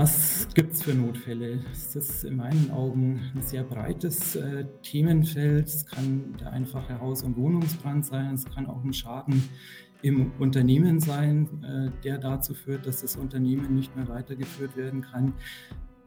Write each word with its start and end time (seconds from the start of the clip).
Was 0.00 0.48
gibt 0.54 0.72
es 0.72 0.82
für 0.82 0.94
Notfälle? 0.94 1.58
Das 1.72 1.94
ist 1.94 2.24
in 2.24 2.36
meinen 2.36 2.70
Augen 2.70 3.20
ein 3.34 3.42
sehr 3.42 3.62
breites 3.62 4.34
äh, 4.34 4.64
Themenfeld. 4.82 5.66
Es 5.66 5.84
kann 5.84 6.34
der 6.40 6.52
einfache 6.52 6.98
Haus- 6.98 7.22
und 7.22 7.36
Wohnungsbrand 7.36 8.06
sein, 8.06 8.32
es 8.32 8.46
kann 8.46 8.64
auch 8.64 8.82
ein 8.82 8.94
Schaden 8.94 9.46
im 10.00 10.32
Unternehmen 10.38 11.00
sein, 11.00 11.62
äh, 11.62 12.02
der 12.02 12.16
dazu 12.16 12.54
führt, 12.54 12.86
dass 12.86 13.02
das 13.02 13.16
Unternehmen 13.16 13.74
nicht 13.74 13.94
mehr 13.94 14.08
weitergeführt 14.08 14.74
werden 14.74 15.02
kann. 15.02 15.34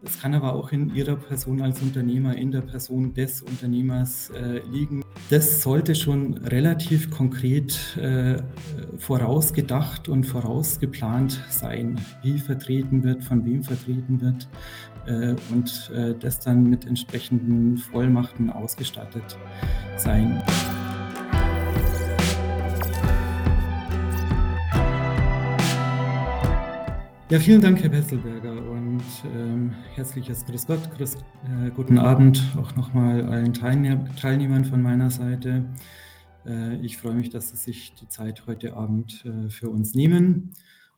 Es 0.06 0.20
kann 0.20 0.34
aber 0.34 0.54
auch 0.54 0.72
in 0.72 0.94
Ihrer 0.94 1.16
Person 1.16 1.62
als 1.62 1.82
Unternehmer, 1.82 2.36
in 2.36 2.52
der 2.52 2.62
Person 2.62 3.14
des 3.14 3.42
Unternehmers 3.42 4.32
äh, 4.32 4.60
liegen. 4.70 5.02
Das 5.30 5.62
sollte 5.62 5.96
schon 5.96 6.34
relativ 6.40 7.10
konkret 7.10 7.98
äh, 7.98 8.42
vorausgedacht 8.98 10.10
und 10.10 10.26
vorausgeplant 10.26 11.42
sein, 11.50 12.00
wie 12.22 12.38
vertreten 12.38 13.04
wird, 13.04 13.24
von 13.24 13.46
wem 13.46 13.64
vertreten 13.64 14.20
wird 14.20 14.48
äh, 15.06 15.36
und 15.54 15.90
äh, 15.96 16.14
das 16.20 16.40
dann 16.40 16.70
mit 16.70 16.86
entsprechenden 16.86 17.78
Vollmachten 17.78 18.50
ausgestattet 18.50 19.38
sein. 19.96 20.44
Ja, 27.34 27.40
vielen 27.40 27.62
Dank, 27.62 27.82
Herr 27.82 27.90
Besselberger, 27.90 28.64
und 28.70 29.02
ähm, 29.36 29.74
herzliches 29.96 30.46
Grüß 30.46 30.68
Gott, 30.68 30.92
Grüß, 30.96 31.16
äh, 31.16 31.72
guten 31.76 31.98
Abend 31.98 32.44
auch 32.58 32.76
nochmal 32.76 33.26
allen 33.26 33.56
Teilne 33.56 34.06
Teilnehmern 34.22 34.66
von 34.66 34.84
meiner 34.84 35.10
Seite. 35.10 35.66
Äh, 36.46 36.76
ich 36.86 36.98
freue 36.98 37.16
mich, 37.16 37.32
dass 37.32 37.50
Sie 37.50 37.58
sich 37.58 37.96
die 37.96 38.08
Zeit 38.08 38.46
heute 38.46 38.76
Abend 38.76 39.26
äh, 39.26 39.50
für 39.50 39.72
uns 39.72 39.96
nehmen. 39.96 40.52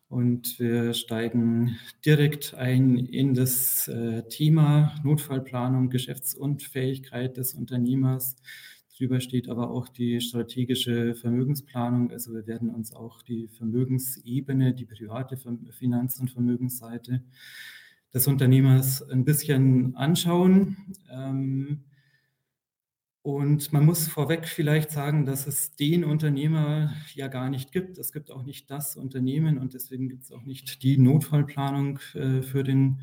Und 0.09 0.59
wir 0.59 0.93
steigen 0.93 1.77
direkt 2.05 2.53
ein 2.53 2.97
in 2.97 3.33
das 3.33 3.87
äh, 3.87 4.23
Thema 4.27 4.93
Notfallplanung, 5.05 5.89
Geschäftsunfähigkeit 5.89 7.37
des 7.37 7.53
Unternehmers 7.53 8.35
Drüber 8.97 9.19
steht 9.19 9.49
aber 9.49 9.71
auch 9.71 9.89
die 9.89 10.21
strategische 10.21 11.15
Vermögensplanung. 11.15 12.11
Also 12.11 12.33
wir 12.33 12.47
werden 12.47 12.69
uns 12.69 12.93
auch 12.93 13.21
die 13.21 13.49
Vermögensebene, 13.49 14.73
die 14.73 14.85
private 14.85 15.37
Finanz- 15.71 16.19
und 16.19 16.31
Vermögensseite 16.31 17.21
des 18.13 18.27
Unternehmers 18.27 19.01
ein 19.09 19.25
bisschen 19.25 19.95
anschauen. 19.97 20.77
Ähm, 21.11 21.83
und 23.21 23.73
man 23.73 23.85
muss 23.85 24.07
vorweg 24.07 24.47
vielleicht 24.47 24.91
sagen, 24.91 25.25
dass 25.25 25.47
es 25.47 25.75
den 25.75 26.05
Unternehmer 26.05 26.93
ja 27.15 27.27
gar 27.27 27.49
nicht 27.49 27.71
gibt. 27.71 27.97
Es 27.97 28.13
gibt 28.13 28.31
auch 28.31 28.43
nicht 28.43 28.69
das 28.69 28.95
Unternehmen 28.95 29.57
und 29.57 29.73
deswegen 29.73 30.07
gibt 30.07 30.23
es 30.23 30.31
auch 30.31 30.43
nicht 30.43 30.83
die 30.83 30.97
Notfallplanung 30.97 31.99
äh, 32.13 32.43
für 32.43 32.63
den 32.63 33.01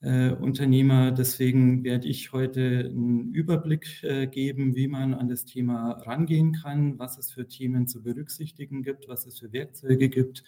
äh, 0.00 0.30
Unternehmer. 0.30 1.10
Deswegen 1.10 1.84
werde 1.84 2.08
ich 2.08 2.32
heute 2.32 2.90
einen 2.90 3.32
Überblick 3.32 4.02
äh, 4.02 4.26
geben, 4.26 4.74
wie 4.76 4.88
man 4.88 5.14
an 5.14 5.28
das 5.28 5.44
Thema 5.44 5.92
rangehen 5.92 6.52
kann, 6.52 6.98
was 6.98 7.18
es 7.18 7.30
für 7.32 7.48
Themen 7.48 7.86
zu 7.86 8.02
berücksichtigen 8.02 8.82
gibt, 8.82 9.08
was 9.08 9.26
es 9.26 9.38
für 9.38 9.52
Werkzeuge 9.52 10.08
gibt. 10.08 10.44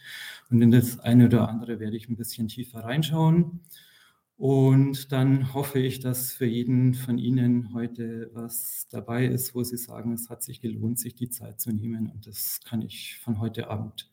Und 0.50 0.62
in 0.62 0.70
das 0.70 0.98
eine 1.00 1.26
oder 1.26 1.48
andere 1.48 1.80
werde 1.80 1.96
ich 1.96 2.08
ein 2.08 2.16
bisschen 2.16 2.48
tiefer 2.48 2.80
reinschauen. 2.80 3.60
Und 4.38 5.10
dann 5.10 5.52
hoffe 5.52 5.80
ich, 5.80 5.98
dass 5.98 6.32
für 6.32 6.46
jeden 6.46 6.94
von 6.94 7.18
Ihnen 7.18 7.74
heute 7.74 8.30
was 8.34 8.86
dabei 8.88 9.26
ist, 9.26 9.52
wo 9.56 9.64
Sie 9.64 9.76
sagen, 9.76 10.12
es 10.12 10.30
hat 10.30 10.44
sich 10.44 10.60
gelohnt, 10.60 11.00
sich 11.00 11.16
die 11.16 11.28
Zeit 11.28 11.60
zu 11.60 11.72
nehmen. 11.72 12.08
Und 12.08 12.28
das 12.28 12.60
kann 12.64 12.80
ich 12.80 13.18
von 13.18 13.40
heute 13.40 13.68
Abend 13.68 14.08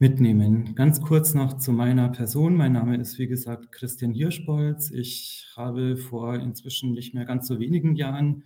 mitnehmen. 0.00 0.74
Ganz 0.74 1.02
kurz 1.02 1.34
noch 1.34 1.58
zu 1.58 1.72
meiner 1.72 2.08
Person. 2.08 2.56
Mein 2.56 2.72
Name 2.72 2.96
ist, 2.96 3.18
wie 3.18 3.26
gesagt, 3.26 3.70
Christian 3.70 4.14
Hirschbolz. 4.14 4.90
Ich 4.90 5.46
habe 5.56 5.98
vor 5.98 6.36
inzwischen 6.36 6.92
nicht 6.92 7.14
mehr 7.14 7.26
ganz 7.26 7.46
so 7.46 7.60
wenigen 7.60 7.94
Jahren 7.96 8.44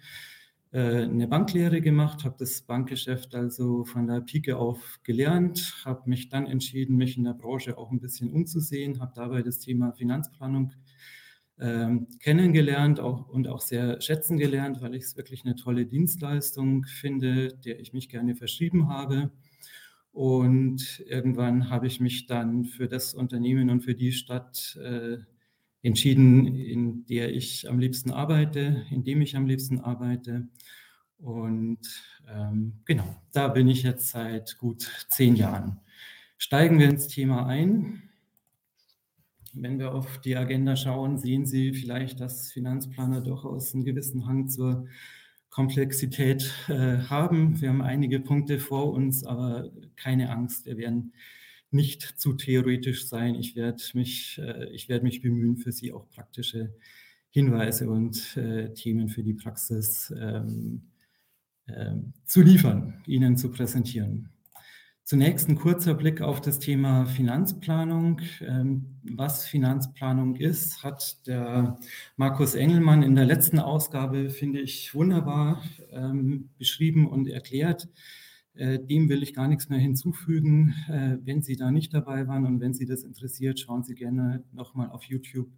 äh, 0.72 1.04
eine 1.04 1.28
Banklehre 1.28 1.80
gemacht, 1.80 2.24
habe 2.24 2.34
das 2.40 2.62
Bankgeschäft 2.62 3.36
also 3.36 3.84
von 3.84 4.08
der 4.08 4.20
Pike 4.20 4.56
auf 4.56 4.98
gelernt, 5.04 5.80
habe 5.84 6.10
mich 6.10 6.28
dann 6.28 6.46
entschieden, 6.46 6.96
mich 6.96 7.16
in 7.16 7.22
der 7.22 7.34
Branche 7.34 7.78
auch 7.78 7.92
ein 7.92 8.00
bisschen 8.00 8.32
umzusehen, 8.32 8.98
habe 8.98 9.12
dabei 9.14 9.42
das 9.42 9.60
Thema 9.60 9.92
Finanzplanung 9.92 10.72
äh, 11.58 11.98
kennengelernt 12.18 12.98
auch, 12.98 13.28
und 13.28 13.46
auch 13.46 13.60
sehr 13.60 14.00
schätzen 14.00 14.38
gelernt, 14.38 14.82
weil 14.82 14.96
ich 14.96 15.04
es 15.04 15.16
wirklich 15.16 15.44
eine 15.44 15.54
tolle 15.54 15.86
Dienstleistung 15.86 16.82
finde, 16.82 17.56
der 17.64 17.78
ich 17.78 17.92
mich 17.92 18.08
gerne 18.08 18.34
verschrieben 18.34 18.88
habe. 18.88 19.30
Und 20.14 21.02
irgendwann 21.08 21.70
habe 21.70 21.88
ich 21.88 21.98
mich 21.98 22.26
dann 22.26 22.66
für 22.66 22.86
das 22.86 23.14
Unternehmen 23.14 23.68
und 23.68 23.80
für 23.80 23.96
die 23.96 24.12
Stadt 24.12 24.78
äh, 24.80 25.16
entschieden, 25.82 26.46
in 26.46 27.04
der 27.06 27.34
ich 27.34 27.68
am 27.68 27.80
liebsten 27.80 28.12
arbeite, 28.12 28.86
in 28.90 29.02
dem 29.02 29.20
ich 29.22 29.34
am 29.34 29.46
liebsten 29.46 29.80
arbeite. 29.80 30.46
Und 31.18 31.80
ähm, 32.28 32.74
genau, 32.84 33.20
da 33.32 33.48
bin 33.48 33.66
ich 33.66 33.82
jetzt 33.82 34.10
seit 34.10 34.56
gut 34.56 34.88
zehn 35.08 35.34
Jahren. 35.34 35.80
Steigen 36.38 36.78
wir 36.78 36.88
ins 36.88 37.08
Thema 37.08 37.46
ein. 37.46 38.04
Wenn 39.52 39.80
wir 39.80 39.94
auf 39.94 40.20
die 40.20 40.36
Agenda 40.36 40.76
schauen, 40.76 41.18
sehen 41.18 41.44
Sie 41.44 41.72
vielleicht, 41.72 42.20
dass 42.20 42.52
Finanzplaner 42.52 43.20
durchaus 43.20 43.74
einen 43.74 43.84
gewissen 43.84 44.26
Hang 44.26 44.46
zur 44.46 44.86
Komplexität 45.54 46.52
äh, 46.66 46.98
haben. 46.98 47.60
Wir 47.60 47.68
haben 47.68 47.80
einige 47.80 48.18
Punkte 48.18 48.58
vor 48.58 48.92
uns, 48.92 49.22
aber 49.22 49.70
keine 49.94 50.30
Angst, 50.30 50.66
wir 50.66 50.76
werden 50.76 51.12
nicht 51.70 52.02
zu 52.02 52.32
theoretisch 52.32 53.06
sein. 53.06 53.36
Ich 53.36 53.54
werde 53.54 53.80
mich, 53.92 54.40
äh, 54.42 54.68
ich 54.72 54.88
werde 54.88 55.04
mich 55.04 55.22
bemühen, 55.22 55.56
für 55.56 55.70
Sie 55.70 55.92
auch 55.92 56.10
praktische 56.10 56.74
Hinweise 57.30 57.88
und 57.88 58.36
äh, 58.36 58.74
Themen 58.74 59.08
für 59.08 59.22
die 59.22 59.34
Praxis 59.34 60.12
ähm, 60.18 60.90
ähm, 61.68 62.14
zu 62.24 62.42
liefern, 62.42 63.00
Ihnen 63.06 63.36
zu 63.36 63.52
präsentieren. 63.52 64.33
Zunächst 65.06 65.50
ein 65.50 65.56
kurzer 65.56 65.92
Blick 65.92 66.22
auf 66.22 66.40
das 66.40 66.58
Thema 66.58 67.04
Finanzplanung. 67.04 68.22
Ähm, 68.40 68.86
was 69.02 69.44
Finanzplanung 69.44 70.34
ist, 70.36 70.82
hat 70.82 71.26
der 71.26 71.78
Markus 72.16 72.54
Engelmann 72.54 73.02
in 73.02 73.14
der 73.14 73.26
letzten 73.26 73.58
Ausgabe, 73.58 74.30
finde 74.30 74.62
ich, 74.62 74.94
wunderbar 74.94 75.62
ähm, 75.90 76.48
beschrieben 76.56 77.06
und 77.06 77.28
erklärt. 77.28 77.90
Äh, 78.54 78.78
dem 78.78 79.10
will 79.10 79.22
ich 79.22 79.34
gar 79.34 79.46
nichts 79.46 79.68
mehr 79.68 79.78
hinzufügen. 79.78 80.74
Äh, 80.88 81.18
wenn 81.22 81.42
Sie 81.42 81.56
da 81.56 81.70
nicht 81.70 81.92
dabei 81.92 82.26
waren 82.26 82.46
und 82.46 82.60
wenn 82.60 82.72
Sie 82.72 82.86
das 82.86 83.02
interessiert, 83.02 83.60
schauen 83.60 83.82
Sie 83.82 83.94
gerne 83.94 84.42
nochmal 84.52 84.88
auf 84.88 85.04
YouTube 85.04 85.50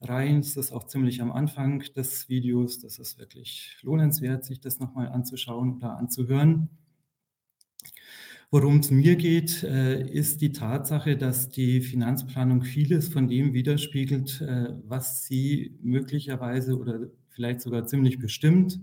rein. 0.00 0.42
Das 0.42 0.56
ist 0.56 0.72
auch 0.72 0.88
ziemlich 0.88 1.22
am 1.22 1.30
Anfang 1.30 1.84
des 1.94 2.28
Videos. 2.28 2.80
Das 2.80 2.98
ist 2.98 3.20
wirklich 3.20 3.78
lohnenswert, 3.82 4.44
sich 4.44 4.58
das 4.58 4.80
nochmal 4.80 5.10
anzuschauen 5.10 5.76
oder 5.76 5.96
anzuhören. 5.96 6.70
Worum 8.52 8.78
es 8.80 8.90
mir 8.90 9.14
geht, 9.14 9.62
äh, 9.62 10.02
ist 10.10 10.40
die 10.40 10.50
Tatsache, 10.52 11.16
dass 11.16 11.50
die 11.50 11.80
Finanzplanung 11.80 12.62
vieles 12.64 13.08
von 13.08 13.28
dem 13.28 13.52
widerspiegelt, 13.54 14.40
äh, 14.40 14.74
was 14.84 15.24
Sie 15.24 15.78
möglicherweise 15.82 16.76
oder 16.76 17.10
vielleicht 17.28 17.60
sogar 17.60 17.86
ziemlich 17.86 18.18
bestimmt 18.18 18.80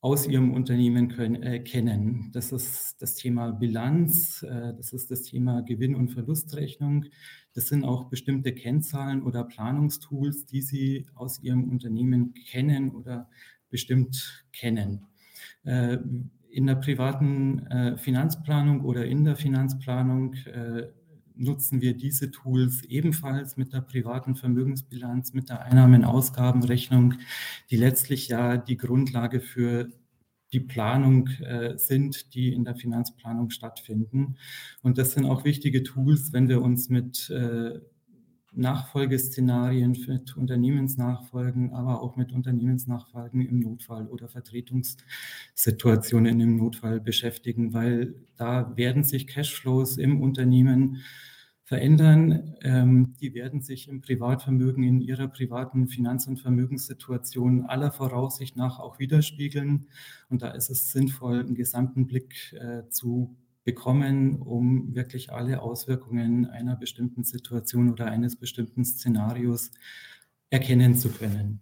aus 0.00 0.28
Ihrem 0.28 0.52
Unternehmen 0.52 1.08
können, 1.08 1.42
äh, 1.42 1.60
kennen. 1.60 2.30
Das 2.32 2.52
ist 2.52 3.02
das 3.02 3.14
Thema 3.16 3.50
Bilanz, 3.52 4.42
äh, 4.42 4.74
das 4.76 4.92
ist 4.92 5.10
das 5.10 5.22
Thema 5.22 5.62
Gewinn- 5.62 5.96
und 5.96 6.10
Verlustrechnung. 6.10 7.06
Das 7.54 7.66
sind 7.68 7.84
auch 7.84 8.08
bestimmte 8.10 8.52
Kennzahlen 8.54 9.22
oder 9.22 9.44
Planungstools, 9.44 10.46
die 10.46 10.62
Sie 10.62 11.06
aus 11.14 11.42
Ihrem 11.42 11.68
Unternehmen 11.70 12.34
kennen 12.34 12.90
oder 12.90 13.28
bestimmt 13.70 14.44
kennen. 14.52 15.06
Äh, 15.64 15.98
in 16.50 16.66
der 16.66 16.76
privaten 16.76 17.66
äh, 17.66 17.98
Finanzplanung 17.98 18.84
oder 18.84 19.06
in 19.06 19.24
der 19.24 19.36
Finanzplanung 19.36 20.34
äh, 20.44 20.88
nutzen 21.38 21.80
wir 21.80 21.96
diese 21.96 22.30
Tools 22.30 22.82
ebenfalls 22.84 23.56
mit 23.56 23.72
der 23.72 23.80
privaten 23.80 24.34
Vermögensbilanz, 24.34 25.34
mit 25.34 25.48
der 25.48 25.62
Einnahmen-Ausgabenrechnung, 25.62 27.14
die 27.70 27.76
letztlich 27.76 28.28
ja 28.28 28.56
die 28.56 28.76
Grundlage 28.76 29.40
für 29.40 29.88
die 30.52 30.60
Planung 30.60 31.28
äh, 31.42 31.76
sind, 31.76 32.34
die 32.34 32.52
in 32.52 32.64
der 32.64 32.74
Finanzplanung 32.74 33.50
stattfinden. 33.50 34.36
Und 34.82 34.98
das 34.98 35.12
sind 35.12 35.26
auch 35.26 35.44
wichtige 35.44 35.82
Tools, 35.82 36.32
wenn 36.32 36.48
wir 36.48 36.62
uns 36.62 36.88
mit 36.88 37.30
äh, 37.30 37.78
Nachfolgeszenarien 38.58 39.96
mit 40.08 40.36
Unternehmensnachfolgen, 40.36 41.72
aber 41.72 42.02
auch 42.02 42.16
mit 42.16 42.32
Unternehmensnachfolgen 42.32 43.40
im 43.40 43.60
Notfall 43.60 44.08
oder 44.08 44.28
Vertretungssituationen 44.28 46.40
im 46.40 46.56
Notfall 46.56 47.00
beschäftigen, 47.00 47.72
weil 47.72 48.16
da 48.36 48.76
werden 48.76 49.04
sich 49.04 49.28
Cashflows 49.28 49.96
im 49.96 50.20
Unternehmen 50.20 51.02
verändern. 51.62 52.56
Ähm, 52.62 53.14
die 53.20 53.34
werden 53.34 53.60
sich 53.60 53.88
im 53.88 54.00
Privatvermögen 54.00 54.82
in 54.82 55.00
ihrer 55.02 55.28
privaten 55.28 55.86
Finanz- 55.86 56.26
und 56.26 56.40
Vermögenssituation 56.40 57.66
aller 57.66 57.92
Voraussicht 57.92 58.56
nach 58.56 58.80
auch 58.80 58.98
widerspiegeln. 58.98 59.86
Und 60.30 60.42
da 60.42 60.50
ist 60.50 60.70
es 60.70 60.90
sinnvoll, 60.90 61.40
einen 61.40 61.54
gesamten 61.54 62.06
Blick 62.06 62.54
äh, 62.54 62.88
zu 62.88 63.36
bekommen, 63.68 64.40
um 64.40 64.94
wirklich 64.94 65.30
alle 65.30 65.60
Auswirkungen 65.60 66.46
einer 66.46 66.74
bestimmten 66.74 67.22
Situation 67.22 67.92
oder 67.92 68.06
eines 68.06 68.34
bestimmten 68.36 68.82
Szenarios 68.82 69.72
erkennen 70.48 70.94
zu 70.94 71.10
können. 71.10 71.60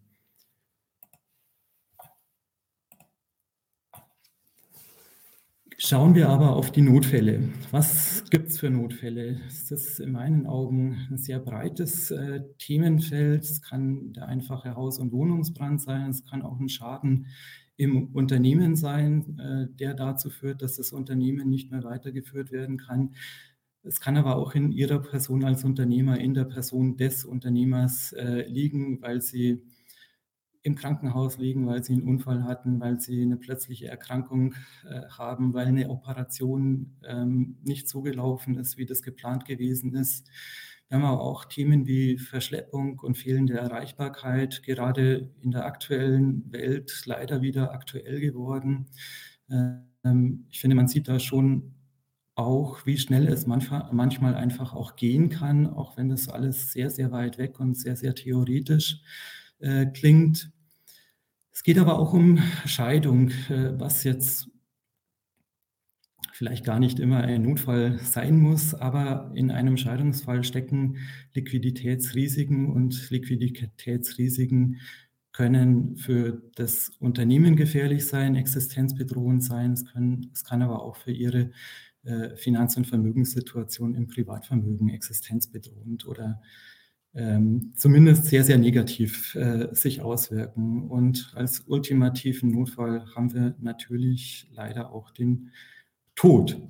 Schauen 5.79 6.15
wir 6.15 6.29
aber 6.29 6.55
auf 6.55 6.71
die 6.71 6.81
Notfälle. 6.81 7.49
Was 7.73 8.23
gibt 8.31 8.51
es 8.51 8.61
für 8.61 8.71
Notfälle? 8.71 9.41
Das 9.49 9.73
ist 9.73 9.99
in 9.99 10.13
meinen 10.13 10.47
Augen 10.47 11.09
ein 11.11 11.19
sehr 11.19 11.41
breites 11.41 12.13
äh, 12.13 12.43
Themenfeld. 12.59 13.43
Es 13.43 13.63
kann 13.63 14.13
der 14.13 14.29
einfache 14.29 14.77
Haus- 14.77 15.01
und 15.01 15.11
Wohnungsbrand 15.11 15.83
sein. 15.83 16.11
Es 16.11 16.25
kann 16.25 16.43
auch 16.43 16.61
ein 16.61 16.69
Schaden 16.69 17.27
im 17.77 18.09
Unternehmen 18.15 18.77
sein, 18.77 19.39
äh, 19.39 19.75
der 19.77 19.95
dazu 19.95 20.31
führt, 20.31 20.63
dass 20.63 20.77
das 20.77 20.93
Unternehmen 20.93 21.51
nicht 21.51 21.71
mehr 21.71 21.85
weitergeführt 21.85 22.53
werden 22.53 22.79
kann. 22.79 23.15
Es 23.83 24.01
kann 24.01 24.17
aber 24.17 24.37
auch 24.37 24.55
in 24.55 24.73
Ihrer 24.73 25.01
Person 25.01 25.45
als 25.45 25.65
Unternehmer, 25.65 26.19
in 26.19 26.35
der 26.35 26.45
Person 26.45 26.97
des 26.97 27.25
Unternehmers 27.25 28.13
äh, 28.13 28.47
liegen, 28.49 29.01
weil 29.03 29.21
Sie 29.21 29.63
im 30.67 30.75
Krankenhaus 30.75 31.39
liegen, 31.39 31.69
weil 31.69 31.85
sie 31.85 31.93
einen 31.93 32.03
Unfall 32.03 32.43
hatten, 32.43 32.81
weil 32.81 32.99
sie 32.99 33.23
eine 33.23 33.37
plötzliche 33.37 33.87
Erkrankung 33.87 34.55
äh, 34.85 35.03
haben, 35.11 35.55
weil 35.55 35.69
eine 35.69 35.89
Operation 35.91 36.97
ähm, 37.05 37.59
nicht 37.63 37.89
so 37.89 38.03
gelaufen 38.03 38.57
ist, 38.57 38.77
wie 38.77 38.85
das 38.85 39.03
geplant 39.03 39.45
gewesen 39.45 39.95
ist. 39.95 40.29
Wir 40.89 40.99
haben 40.99 41.05
aber 41.05 41.21
auch 41.21 41.45
Themen 41.47 41.87
wie 41.87 42.17
Verschleppung 42.17 43.01
und 43.01 43.17
fehlende 43.17 43.55
Erreichbarkeit, 43.55 44.63
gerade 44.63 45.31
in 45.43 45.51
der 45.51 45.67
aktuellen 45.67 46.51
Welt 46.53 47.03
leider 47.07 47.43
wieder 47.43 47.73
aktuell 47.73 48.21
geworden. 48.21 48.87
Ähm, 49.51 50.47
ich 50.51 50.61
finde, 50.61 50.77
man 50.77 50.89
sieht 50.89 51.09
da 51.09 51.19
schon 51.19 51.75
auch, 52.37 52.85
wie 52.87 52.99
schnell 52.99 53.27
es 53.29 53.47
manchmal, 53.47 54.35
einfach 54.35 54.75
auch 54.75 54.95
gehen 54.97 55.31
kann, 55.31 55.67
auch 55.67 55.97
wenn 55.97 56.09
das 56.09 56.29
alles 56.29 56.73
sehr, 56.73 56.91
sehr 56.91 57.11
weit 57.11 57.39
weg 57.39 57.59
und 57.59 57.77
sehr, 57.77 57.97
sehr 57.97 58.15
theoretisch 58.15 59.01
äh, 59.59 59.87
klingt. 59.87 60.53
Es 61.53 61.63
geht 61.63 61.79
aber 61.79 61.99
auch 61.99 62.13
um 62.13 62.39
Scheidung, 62.67 63.31
äh, 63.49 63.81
was 63.81 64.05
jetzt 64.05 64.51
vielleicht 66.37 66.67
gar 66.67 66.79
nicht 66.79 67.01
immer 67.01 67.23
ein 67.23 67.43
Notfall 67.43 67.99
sein 67.99 68.39
muss, 68.39 68.75
aber 68.75 69.31
in 69.35 69.51
einem 69.51 69.79
Scheidungsfall 69.79 70.45
stecken 70.45 70.99
Liquiditätsrisiken 71.33 72.71
und 72.71 73.11
Liquiditätsrisiken 73.11 74.77
können 75.33 75.97
für 75.97 76.43
das 76.55 76.91
Unternehmen 76.99 77.57
gefährlich 77.57 78.07
sein, 78.07 78.37
existenzbedrohend 78.37 79.43
sein. 79.43 79.73
Es, 79.73 79.87
können, 79.87 80.31
es 80.35 80.45
kann 80.45 80.61
aber 80.61 80.83
auch 80.83 80.97
für 80.97 81.11
ihre 81.11 81.53
äh, 82.05 82.37
Finanz- 82.37 82.77
und 82.77 82.87
Vermögenssituation 82.87 83.95
im 83.95 84.07
Privatvermögen 84.07 84.91
existenzbedrohend 84.91 86.07
oder 86.07 86.43
ähm, 87.15 87.73
zumindest 87.77 88.27
sehr, 88.27 88.45
sehr 88.45 88.59
negativ 88.59 89.35
äh, 89.37 89.75
sich 89.75 90.03
auswirken. 90.03 90.83
Und 90.91 91.33
als 91.35 91.61
ultimativen 91.61 92.51
Notfall 92.51 93.07
haben 93.15 93.33
wir 93.33 93.55
natürlich 93.59 94.51
leider 94.53 94.93
auch 94.93 95.11
den 95.11 95.51
Tod. 96.17 96.61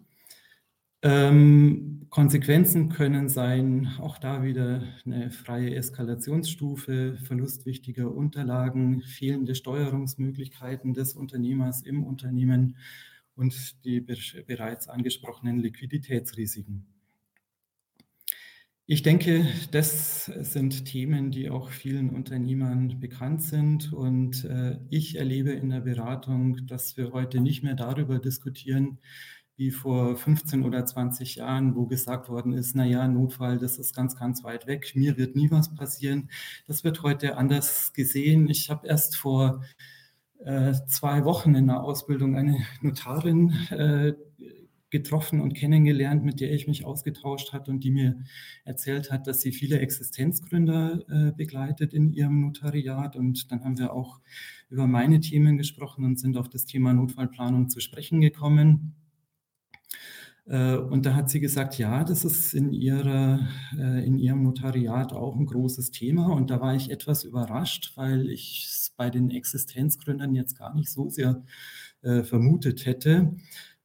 Ähm, 1.02 2.06
Konsequenzen 2.10 2.88
können 2.88 3.28
sein, 3.28 3.88
auch 4.00 4.18
da 4.18 4.42
wieder 4.42 4.82
eine 5.04 5.30
freie 5.30 5.74
Eskalationsstufe, 5.74 7.16
Verlust 7.22 7.66
wichtiger 7.66 8.14
Unterlagen, 8.14 9.02
fehlende 9.02 9.54
Steuerungsmöglichkeiten 9.54 10.94
des 10.94 11.14
Unternehmers 11.14 11.82
im 11.82 12.04
Unternehmen 12.04 12.76
und 13.34 13.84
die 13.84 14.00
bereits 14.00 14.88
angesprochenen 14.88 15.58
Liquiditätsrisiken. 15.58 16.86
Ich 18.88 19.02
denke, 19.02 19.48
das 19.72 20.26
sind 20.26 20.84
Themen, 20.84 21.32
die 21.32 21.50
auch 21.50 21.70
vielen 21.70 22.10
Unternehmern 22.10 23.00
bekannt 23.00 23.42
sind. 23.42 23.92
Und 23.92 24.44
äh, 24.44 24.78
ich 24.90 25.16
erlebe 25.16 25.50
in 25.50 25.70
der 25.70 25.80
Beratung, 25.80 26.68
dass 26.68 26.96
wir 26.96 27.12
heute 27.12 27.40
nicht 27.40 27.64
mehr 27.64 27.74
darüber 27.74 28.20
diskutieren, 28.20 28.98
wie 29.56 29.72
vor 29.72 30.16
15 30.16 30.62
oder 30.62 30.86
20 30.86 31.34
Jahren, 31.34 31.74
wo 31.74 31.86
gesagt 31.86 32.28
worden 32.28 32.52
ist, 32.52 32.76
na 32.76 32.84
ja, 32.84 33.08
Notfall, 33.08 33.58
das 33.58 33.76
ist 33.78 33.92
ganz, 33.92 34.14
ganz 34.14 34.44
weit 34.44 34.68
weg, 34.68 34.92
mir 34.94 35.16
wird 35.16 35.34
nie 35.34 35.50
was 35.50 35.74
passieren. 35.74 36.30
Das 36.68 36.84
wird 36.84 37.02
heute 37.02 37.36
anders 37.38 37.92
gesehen. 37.92 38.48
Ich 38.48 38.70
habe 38.70 38.86
erst 38.86 39.16
vor 39.16 39.64
äh, 40.44 40.74
zwei 40.86 41.24
Wochen 41.24 41.56
in 41.56 41.66
der 41.66 41.82
Ausbildung 41.82 42.36
eine 42.36 42.58
Notarin 42.82 43.50
äh, 43.70 44.12
getroffen 44.90 45.40
und 45.40 45.54
kennengelernt, 45.54 46.24
mit 46.24 46.40
der 46.40 46.52
ich 46.52 46.68
mich 46.68 46.84
ausgetauscht 46.84 47.52
habe 47.52 47.70
und 47.70 47.82
die 47.82 47.90
mir 47.90 48.20
erzählt 48.64 49.10
hat, 49.10 49.26
dass 49.26 49.40
sie 49.40 49.52
viele 49.52 49.80
Existenzgründer 49.80 51.02
äh, 51.08 51.32
begleitet 51.32 51.92
in 51.92 52.12
ihrem 52.12 52.40
Notariat. 52.40 53.16
Und 53.16 53.50
dann 53.50 53.64
haben 53.64 53.78
wir 53.78 53.92
auch 53.92 54.20
über 54.68 54.86
meine 54.86 55.20
Themen 55.20 55.58
gesprochen 55.58 56.04
und 56.04 56.20
sind 56.20 56.36
auf 56.36 56.48
das 56.48 56.66
Thema 56.66 56.92
Notfallplanung 56.92 57.68
zu 57.68 57.80
sprechen 57.80 58.20
gekommen. 58.20 58.94
Äh, 60.46 60.76
und 60.76 61.04
da 61.04 61.16
hat 61.16 61.30
sie 61.30 61.40
gesagt, 61.40 61.78
ja, 61.78 62.04
das 62.04 62.24
ist 62.24 62.54
in, 62.54 62.72
ihrer, 62.72 63.40
äh, 63.76 64.06
in 64.06 64.18
ihrem 64.18 64.44
Notariat 64.44 65.12
auch 65.12 65.34
ein 65.34 65.46
großes 65.46 65.90
Thema. 65.90 66.28
Und 66.28 66.50
da 66.50 66.60
war 66.60 66.76
ich 66.76 66.92
etwas 66.92 67.24
überrascht, 67.24 67.92
weil 67.96 68.30
ich 68.30 68.66
es 68.70 68.94
bei 68.96 69.10
den 69.10 69.30
Existenzgründern 69.30 70.34
jetzt 70.34 70.56
gar 70.56 70.74
nicht 70.74 70.90
so 70.90 71.08
sehr 71.08 71.42
vermutet 72.22 72.86
hätte. 72.86 73.34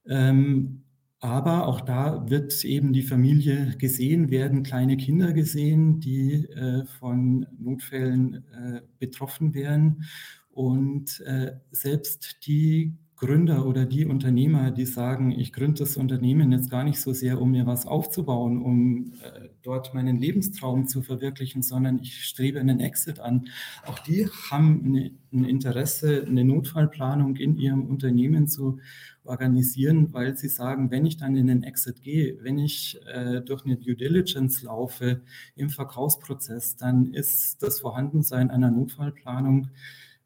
Ähm, 0.05 0.83
aber 1.21 1.67
auch 1.67 1.81
da 1.81 2.29
wird 2.29 2.65
eben 2.65 2.93
die 2.93 3.03
Familie 3.03 3.75
gesehen, 3.77 4.31
werden 4.31 4.63
kleine 4.63 4.97
Kinder 4.97 5.33
gesehen, 5.33 5.99
die 5.99 6.45
äh, 6.47 6.83
von 6.85 7.45
Notfällen 7.59 8.43
äh, 8.51 8.81
betroffen 8.97 9.53
wären. 9.53 10.03
Und 10.49 11.21
äh, 11.21 11.53
selbst 11.69 12.45
die 12.47 12.97
Gründer 13.21 13.67
oder 13.67 13.85
die 13.85 14.07
Unternehmer, 14.07 14.71
die 14.71 14.87
sagen, 14.87 15.29
ich 15.29 15.53
gründe 15.53 15.77
das 15.83 15.95
Unternehmen 15.95 16.51
jetzt 16.51 16.71
gar 16.71 16.83
nicht 16.83 16.99
so 16.99 17.13
sehr, 17.13 17.39
um 17.39 17.51
mir 17.51 17.67
was 17.67 17.85
aufzubauen, 17.85 18.59
um 18.63 19.13
äh, 19.21 19.49
dort 19.61 19.93
meinen 19.93 20.17
Lebenstraum 20.17 20.87
zu 20.87 21.03
verwirklichen, 21.03 21.61
sondern 21.61 21.99
ich 21.99 22.25
strebe 22.25 22.59
einen 22.59 22.79
Exit 22.79 23.19
an. 23.19 23.47
Auch 23.85 23.99
die 23.99 24.27
haben 24.49 24.81
eine, 24.83 25.11
ein 25.31 25.45
Interesse, 25.45 26.25
eine 26.27 26.43
Notfallplanung 26.43 27.35
in 27.35 27.57
ihrem 27.57 27.85
Unternehmen 27.85 28.47
zu 28.47 28.79
organisieren, 29.23 30.11
weil 30.13 30.35
sie 30.35 30.49
sagen, 30.49 30.89
wenn 30.89 31.05
ich 31.05 31.17
dann 31.17 31.35
in 31.35 31.45
den 31.45 31.61
Exit 31.61 32.01
gehe, 32.01 32.39
wenn 32.41 32.57
ich 32.57 32.99
äh, 33.05 33.41
durch 33.41 33.65
eine 33.65 33.77
Due 33.77 33.95
Diligence 33.95 34.63
laufe 34.63 35.21
im 35.55 35.69
Verkaufsprozess, 35.69 36.75
dann 36.75 37.13
ist 37.13 37.61
das 37.61 37.81
Vorhandensein 37.81 38.49
einer 38.49 38.71
Notfallplanung 38.71 39.67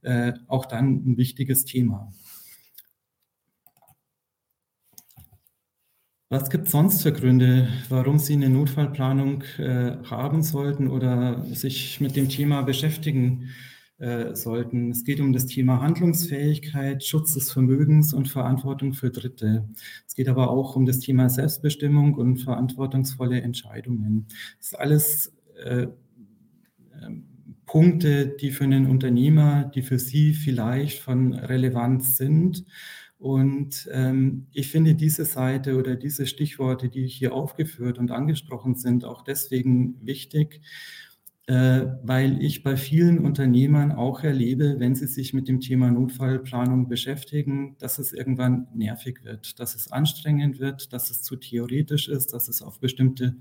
äh, 0.01 0.31
auch 0.47 0.65
dann 0.65 1.03
ein 1.05 1.17
wichtiges 1.17 1.65
Thema. 1.65 2.13
Was 6.29 6.49
gibt 6.49 6.65
es 6.65 6.71
sonst 6.71 7.03
für 7.03 7.13
Gründe, 7.13 7.67
warum 7.87 8.17
Sie 8.17 8.33
eine 8.33 8.49
Notfallplanung 8.49 9.43
äh, 9.59 9.97
haben 10.05 10.41
sollten 10.41 10.87
oder 10.87 11.45
sich 11.53 12.01
mit 12.01 12.15
dem 12.15 12.29
Thema 12.29 12.63
beschäftigen 12.63 13.49
äh, 13.99 14.33
sollten? 14.33 14.89
Es 14.89 15.03
geht 15.03 15.19
um 15.19 15.33
das 15.33 15.45
Thema 15.45 15.81
Handlungsfähigkeit, 15.81 17.03
Schutz 17.03 17.35
des 17.35 17.51
Vermögens 17.51 18.11
und 18.11 18.27
Verantwortung 18.27 18.93
für 18.93 19.11
Dritte. 19.11 19.69
Es 20.07 20.15
geht 20.15 20.27
aber 20.27 20.49
auch 20.49 20.75
um 20.75 20.87
das 20.87 20.97
Thema 20.97 21.29
Selbstbestimmung 21.29 22.15
und 22.15 22.37
verantwortungsvolle 22.37 23.41
Entscheidungen. 23.41 24.25
Das 24.57 24.69
ist 24.69 24.79
alles 24.79 25.33
äh, 25.63 25.85
ähm, 27.03 27.25
Punkte, 27.67 28.25
die 28.25 28.49
für 28.49 28.63
einen 28.63 28.87
Unternehmer, 28.87 29.65
die 29.75 29.83
für 29.83 29.99
Sie 29.99 30.33
vielleicht 30.33 31.03
von 31.03 31.33
Relevanz 31.33 32.17
sind 32.17 32.65
und 33.17 33.87
ähm, 33.91 34.47
ich 34.51 34.69
finde 34.69 34.95
diese 34.95 35.25
Seite 35.25 35.77
oder 35.77 35.95
diese 35.95 36.27
Stichworte, 36.27 36.89
die 36.89 37.07
hier 37.07 37.33
aufgeführt 37.33 37.97
und 37.97 38.11
angesprochen 38.11 38.75
sind, 38.75 39.05
auch 39.05 39.23
deswegen 39.23 39.95
wichtig, 40.05 40.61
äh, 41.47 41.85
weil 42.03 42.41
ich 42.41 42.63
bei 42.63 42.75
vielen 42.75 43.19
Unternehmern 43.19 43.91
auch 43.91 44.23
erlebe, 44.23 44.79
wenn 44.79 44.95
sie 44.95 45.05
sich 45.05 45.33
mit 45.33 45.47
dem 45.47 45.59
Thema 45.59 45.91
Notfallplanung 45.91 46.87
beschäftigen, 46.89 47.75
dass 47.77 47.99
es 47.99 48.13
irgendwann 48.13 48.67
nervig 48.73 49.23
wird, 49.23 49.59
dass 49.59 49.75
es 49.75 49.91
anstrengend 49.91 50.59
wird, 50.59 50.91
dass 50.91 51.11
es 51.11 51.21
zu 51.21 51.35
theoretisch 51.35 52.09
ist, 52.09 52.33
dass 52.33 52.47
es 52.47 52.63
auf 52.63 52.79
bestimmte 52.79 53.37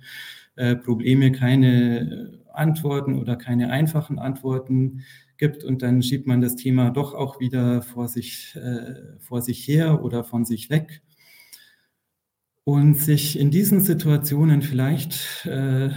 äh, 0.57 0.77
Probleme 0.77 1.33
keine 1.33 2.43
Antworten 2.53 3.19
oder 3.19 3.37
keine 3.37 3.71
einfachen 3.71 4.19
Antworten 4.19 5.03
gibt 5.39 5.65
und 5.65 5.83
dann 5.83 6.03
schiebt 6.03 6.27
man 6.27 6.41
das 6.41 6.57
Thema 6.57 6.91
doch 6.91 7.15
auch 7.15 7.41
wieder 7.41 7.83
vor 7.83 8.09
sich, 8.09 8.55
äh, 8.57 9.19
vor 9.21 9.43
sich 9.43 9.67
her 9.69 10.03
oder 10.05 10.25
von 10.25 10.45
sich 10.45 10.71
weg. 10.71 11.03
Und 12.67 12.95
sich 12.95 13.39
in 13.39 13.51
diesen 13.51 13.81
Situationen 13.81 14.63
vielleicht 14.63 15.45
äh, 15.45 15.89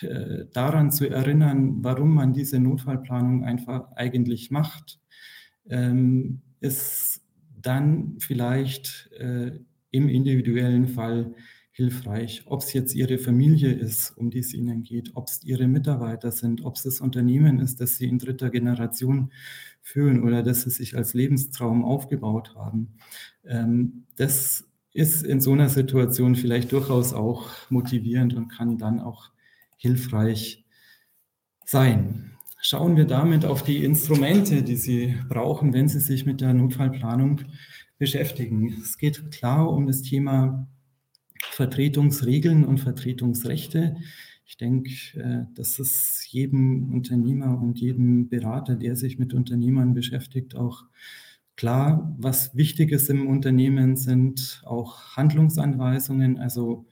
äh, 0.00 0.46
daran 0.52 0.90
zu 0.90 1.08
erinnern, 1.08 1.84
warum 1.84 2.14
man 2.14 2.32
diese 2.32 2.58
Notfallplanung 2.58 3.44
einfach 3.44 3.92
eigentlich 3.92 4.50
macht, 4.50 4.98
ähm, 5.68 6.42
ist 6.60 7.22
dann 7.62 8.16
vielleicht 8.18 9.08
äh, 9.18 9.52
im 9.92 10.08
individuellen 10.08 10.88
Fall 10.88 11.34
hilfreich. 11.76 12.42
Ob 12.46 12.62
es 12.62 12.72
jetzt 12.72 12.94
Ihre 12.94 13.18
Familie 13.18 13.70
ist, 13.70 14.16
um 14.16 14.30
die 14.30 14.38
es 14.38 14.54
Ihnen 14.54 14.82
geht, 14.82 15.10
ob 15.14 15.28
es 15.28 15.44
Ihre 15.44 15.68
Mitarbeiter 15.68 16.32
sind, 16.32 16.64
ob 16.64 16.76
es 16.76 16.84
das 16.84 17.02
Unternehmen 17.02 17.60
ist, 17.60 17.82
das 17.82 17.98
Sie 17.98 18.06
in 18.06 18.18
dritter 18.18 18.48
Generation 18.48 19.30
führen 19.82 20.22
oder 20.22 20.42
das 20.42 20.62
Sie 20.62 20.70
sich 20.70 20.96
als 20.96 21.12
Lebenstraum 21.12 21.84
aufgebaut 21.84 22.54
haben. 22.54 22.94
Ähm, 23.44 24.06
das 24.16 24.64
ist 24.94 25.22
in 25.22 25.42
so 25.42 25.52
einer 25.52 25.68
Situation 25.68 26.34
vielleicht 26.34 26.72
durchaus 26.72 27.12
auch 27.12 27.50
motivierend 27.68 28.32
und 28.32 28.48
kann 28.48 28.78
dann 28.78 28.98
auch 28.98 29.30
hilfreich 29.76 30.64
sein. 31.66 32.32
Schauen 32.62 32.96
wir 32.96 33.04
damit 33.04 33.44
auf 33.44 33.62
die 33.62 33.84
Instrumente, 33.84 34.62
die 34.62 34.76
Sie 34.76 35.14
brauchen, 35.28 35.74
wenn 35.74 35.88
Sie 35.90 36.00
sich 36.00 36.24
mit 36.24 36.40
der 36.40 36.54
Notfallplanung 36.54 37.42
beschäftigen. 37.98 38.74
Es 38.80 38.96
geht 38.96 39.30
klar 39.30 39.70
um 39.70 39.86
das 39.86 40.00
Thema 40.00 40.66
Vertretungsregeln 41.42 42.64
und 42.64 42.78
Vertretungsrechte. 42.78 43.96
Ich 44.46 44.56
denke, 44.56 44.90
äh, 45.14 45.44
das 45.54 45.78
ist 45.78 46.26
jedem 46.28 46.92
Unternehmer 46.92 47.60
und 47.60 47.78
jedem 47.78 48.28
Berater, 48.28 48.76
der 48.76 48.96
sich 48.96 49.18
mit 49.18 49.34
Unternehmern 49.34 49.94
beschäftigt, 49.94 50.54
auch 50.54 50.84
klar. 51.56 52.14
Was 52.18 52.56
wichtig 52.56 52.92
ist 52.92 53.10
im 53.10 53.26
Unternehmen 53.26 53.96
sind 53.96 54.62
auch 54.64 55.16
Handlungsanweisungen, 55.16 56.38
also 56.38 56.86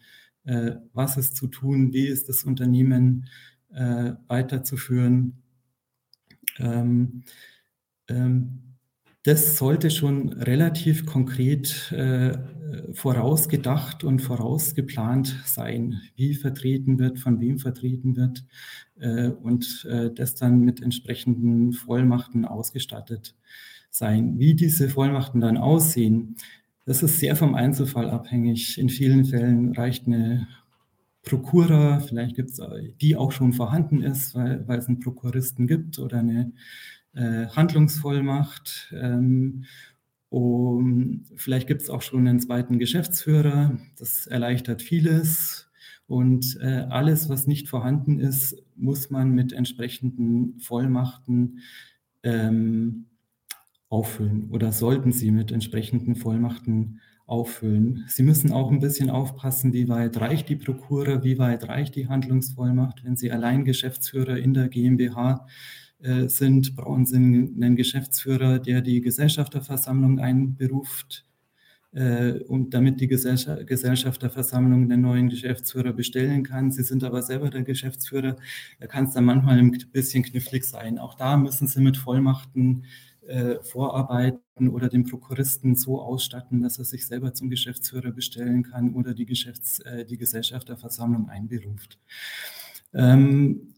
äh, 0.45 0.73
was 0.93 1.17
ist 1.17 1.37
zu 1.37 1.47
tun, 1.47 1.93
wie 1.93 2.07
ist 2.07 2.29
das 2.29 2.45
Unternehmen 2.45 3.29
äh, 3.73 4.13
weiterzuführen. 4.27 5.43
Ähm, 6.59 7.25
ähm, 8.09 8.61
das 9.23 9.57
sollte 9.57 9.91
schon 9.91 10.33
relativ 10.35 11.07
konkret 11.07 11.91
äh, 11.93 12.37
vorausgedacht 12.93 14.05
und 14.05 14.21
vorausgeplant 14.21 15.43
sein, 15.45 16.01
wie 16.17 16.35
vertreten 16.35 16.99
wird, 16.99 17.19
von 17.19 17.41
wem 17.41 17.59
vertreten 17.59 18.17
wird 18.17 18.45
äh, 18.99 19.29
und 19.29 19.87
äh, 19.89 20.11
das 20.13 20.35
dann 20.35 20.61
mit 20.61 20.83
entsprechenden 20.83 21.73
Vollmachten 21.73 22.45
ausgestattet 22.45 23.35
sein. 23.91 24.39
Wie 24.39 24.55
diese 24.55 24.89
Vollmachten 24.89 25.41
dann 25.41 25.57
aussehen, 25.57 26.37
das 26.85 27.03
ist 27.03 27.19
sehr 27.19 27.37
vom 27.37 27.55
Einzelfall 27.55 28.11
abhängig. 28.11 28.79
In 28.79 28.89
vielen 28.89 29.25
Fällen 29.25 29.73
reicht 29.73 30.07
eine 30.07 30.47
Prokura, 31.23 32.01
vielleicht 32.01 32.37
gibt 32.37 32.51
es 32.51 32.61
die 33.01 33.17
auch 33.17 33.33
schon 33.33 33.55
vorhanden 33.55 34.03
ist, 34.03 34.35
weil, 34.35 34.67
weil 34.69 34.79
es 34.79 34.89
einen 34.89 35.01
Prokuristen 35.01 35.67
gibt 35.67 35.99
oder 35.99 36.19
eine 36.19 36.53
äh, 37.15 37.47
Handlungsvollmacht. 37.47 38.93
Ähm, 38.95 39.65
um, 40.35 41.23
vielleicht 41.37 41.69
gibt 41.69 41.83
es 41.83 41.91
auch 41.91 42.03
schon 42.03 42.27
einen 42.27 42.41
zweiten 42.41 42.81
Geschäftsführer. 42.81 43.79
Das 43.97 44.27
erleichtert 44.27 44.83
vieles. 44.83 45.71
Und 46.09 46.59
äh, 46.61 46.87
alles, 46.91 47.29
was 47.29 47.47
nicht 47.47 47.69
vorhanden 47.69 48.19
ist, 48.19 48.61
muss 48.75 49.11
man 49.11 49.31
mit 49.31 49.53
entsprechenden 49.53 50.59
Vollmachten 50.59 51.61
ähm, 52.25 53.05
auffüllen 53.89 54.51
oder 54.51 54.73
sollten 54.73 55.13
Sie 55.13 55.31
mit 55.31 55.53
entsprechenden 55.53 56.17
Vollmachten 56.17 57.01
auffüllen. 57.27 58.05
Sie 58.09 58.25
müssen 58.25 58.51
auch 58.51 58.73
ein 58.73 58.81
bisschen 58.81 59.11
aufpassen, 59.11 59.73
wie 59.73 59.89
weit 59.89 60.17
reicht 60.17 60.49
die 60.49 60.57
Prokura, 60.57 61.23
wie 61.23 61.39
weit 61.39 61.69
reicht 61.69 61.95
die 61.95 62.09
Handlungsvollmacht. 62.09 63.05
Wenn 63.05 63.15
Sie 63.15 63.31
allein 63.31 63.65
Geschäftsführer 63.65 64.37
in 64.37 64.53
der 64.53 64.69
GmbH 64.69 65.47
sind, 66.29 66.77
brauchen 66.77 67.07
Sie 67.07 67.17
einen 67.17 67.77
Geschäftsführer, 67.77 68.59
der 68.59 68.83
die 68.83 69.01
Gesellschafterversammlung 69.01 70.19
einberuft, 70.19 71.25
äh, 71.95 72.41
und 72.49 72.75
damit 72.75 73.01
die 73.01 73.07
Gesellschafterversammlung 73.07 74.89
den 74.89 75.01
neuen 75.01 75.29
Geschäftsführer 75.29 75.93
bestellen 75.93 76.43
kann. 76.43 76.73
Sie 76.73 76.83
sind 76.83 77.05
aber 77.05 77.23
selber 77.23 77.51
der 77.51 77.63
Geschäftsführer, 77.63 78.37
da 78.81 78.87
kann 78.87 79.07
es 79.07 79.15
dann 79.15 79.25
manchmal 79.25 79.59
ein 79.59 79.71
bisschen 79.93 80.25
knifflig 80.25 80.65
sein. 80.65 80.99
Auch 80.99 81.15
da 81.15 81.37
müssen 81.37 81.69
Sie 81.69 81.81
mit 81.81 81.97
Vollmachten 81.97 82.85
äh, 83.29 83.63
vorarbeiten 83.63 84.69
oder 84.69 84.89
den 84.89 85.05
Prokuristen 85.05 85.77
so 85.77 86.03
ausstatten, 86.03 86.63
dass 86.63 86.79
er 86.79 86.85
sich 86.85 87.07
selber 87.07 87.33
zum 87.33 87.49
Geschäftsführer 87.49 88.11
bestellen 88.11 88.65
kann 88.65 88.93
oder 88.95 89.15
die, 89.15 89.25
Geschäfts-, 89.25 89.79
äh, 89.81 90.05
die 90.05 90.19
Gesellschafterversammlung 90.19 91.29
einberuft. 91.29 92.01
Ähm, 92.93 93.74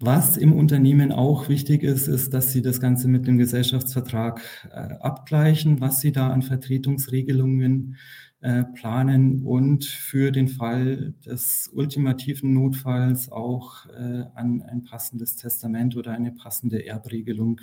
was 0.00 0.36
im 0.36 0.52
Unternehmen 0.52 1.10
auch 1.10 1.48
wichtig 1.48 1.82
ist, 1.82 2.06
ist, 2.06 2.32
dass 2.32 2.52
Sie 2.52 2.62
das 2.62 2.80
Ganze 2.80 3.08
mit 3.08 3.26
dem 3.26 3.38
Gesellschaftsvertrag 3.38 4.40
äh, 4.70 4.94
abgleichen, 5.00 5.80
was 5.80 6.00
Sie 6.00 6.12
da 6.12 6.28
an 6.30 6.42
Vertretungsregelungen 6.42 7.96
äh, 8.40 8.62
planen 8.62 9.42
und 9.42 9.84
für 9.84 10.30
den 10.30 10.46
Fall 10.46 11.14
des 11.26 11.68
ultimativen 11.72 12.54
Notfalls 12.54 13.32
auch 13.32 13.86
äh, 13.86 14.24
an 14.34 14.62
ein 14.62 14.84
passendes 14.84 15.34
Testament 15.34 15.96
oder 15.96 16.12
eine 16.12 16.30
passende 16.30 16.86
Erbregelung 16.86 17.60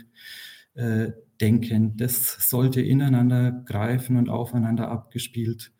äh, 0.73 1.13
denken. 1.39 1.95
Das 1.95 2.49
sollte 2.49 2.81
ineinander 2.81 3.51
greifen 3.51 4.17
und 4.17 4.29
aufeinander 4.29 4.89
abgespielt, 4.89 5.71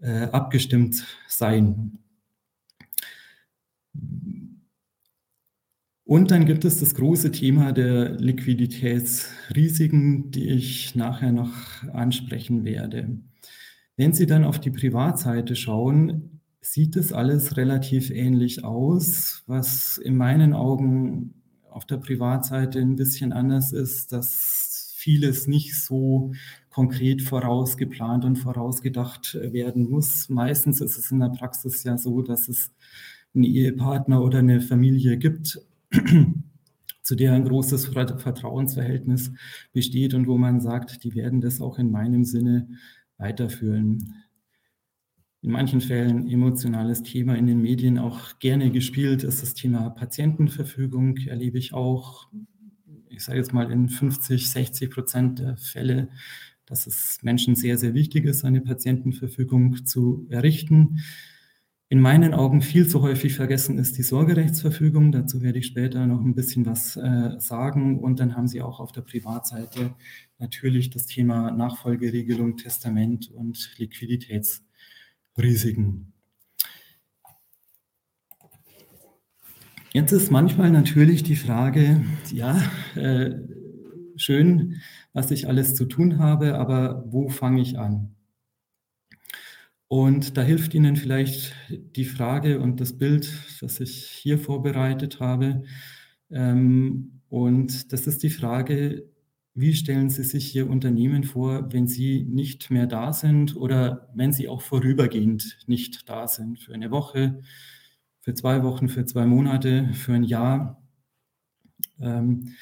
äh, 0.00 0.24
abgestimmt 0.24 1.06
sein. 1.26 1.98
Und 6.06 6.30
dann 6.30 6.46
gibt 6.46 6.64
es 6.64 6.78
das 6.78 6.94
große 6.94 7.32
Thema 7.32 7.72
der 7.72 8.12
Liquiditätsrisiken, 8.12 10.30
die 10.30 10.50
ich 10.50 10.94
nachher 10.94 11.32
noch 11.32 11.50
ansprechen 11.92 12.64
werde. 12.64 13.18
Wenn 13.96 14.12
Sie 14.12 14.26
dann 14.26 14.44
auf 14.44 14.60
die 14.60 14.70
Privatseite 14.70 15.56
schauen, 15.56 16.42
sieht 16.60 16.94
es 16.94 17.12
alles 17.12 17.56
relativ 17.56 18.10
ähnlich 18.10 18.62
aus. 18.62 19.42
Was 19.48 19.98
in 19.98 20.16
meinen 20.16 20.52
Augen 20.52 21.42
auf 21.68 21.86
der 21.86 21.96
Privatseite 21.96 22.78
ein 22.78 22.94
bisschen 22.94 23.32
anders 23.32 23.72
ist, 23.72 24.12
dass 24.12 24.94
vieles 24.96 25.48
nicht 25.48 25.74
so 25.74 26.30
konkret 26.70 27.20
vorausgeplant 27.20 28.24
und 28.24 28.36
vorausgedacht 28.36 29.36
werden 29.42 29.90
muss. 29.90 30.28
Meistens 30.28 30.80
ist 30.80 30.98
es 30.98 31.10
in 31.10 31.18
der 31.18 31.30
Praxis 31.30 31.82
ja 31.82 31.98
so, 31.98 32.22
dass 32.22 32.46
es 32.46 32.70
einen 33.34 33.42
Ehepartner 33.42 34.22
oder 34.22 34.38
eine 34.38 34.60
Familie 34.60 35.16
gibt, 35.16 35.60
zu 37.06 37.14
der 37.14 37.32
ein 37.34 37.44
großes 37.44 37.86
Vertrauensverhältnis 37.86 39.30
besteht 39.72 40.12
und 40.14 40.26
wo 40.26 40.36
man 40.36 40.60
sagt, 40.60 41.04
die 41.04 41.14
werden 41.14 41.40
das 41.40 41.60
auch 41.60 41.78
in 41.78 41.92
meinem 41.92 42.24
Sinne 42.24 42.68
weiterführen. 43.16 44.14
In 45.40 45.52
manchen 45.52 45.80
Fällen 45.80 46.28
emotionales 46.28 47.04
Thema 47.04 47.36
in 47.36 47.46
den 47.46 47.62
Medien 47.62 47.98
auch 47.98 48.40
gerne 48.40 48.72
gespielt. 48.72 49.22
Ist 49.22 49.40
das 49.40 49.54
Thema 49.54 49.90
Patientenverfügung, 49.90 51.18
erlebe 51.18 51.58
ich 51.58 51.72
auch, 51.72 52.28
ich 53.08 53.22
sage 53.22 53.38
jetzt 53.38 53.52
mal 53.52 53.70
in 53.70 53.88
50, 53.88 54.50
60 54.50 54.90
Prozent 54.90 55.38
der 55.38 55.56
Fälle, 55.56 56.08
dass 56.66 56.88
es 56.88 57.20
Menschen 57.22 57.54
sehr, 57.54 57.78
sehr 57.78 57.94
wichtig 57.94 58.24
ist, 58.24 58.44
eine 58.44 58.60
Patientenverfügung 58.60 59.86
zu 59.86 60.26
errichten 60.28 60.98
in 61.88 62.00
meinen 62.00 62.34
Augen 62.34 62.62
viel 62.62 62.88
zu 62.88 63.00
häufig 63.02 63.34
vergessen 63.34 63.78
ist 63.78 63.96
die 63.96 64.02
Sorgerechtsverfügung. 64.02 65.12
Dazu 65.12 65.40
werde 65.40 65.60
ich 65.60 65.66
später 65.66 66.04
noch 66.06 66.20
ein 66.20 66.34
bisschen 66.34 66.66
was 66.66 66.96
äh, 66.96 67.38
sagen. 67.38 68.00
Und 68.00 68.18
dann 68.18 68.36
haben 68.36 68.48
Sie 68.48 68.60
auch 68.60 68.80
auf 68.80 68.90
der 68.90 69.02
Privatseite 69.02 69.94
natürlich 70.38 70.90
das 70.90 71.06
Thema 71.06 71.52
Nachfolgeregelung, 71.52 72.56
Testament 72.56 73.30
und 73.30 73.70
Liquiditätsrisiken. 73.78 76.12
Jetzt 79.92 80.10
ist 80.10 80.32
manchmal 80.32 80.72
natürlich 80.72 81.22
die 81.22 81.36
Frage, 81.36 82.04
ja, 82.32 82.60
äh, 82.96 83.30
schön, 84.16 84.80
was 85.12 85.30
ich 85.30 85.46
alles 85.46 85.76
zu 85.76 85.84
tun 85.84 86.18
habe, 86.18 86.58
aber 86.58 87.04
wo 87.06 87.28
fange 87.28 87.62
ich 87.62 87.78
an? 87.78 88.15
Und 89.88 90.36
da 90.36 90.42
hilft 90.42 90.74
Ihnen 90.74 90.96
vielleicht 90.96 91.54
die 91.68 92.04
Frage 92.04 92.60
und 92.60 92.80
das 92.80 92.98
Bild, 92.98 93.30
das 93.60 93.78
ich 93.80 94.06
hier 94.06 94.38
vorbereitet 94.38 95.20
habe. 95.20 95.62
Ähm, 96.30 97.20
und 97.28 97.92
das 97.92 98.06
ist 98.06 98.22
die 98.22 98.30
Frage, 98.30 99.04
wie 99.54 99.74
stellen 99.74 100.10
Sie 100.10 100.24
sich 100.24 100.54
Ihr 100.54 100.68
Unternehmen 100.68 101.24
vor, 101.24 101.72
wenn 101.72 101.86
Sie 101.86 102.24
nicht 102.24 102.70
mehr 102.70 102.86
da 102.86 103.12
sind 103.12 103.56
oder 103.56 104.10
wenn 104.14 104.32
Sie 104.32 104.48
auch 104.48 104.60
vorübergehend 104.60 105.58
nicht 105.66 106.08
da 106.08 106.28
sind? 106.28 106.58
Für 106.58 106.74
eine 106.74 106.90
Woche, 106.90 107.40
für 108.20 108.34
zwei 108.34 108.62
Wochen, 108.64 108.88
für 108.88 109.06
zwei 109.06 109.24
Monate, 109.24 109.90
für 109.94 110.14
ein 110.14 110.24
Jahr. 110.24 110.82
Ähm, 112.00 112.54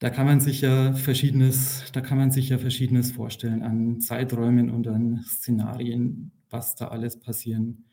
da 0.00 0.10
kann 0.10 0.26
man 0.26 0.40
sich 0.40 0.62
ja 0.62 0.92
verschiedenes, 0.92 1.84
da 1.92 2.00
kann 2.00 2.18
man 2.18 2.30
sich 2.30 2.48
ja 2.48 2.58
verschiedenes 2.58 3.12
vorstellen 3.12 3.62
an 3.62 4.00
Zeiträumen 4.00 4.70
und 4.70 4.88
an 4.88 5.22
Szenarien, 5.24 6.32
was 6.50 6.74
da 6.74 6.88
alles 6.88 7.18
passieren 7.20 7.84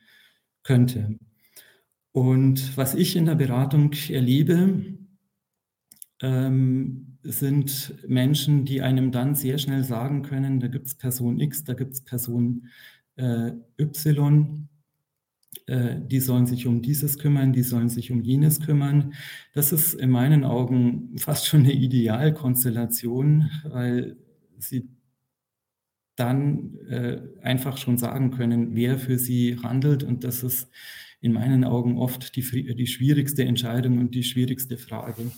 könnte. 0.63 1.17
Und 2.11 2.77
was 2.77 2.95
ich 2.95 3.15
in 3.15 3.25
der 3.25 3.35
Beratung 3.35 3.91
erlebe, 4.09 4.95
ähm, 6.21 7.17
sind 7.23 7.93
Menschen, 8.07 8.65
die 8.65 8.81
einem 8.81 9.11
dann 9.11 9.35
sehr 9.35 9.57
schnell 9.57 9.83
sagen 9.83 10.21
können, 10.21 10.59
da 10.59 10.67
gibt 10.67 10.87
es 10.87 10.95
Person 10.95 11.39
X, 11.39 11.63
da 11.63 11.73
gibt 11.73 11.93
es 11.93 12.01
Person 12.01 12.67
äh, 13.15 13.51
Y, 13.79 14.69
äh, 15.67 15.95
die 15.99 16.19
sollen 16.19 16.45
sich 16.45 16.67
um 16.67 16.81
dieses 16.81 17.17
kümmern, 17.17 17.53
die 17.53 17.63
sollen 17.63 17.89
sich 17.89 18.11
um 18.11 18.21
jenes 18.21 18.59
kümmern. 18.59 19.13
Das 19.53 19.71
ist 19.71 19.93
in 19.93 20.09
meinen 20.09 20.43
Augen 20.43 21.17
fast 21.17 21.47
schon 21.47 21.61
eine 21.61 21.73
Idealkonstellation, 21.73 23.49
weil 23.65 24.17
sie 24.57 24.87
dann 26.15 26.77
äh, 26.89 27.19
einfach 27.41 27.77
schon 27.77 27.97
sagen 27.97 28.31
können, 28.31 28.75
wer 28.75 28.97
für 28.97 29.17
sie 29.17 29.57
handelt. 29.61 30.03
Und 30.03 30.23
das 30.23 30.43
ist 30.43 30.69
in 31.21 31.33
meinen 31.33 31.63
Augen 31.63 31.97
oft 31.97 32.35
die, 32.35 32.75
die 32.75 32.87
schwierigste 32.87 33.43
Entscheidung 33.43 33.99
und 33.99 34.15
die 34.15 34.23
schwierigste 34.23 34.77
Frage. 34.77 35.31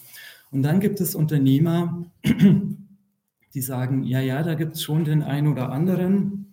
Und 0.51 0.63
dann 0.63 0.79
gibt 0.79 1.01
es 1.01 1.15
Unternehmer, 1.15 2.12
die 3.53 3.62
sagen, 3.62 4.03
ja, 4.03 4.22
ja, 4.22 4.43
da 4.43 4.53
gibt 4.53 4.75
es 4.75 4.84
schon 4.84 5.05
den 5.05 5.24
einen 5.24 5.48
oder 5.48 5.72
anderen, 5.72 6.48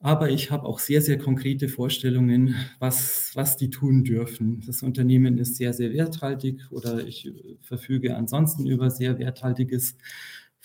aber 0.00 0.30
ich 0.30 0.50
habe 0.50 0.66
auch 0.66 0.78
sehr, 0.78 1.00
sehr 1.02 1.18
konkrete 1.18 1.68
Vorstellungen, 1.68 2.54
was, 2.78 3.32
was 3.34 3.56
die 3.56 3.70
tun 3.70 4.04
dürfen. 4.04 4.62
Das 4.66 4.82
Unternehmen 4.82 5.38
ist 5.38 5.56
sehr, 5.56 5.72
sehr 5.72 5.92
werthaltig 5.92 6.60
oder 6.70 7.04
ich 7.06 7.32
verfüge 7.62 8.16
ansonsten 8.16 8.66
über 8.66 8.90
sehr 8.90 9.18
werthaltiges 9.18 9.96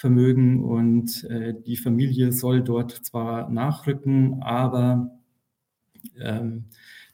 Vermögen 0.02 0.64
und 0.64 1.24
äh, 1.26 1.54
die 1.54 1.78
Familie 1.78 2.32
soll 2.32 2.64
dort 2.64 2.92
zwar 2.92 3.52
nachrücken, 3.52 4.42
aber 4.42 5.12
ähm, 6.20 6.66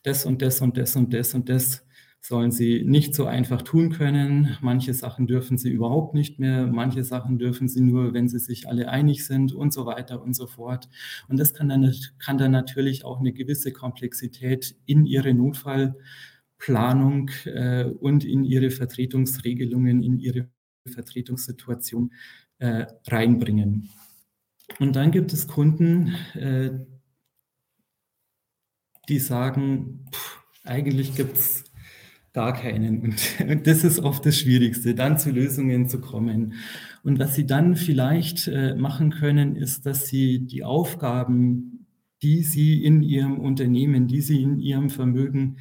das 0.03 0.25
und 0.25 0.41
das 0.41 0.61
und 0.61 0.77
das 0.77 0.95
und 0.95 1.13
das 1.13 1.33
und 1.33 1.49
das 1.49 1.85
sollen 2.21 2.51
sie 2.51 2.85
nicht 2.85 3.13
so 3.13 3.25
einfach 3.25 3.61
tun 3.61 3.91
können. 3.91 4.57
Manche 4.61 4.93
Sachen 4.93 5.27
dürfen 5.27 5.57
sie 5.57 5.69
überhaupt 5.69 6.13
nicht 6.13 6.39
mehr, 6.39 6.65
manche 6.65 7.03
Sachen 7.03 7.37
dürfen 7.37 7.67
sie 7.67 7.81
nur, 7.81 8.13
wenn 8.13 8.29
sie 8.29 8.39
sich 8.39 8.69
alle 8.69 8.87
einig 8.87 9.25
sind 9.25 9.51
und 9.53 9.73
so 9.73 9.85
weiter 9.85 10.21
und 10.23 10.33
so 10.33 10.47
fort. 10.47 10.87
Und 11.27 11.37
das 11.37 11.53
kann 11.53 11.67
dann, 11.67 11.93
kann 12.19 12.37
dann 12.37 12.51
natürlich 12.51 13.03
auch 13.03 13.19
eine 13.19 13.33
gewisse 13.33 13.73
Komplexität 13.73 14.77
in 14.85 15.05
ihre 15.05 15.33
Notfallplanung 15.33 17.31
äh, 17.43 17.83
und 17.83 18.23
in 18.23 18.45
ihre 18.45 18.71
Vertretungsregelungen, 18.71 20.01
in 20.01 20.19
ihre 20.19 20.47
Vertretungssituation 20.87 22.11
äh, 22.59 22.85
reinbringen. 23.07 23.89
Und 24.79 24.95
dann 24.95 25.11
gibt 25.11 25.33
es 25.33 25.47
Kunden, 25.47 26.15
äh, 26.33 26.71
die 29.09 29.19
sagen, 29.19 30.05
pff, 30.11 30.39
eigentlich 30.63 31.15
gibt 31.15 31.37
es 31.37 31.63
gar 32.33 32.53
keinen. 32.53 33.01
Und, 33.01 33.49
und, 33.49 33.65
das 33.65 33.83
ist 33.83 33.99
oft 33.99 34.23
das 34.25 34.37
Schwierigste, 34.37 34.93
dann 34.93 35.17
zu 35.17 35.31
Lösungen 35.31 35.89
zu 35.89 35.99
kommen. 35.99 36.53
Und 37.03 37.17
was 37.17 37.33
Sie 37.33 37.47
dann 37.47 37.75
vielleicht 37.75 38.47
äh, 38.47 38.75
machen 38.75 39.09
können, 39.09 39.55
ist, 39.55 39.87
dass 39.87 40.07
Sie 40.07 40.45
die 40.45 40.63
Aufgaben, 40.63 41.87
die 42.21 42.43
Sie 42.43 42.83
in 42.83 43.01
Ihrem 43.01 43.39
Unternehmen, 43.39 44.07
die 44.07 44.21
Sie 44.21 44.43
in 44.43 44.59
Ihrem 44.59 44.91
Vermögen 44.91 45.57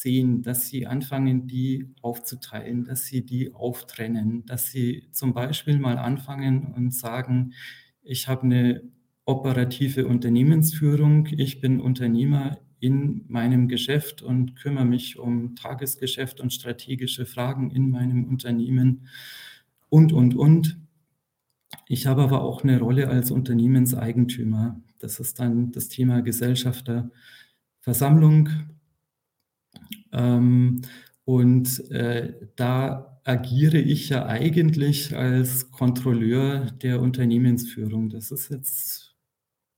sehen, 0.00 0.42
dass 0.42 0.68
Sie 0.68 0.86
anfangen, 0.86 1.46
die 1.46 1.94
aufzuteilen, 2.02 2.84
dass 2.84 3.06
Sie 3.06 3.24
die 3.24 3.54
auftrennen, 3.54 4.44
dass 4.46 4.70
Sie 4.70 5.08
zum 5.12 5.34
Beispiel 5.34 5.78
mal 5.78 5.98
anfangen 5.98 6.72
und 6.74 6.94
sagen, 6.94 7.52
ich 8.02 8.28
habe 8.28 8.42
eine 8.42 8.82
operative 9.24 10.06
Unternehmensführung, 10.06 11.26
ich 11.26 11.60
bin 11.60 11.80
Unternehmer, 11.80 12.58
in 12.80 13.24
meinem 13.28 13.68
Geschäft 13.68 14.22
und 14.22 14.56
kümmere 14.56 14.84
mich 14.84 15.18
um 15.18 15.56
Tagesgeschäft 15.56 16.40
und 16.40 16.52
strategische 16.52 17.26
Fragen 17.26 17.70
in 17.70 17.90
meinem 17.90 18.24
Unternehmen 18.24 19.08
und, 19.88 20.12
und, 20.12 20.36
und. 20.36 20.78
Ich 21.86 22.06
habe 22.06 22.22
aber 22.22 22.42
auch 22.42 22.62
eine 22.62 22.78
Rolle 22.78 23.08
als 23.08 23.30
Unternehmenseigentümer. 23.30 24.80
Das 24.98 25.20
ist 25.20 25.38
dann 25.40 25.72
das 25.72 25.88
Thema 25.88 26.20
Gesellschafterversammlung. 26.22 28.48
Ähm, 30.12 30.82
und 31.24 31.90
äh, 31.90 32.34
da 32.56 33.20
agiere 33.24 33.78
ich 33.78 34.08
ja 34.08 34.26
eigentlich 34.26 35.14
als 35.14 35.70
Kontrolleur 35.70 36.70
der 36.82 37.02
Unternehmensführung. 37.02 38.08
Das 38.08 38.30
ist 38.30 38.48
jetzt 38.50 39.14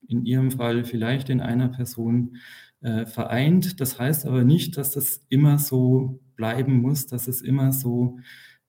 in 0.07 0.25
Ihrem 0.25 0.51
Fall 0.51 0.85
vielleicht 0.85 1.29
in 1.29 1.41
einer 1.41 1.67
Person 1.67 2.37
äh, 2.81 3.05
vereint. 3.05 3.79
Das 3.81 3.99
heißt 3.99 4.25
aber 4.25 4.43
nicht, 4.43 4.77
dass 4.77 4.91
das 4.91 5.25
immer 5.29 5.57
so 5.57 6.21
bleiben 6.35 6.81
muss, 6.81 7.07
dass 7.07 7.27
es 7.27 7.41
immer 7.41 7.71
so, 7.71 8.17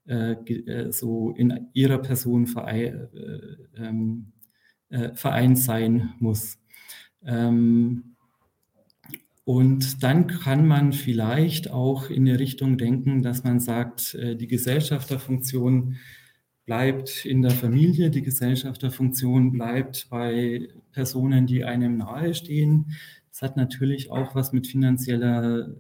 äh, 0.07 0.33
äh 0.33 0.91
so 0.93 1.31
in 1.31 1.69
ihrer 1.73 1.99
Person 1.99 2.47
verein, 2.47 3.09
äh, 3.15 3.83
ähm, 3.87 4.33
äh, 4.91 5.15
vereint 5.15 5.59
sein 5.59 6.13
muss. 6.19 6.59
Ähm, 7.25 8.12
und 9.45 10.05
dann 10.05 10.29
kann 10.29 10.67
man 10.67 10.93
vielleicht 10.93 11.71
auch 11.71 12.11
in 12.11 12.27
die 12.27 12.33
Richtung 12.33 12.79
denken, 12.79 13.23
dass 13.23 13.43
man 13.43 13.59
sagt, 13.59 14.15
äh, 14.15 14.37
die 14.37 14.47
Gesellschafterfunktion 14.47 15.97
bleibt 16.65 17.25
in 17.25 17.43
der 17.43 17.51
Familie, 17.51 18.11
die 18.11 18.23
Gesellschafterfunktion 18.23 19.51
bleibt 19.51 20.09
bei 20.11 20.69
Personen, 20.93 21.47
die 21.47 21.65
einem 21.65 21.97
nahestehen. 21.97 22.95
Es 23.33 23.43
hat 23.43 23.57
natürlich 23.57 24.13
auch 24.13 24.37
was 24.37 24.53
mit 24.53 24.69
finanzieller 24.69 25.75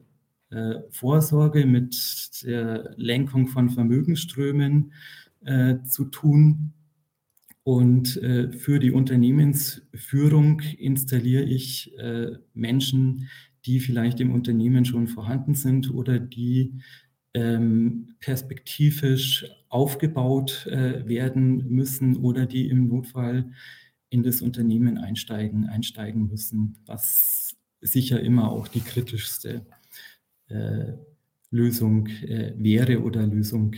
äh, 0.50 0.74
Vorsorge, 0.90 1.64
mit 1.64 2.42
der 2.44 2.94
Lenkung 2.96 3.46
von 3.46 3.70
Vermögensströmen 3.70 4.92
äh, 5.44 5.76
zu 5.84 6.06
tun. 6.06 6.72
Und 7.62 8.16
äh, 8.16 8.50
für 8.50 8.80
die 8.80 8.90
Unternehmensführung 8.90 10.60
installiere 10.78 11.44
ich 11.44 11.96
äh, 11.96 12.32
Menschen, 12.54 13.28
die 13.66 13.80
vielleicht 13.80 14.20
im 14.20 14.32
Unternehmen 14.32 14.84
schon 14.84 15.08
vorhanden 15.08 15.54
sind 15.54 15.92
oder 15.92 16.18
die 16.18 16.80
ähm, 17.34 18.14
perspektivisch 18.20 19.46
aufgebaut 19.68 20.66
äh, 20.66 21.06
werden 21.06 21.68
müssen 21.68 22.16
oder 22.16 22.46
die 22.46 22.68
im 22.68 22.88
Notfall 22.88 23.52
in 24.10 24.22
das 24.22 24.42
Unternehmen 24.42 24.98
einsteigen, 24.98 25.66
einsteigen 25.66 26.28
müssen, 26.28 26.76
was 26.84 27.56
sicher 27.80 28.20
immer 28.20 28.50
auch 28.50 28.68
die 28.68 28.80
kritischste 28.80 29.64
äh, 30.48 30.92
Lösung 31.50 32.08
äh, 32.08 32.52
wäre 32.56 33.02
oder 33.02 33.26
Lösung 33.26 33.74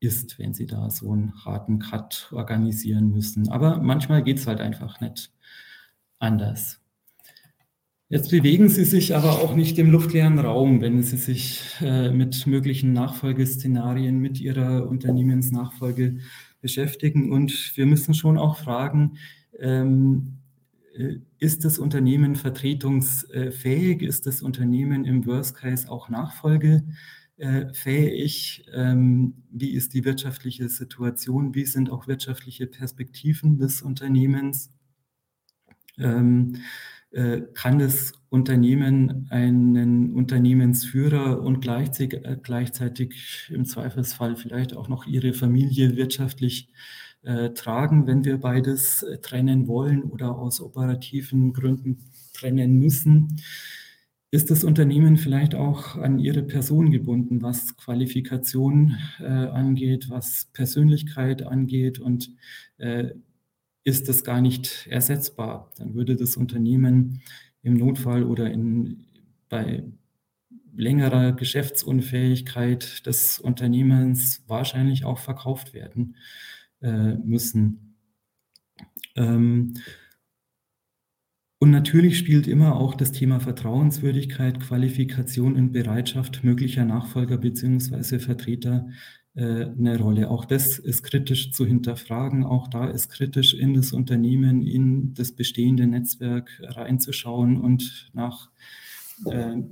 ist, 0.00 0.38
wenn 0.38 0.54
Sie 0.54 0.66
da 0.66 0.90
so 0.90 1.12
einen 1.12 1.44
harten 1.44 1.78
Cut 1.78 2.28
organisieren 2.32 3.10
müssen. 3.10 3.48
Aber 3.48 3.80
manchmal 3.80 4.22
geht 4.22 4.38
es 4.38 4.46
halt 4.46 4.60
einfach 4.60 5.00
nicht 5.00 5.32
anders. 6.18 6.81
Jetzt 8.12 8.30
bewegen 8.30 8.68
Sie 8.68 8.84
sich 8.84 9.16
aber 9.16 9.40
auch 9.40 9.56
nicht 9.56 9.78
im 9.78 9.90
luftleeren 9.90 10.38
Raum, 10.38 10.82
wenn 10.82 11.02
Sie 11.02 11.16
sich 11.16 11.62
äh, 11.80 12.10
mit 12.10 12.46
möglichen 12.46 12.92
Nachfolgeszenarien, 12.92 14.18
mit 14.18 14.38
Ihrer 14.38 14.86
Unternehmensnachfolge 14.86 16.18
beschäftigen. 16.60 17.32
Und 17.32 17.74
wir 17.74 17.86
müssen 17.86 18.12
schon 18.12 18.36
auch 18.36 18.58
fragen, 18.58 19.16
ähm, 19.58 20.40
äh, 20.94 21.20
ist 21.38 21.64
das 21.64 21.78
Unternehmen 21.78 22.36
vertretungsfähig? 22.36 24.02
Ist 24.02 24.26
das 24.26 24.42
Unternehmen 24.42 25.06
im 25.06 25.24
Worst 25.24 25.56
Case 25.56 25.90
auch 25.90 26.10
nachfolgefähig? 26.10 28.66
Ähm, 28.74 29.42
wie 29.50 29.70
ist 29.70 29.94
die 29.94 30.04
wirtschaftliche 30.04 30.68
Situation? 30.68 31.54
Wie 31.54 31.64
sind 31.64 31.90
auch 31.90 32.06
wirtschaftliche 32.06 32.66
Perspektiven 32.66 33.56
des 33.56 33.80
Unternehmens? 33.80 34.70
Ähm, 35.96 36.56
äh, 36.56 36.58
kann 37.54 37.78
das 37.78 38.12
Unternehmen 38.30 39.26
einen 39.28 40.14
Unternehmensführer 40.14 41.42
und 41.42 41.60
gleichzeitig, 41.60 42.22
gleichzeitig 42.42 43.50
im 43.50 43.66
Zweifelsfall 43.66 44.36
vielleicht 44.36 44.74
auch 44.74 44.88
noch 44.88 45.06
ihre 45.06 45.34
Familie 45.34 45.96
wirtschaftlich 45.96 46.70
äh, 47.24 47.50
tragen, 47.50 48.06
wenn 48.06 48.24
wir 48.24 48.38
beides 48.38 49.02
äh, 49.02 49.18
trennen 49.18 49.68
wollen 49.68 50.02
oder 50.02 50.36
aus 50.36 50.60
operativen 50.60 51.52
Gründen 51.52 51.98
trennen 52.32 52.78
müssen. 52.78 53.40
Ist 54.32 54.50
das 54.50 54.64
Unternehmen 54.64 55.18
vielleicht 55.18 55.54
auch 55.54 55.96
an 55.96 56.18
ihre 56.18 56.42
Person 56.42 56.90
gebunden, 56.90 57.42
was 57.42 57.76
Qualifikation 57.76 58.96
äh, 59.20 59.24
angeht, 59.26 60.08
was 60.08 60.46
Persönlichkeit 60.52 61.42
angeht 61.42 62.00
und 62.00 62.30
äh, 62.78 63.10
ist 63.84 64.08
das 64.08 64.24
gar 64.24 64.40
nicht 64.40 64.86
ersetzbar? 64.88 65.70
Dann 65.76 65.94
würde 65.94 66.16
das 66.16 66.36
Unternehmen 66.36 67.22
im 67.62 67.74
Notfall 67.74 68.24
oder 68.24 68.50
in, 68.50 69.06
bei 69.48 69.84
längerer 70.74 71.32
Geschäftsunfähigkeit 71.32 73.06
des 73.06 73.38
Unternehmens 73.38 74.42
wahrscheinlich 74.46 75.04
auch 75.04 75.18
verkauft 75.18 75.74
werden 75.74 76.16
äh, 76.80 77.14
müssen. 77.14 77.96
Ähm, 79.16 79.74
und 81.58 81.70
natürlich 81.70 82.18
spielt 82.18 82.48
immer 82.48 82.74
auch 82.74 82.94
das 82.94 83.12
Thema 83.12 83.38
Vertrauenswürdigkeit, 83.38 84.58
Qualifikation 84.58 85.54
und 85.54 85.70
Bereitschaft 85.70 86.42
möglicher 86.42 86.84
Nachfolger 86.84 87.38
bzw. 87.38 88.18
Vertreter 88.18 88.88
eine 89.34 89.98
Rolle. 89.98 90.28
Auch 90.28 90.44
das 90.44 90.78
ist 90.78 91.02
kritisch 91.04 91.52
zu 91.52 91.64
hinterfragen. 91.64 92.44
Auch 92.44 92.68
da 92.68 92.90
ist 92.90 93.08
kritisch 93.08 93.54
in 93.54 93.72
das 93.72 93.92
Unternehmen, 93.92 94.60
in 94.60 95.14
das 95.14 95.32
bestehende 95.32 95.86
Netzwerk 95.86 96.50
reinzuschauen 96.62 97.58
und 97.58 98.10
nach 98.12 98.50
äh, 99.26 99.62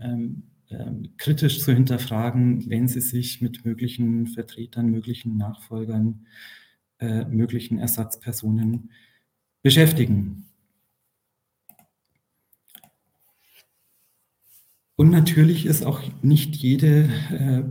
ähm, 0.00 0.42
äh, 0.68 0.92
kritisch 1.16 1.60
zu 1.60 1.72
hinterfragen, 1.72 2.68
wenn 2.68 2.88
sie 2.88 3.00
sich 3.00 3.40
mit 3.40 3.64
möglichen 3.64 4.26
Vertretern, 4.26 4.90
möglichen 4.90 5.36
Nachfolgern, 5.36 6.26
äh, 6.98 7.24
möglichen 7.24 7.78
Ersatzpersonen 7.78 8.90
beschäftigen. 9.62 10.44
Und 14.96 15.10
natürlich 15.10 15.64
ist 15.64 15.86
auch 15.86 16.02
nicht 16.22 16.56
jede 16.56 17.04
äh, 17.30 17.62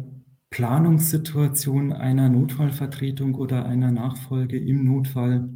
Planungssituation 0.49 1.93
einer 1.93 2.29
Notfallvertretung 2.29 3.36
oder 3.36 3.65
einer 3.65 3.91
Nachfolge 3.91 4.57
im 4.57 4.86
Notfall 4.86 5.49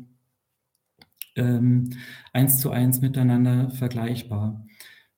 ähm, 1.36 1.92
eins 2.34 2.60
zu 2.60 2.72
eins 2.72 3.02
miteinander 3.02 3.70
vergleichbar. 3.70 4.66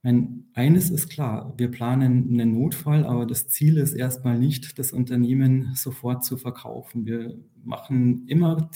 Meine, 0.03 0.43
eines 0.53 0.89
ist 0.89 1.09
klar, 1.09 1.53
wir 1.57 1.71
planen 1.71 2.27
einen 2.29 2.53
Notfall, 2.53 3.05
aber 3.05 3.25
das 3.25 3.47
Ziel 3.47 3.77
ist 3.77 3.93
erstmal 3.93 4.38
nicht, 4.38 4.77
das 4.77 4.91
Unternehmen 4.91 5.73
sofort 5.75 6.25
zu 6.25 6.38
verkaufen. 6.38 7.05
Wir 7.05 7.38
machen 7.63 8.27
immer 8.27 8.69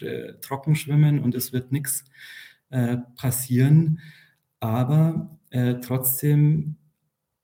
äh, 0.00 0.34
Trockenschwimmen 0.40 1.20
und 1.20 1.34
es 1.34 1.52
wird 1.52 1.72
nichts 1.72 2.04
äh, 2.70 2.96
passieren, 3.16 4.00
aber 4.60 5.38
äh, 5.50 5.74
trotzdem 5.80 6.76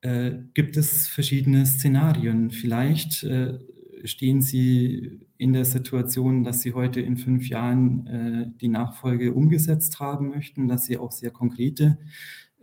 äh, 0.08 0.38
gibt 0.54 0.76
es 0.76 1.06
verschiedene 1.06 1.66
Szenarien. 1.66 2.50
Vielleicht 2.50 3.24
äh, 3.24 3.58
stehen 4.04 4.40
Sie 4.40 5.20
in 5.36 5.52
der 5.52 5.64
Situation, 5.64 6.44
dass 6.44 6.62
Sie 6.62 6.72
heute 6.72 7.00
in 7.00 7.16
fünf 7.16 7.48
Jahren 7.48 8.06
äh, 8.06 8.46
die 8.60 8.68
Nachfolge 8.68 9.34
umgesetzt 9.34 10.00
haben 10.00 10.30
möchten, 10.30 10.66
dass 10.66 10.84
Sie 10.86 10.96
auch 10.96 11.12
sehr 11.12 11.30
konkrete 11.30 11.98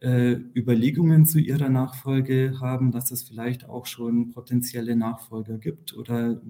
äh, 0.01 0.31
Überlegungen 0.55 1.25
zu 1.25 1.39
Ihrer 1.39 1.69
Nachfolge 1.69 2.55
haben, 2.59 2.91
dass 2.91 3.11
es 3.11 3.23
vielleicht 3.23 3.69
auch 3.69 3.85
schon 3.85 4.31
potenzielle 4.31 4.95
Nachfolger 4.95 5.57
gibt 5.57 5.93
oder 5.95 6.41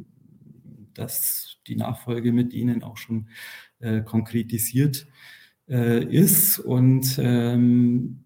dass 0.94 1.58
die 1.68 1.76
Nachfolge 1.76 2.32
mit 2.32 2.54
Ihnen 2.54 2.84
auch 2.84 2.98
schon 2.98 3.28
äh, 3.80 4.02
konkretisiert 4.02 5.08
äh, 5.68 6.04
ist 6.06 6.60
und 6.60 7.20
ähm, 7.20 8.24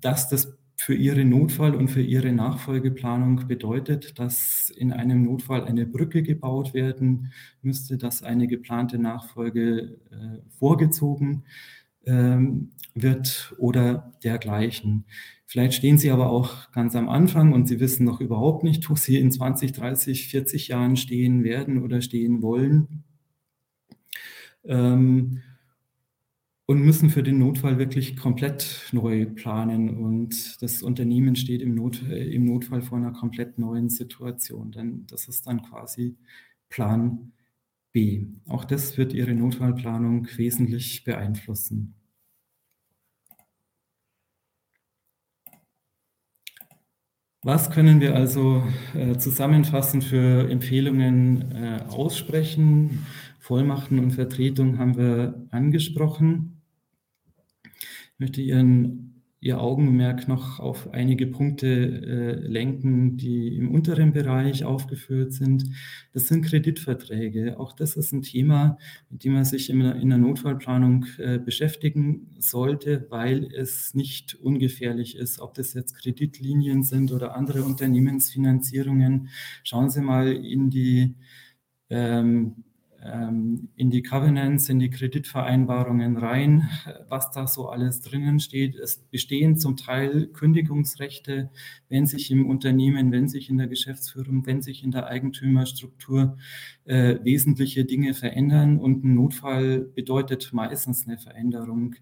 dass 0.00 0.28
das 0.28 0.56
für 0.86 0.94
ihre 0.94 1.24
Notfall- 1.24 1.74
und 1.74 1.88
für 1.88 2.00
ihre 2.00 2.30
Nachfolgeplanung 2.30 3.48
bedeutet, 3.48 4.20
dass 4.20 4.70
in 4.70 4.92
einem 4.92 5.24
Notfall 5.24 5.64
eine 5.64 5.84
Brücke 5.84 6.22
gebaut 6.22 6.74
werden 6.74 7.32
müsste, 7.60 7.98
dass 7.98 8.22
eine 8.22 8.46
geplante 8.46 8.96
Nachfolge 8.96 9.98
äh, 10.12 10.38
vorgezogen 10.60 11.42
ähm, 12.04 12.70
wird 12.94 13.52
oder 13.58 14.12
dergleichen. 14.22 15.06
Vielleicht 15.44 15.74
stehen 15.74 15.98
Sie 15.98 16.12
aber 16.12 16.30
auch 16.30 16.70
ganz 16.70 16.94
am 16.94 17.08
Anfang 17.08 17.52
und 17.52 17.66
Sie 17.66 17.80
wissen 17.80 18.04
noch 18.04 18.20
überhaupt 18.20 18.62
nicht, 18.62 18.88
wo 18.88 18.94
Sie 18.94 19.18
in 19.18 19.32
20, 19.32 19.72
30, 19.72 20.28
40 20.28 20.68
Jahren 20.68 20.94
stehen 20.94 21.42
werden 21.42 21.82
oder 21.82 22.00
stehen 22.00 22.42
wollen. 22.42 23.02
Ähm, 24.62 25.42
und 26.66 26.82
müssen 26.82 27.10
für 27.10 27.22
den 27.22 27.38
Notfall 27.38 27.78
wirklich 27.78 28.16
komplett 28.16 28.88
neu 28.92 29.26
planen. 29.26 29.96
Und 29.98 30.60
das 30.62 30.82
Unternehmen 30.82 31.36
steht 31.36 31.62
im, 31.62 31.74
Not, 31.74 32.02
äh, 32.08 32.28
im 32.34 32.44
Notfall 32.44 32.82
vor 32.82 32.98
einer 32.98 33.12
komplett 33.12 33.58
neuen 33.58 33.88
Situation. 33.88 34.72
Denn 34.72 35.06
das 35.06 35.28
ist 35.28 35.46
dann 35.46 35.62
quasi 35.62 36.16
Plan 36.68 37.32
B. 37.92 38.26
Auch 38.48 38.64
das 38.64 38.98
wird 38.98 39.12
Ihre 39.14 39.34
Notfallplanung 39.34 40.26
wesentlich 40.36 41.04
beeinflussen. 41.04 41.94
Was 47.42 47.70
können 47.70 48.00
wir 48.00 48.16
also 48.16 48.64
äh, 48.92 49.16
zusammenfassend 49.18 50.02
für 50.02 50.50
Empfehlungen 50.50 51.52
äh, 51.52 51.80
aussprechen? 51.88 53.06
Vollmachten 53.38 54.00
und 54.00 54.10
Vertretung 54.10 54.78
haben 54.78 54.96
wir 54.96 55.46
angesprochen. 55.52 56.55
Möchte 58.18 58.40
Ihren, 58.42 59.22
Ihr 59.40 59.60
Augenmerk 59.60 60.28
noch 60.28 60.58
auf 60.60 60.92
einige 60.92 61.26
Punkte 61.26 61.66
äh, 61.68 62.46
lenken, 62.46 63.16
die 63.18 63.54
im 63.56 63.70
unteren 63.70 64.12
Bereich 64.12 64.64
aufgeführt 64.64 65.34
sind. 65.34 65.64
Das 66.12 66.26
sind 66.26 66.44
Kreditverträge. 66.44 67.60
Auch 67.60 67.72
das 67.74 67.96
ist 67.96 68.12
ein 68.12 68.22
Thema, 68.22 68.78
mit 69.10 69.24
dem 69.24 69.34
man 69.34 69.44
sich 69.44 69.68
in 69.68 69.80
der, 69.80 69.96
in 69.96 70.08
der 70.08 70.18
Notfallplanung 70.18 71.04
äh, 71.18 71.38
beschäftigen 71.38 72.34
sollte, 72.38 73.06
weil 73.10 73.52
es 73.54 73.94
nicht 73.94 74.34
ungefährlich 74.34 75.16
ist, 75.16 75.38
ob 75.38 75.54
das 75.54 75.74
jetzt 75.74 75.94
Kreditlinien 75.94 76.82
sind 76.82 77.12
oder 77.12 77.36
andere 77.36 77.62
Unternehmensfinanzierungen. 77.62 79.28
Schauen 79.62 79.90
Sie 79.90 80.00
mal 80.00 80.32
in 80.32 80.70
die 80.70 81.14
ähm, 81.90 82.64
in 83.76 83.90
die 83.90 84.02
Covenants, 84.02 84.68
in 84.68 84.78
die 84.78 84.90
Kreditvereinbarungen 84.90 86.16
rein, 86.16 86.68
was 87.08 87.30
da 87.30 87.46
so 87.46 87.68
alles 87.68 88.00
drinnen 88.00 88.40
steht. 88.40 88.76
Es 88.76 88.98
bestehen 88.98 89.56
zum 89.56 89.76
Teil 89.76 90.28
Kündigungsrechte, 90.28 91.50
wenn 91.88 92.06
sich 92.06 92.30
im 92.30 92.46
Unternehmen, 92.46 93.12
wenn 93.12 93.28
sich 93.28 93.50
in 93.50 93.58
der 93.58 93.68
Geschäftsführung, 93.68 94.46
wenn 94.46 94.62
sich 94.62 94.82
in 94.82 94.90
der 94.90 95.06
Eigentümerstruktur 95.06 96.38
äh, 96.84 97.16
wesentliche 97.22 97.84
Dinge 97.84 98.14
verändern. 98.14 98.78
Und 98.78 99.04
ein 99.04 99.14
Notfall 99.14 99.80
bedeutet 99.80 100.52
meistens 100.52 101.06
eine 101.06 101.18
Veränderung 101.18 101.94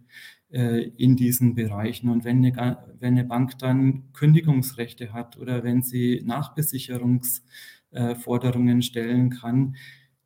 äh, 0.50 0.88
in 0.96 1.16
diesen 1.16 1.54
Bereichen. 1.54 2.08
Und 2.08 2.24
wenn 2.24 2.44
eine, 2.44 2.78
wenn 3.00 3.14
eine 3.14 3.24
Bank 3.24 3.58
dann 3.58 4.12
Kündigungsrechte 4.12 5.12
hat 5.12 5.36
oder 5.36 5.64
wenn 5.64 5.82
sie 5.82 6.22
Nachbesicherungsforderungen 6.24 8.82
stellen 8.82 9.30
kann, 9.30 9.74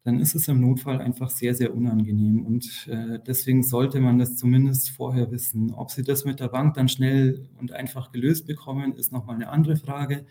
dann 0.08 0.20
ist 0.20 0.34
es 0.34 0.48
im 0.48 0.62
Notfall 0.62 1.02
einfach 1.02 1.28
sehr, 1.28 1.54
sehr 1.54 1.74
unangenehm. 1.74 2.46
Und 2.46 2.88
äh, 2.90 3.18
deswegen 3.26 3.62
sollte 3.62 4.00
man 4.00 4.18
das 4.18 4.36
zumindest 4.36 4.88
vorher 4.88 5.30
wissen. 5.30 5.70
Ob 5.74 5.90
Sie 5.90 6.02
das 6.02 6.24
mit 6.24 6.40
der 6.40 6.48
Bank 6.48 6.72
dann 6.72 6.88
schnell 6.88 7.46
und 7.60 7.72
einfach 7.72 8.10
gelöst 8.10 8.46
bekommen, 8.46 8.94
ist 8.94 9.12
nochmal 9.12 9.34
eine 9.34 9.50
andere 9.50 9.76
Frage. 9.76 10.24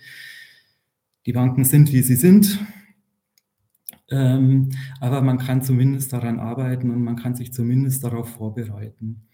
Die 1.28 1.32
Banken 1.32 1.64
sind, 1.64 1.94
wie 1.94 2.02
sie 2.02 2.16
sind. 2.16 2.58
Ähm, 4.10 4.70
aber 5.00 5.22
man 5.22 5.38
kann 5.38 5.62
zumindest 5.62 6.12
daran 6.12 6.40
arbeiten 6.40 6.90
und 6.90 7.04
man 7.04 7.16
kann 7.16 7.36
sich 7.36 7.54
zumindest 7.54 8.04
darauf 8.04 8.30
vorbereiten. 8.30 9.28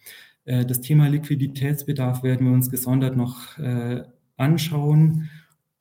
Äh, 0.44 0.66
das 0.66 0.82
Thema 0.82 1.08
Liquiditätsbedarf 1.08 2.22
werden 2.22 2.48
wir 2.48 2.54
uns 2.54 2.70
gesondert 2.70 3.16
noch 3.16 3.58
äh, 3.60 4.04
anschauen 4.36 5.30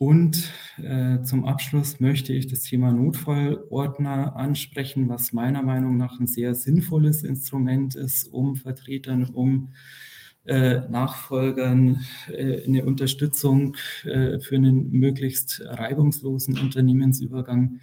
und 0.02 0.50
äh, 0.82 1.22
zum 1.22 1.44
Abschluss 1.44 2.00
möchte 2.00 2.32
ich 2.32 2.48
das 2.48 2.62
Thema 2.62 2.90
Notfallordner 2.90 4.34
ansprechen, 4.34 5.08
was 5.08 5.32
meiner 5.32 5.62
Meinung 5.62 5.96
nach 5.96 6.18
ein 6.18 6.26
sehr 6.26 6.56
sinnvolles 6.56 7.22
Instrument 7.22 7.94
ist, 7.94 8.26
um 8.26 8.56
Vertretern, 8.56 9.26
um 9.26 9.68
äh, 10.44 10.80
Nachfolgern 10.88 12.00
äh, 12.28 12.64
eine 12.64 12.84
Unterstützung 12.84 13.76
äh, 14.02 14.40
für 14.40 14.56
einen 14.56 14.90
möglichst 14.90 15.62
reibungslosen 15.64 16.58
Unternehmensübergang, 16.58 17.78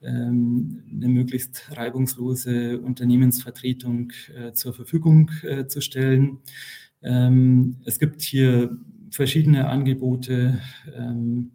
ähm, 0.00 0.84
eine 0.92 1.08
möglichst 1.08 1.72
reibungslose 1.76 2.78
Unternehmensvertretung 2.78 4.12
äh, 4.32 4.52
zur 4.52 4.74
Verfügung 4.74 5.32
äh, 5.42 5.66
zu 5.66 5.80
stellen. 5.80 6.38
Ähm, 7.02 7.78
es 7.84 7.98
gibt 7.98 8.22
hier 8.22 8.78
verschiedene 9.10 9.68
Angebote, 9.68 10.60
ähm, 10.94 11.52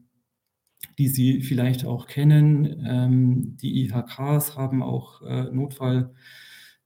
die 0.97 1.07
Sie 1.07 1.41
vielleicht 1.41 1.85
auch 1.85 2.07
kennen. 2.07 2.83
Ähm, 2.85 3.57
die 3.57 3.83
IHKs 3.83 4.55
haben 4.57 4.83
auch 4.83 5.21
äh, 5.21 5.45
Notfall, 5.51 6.13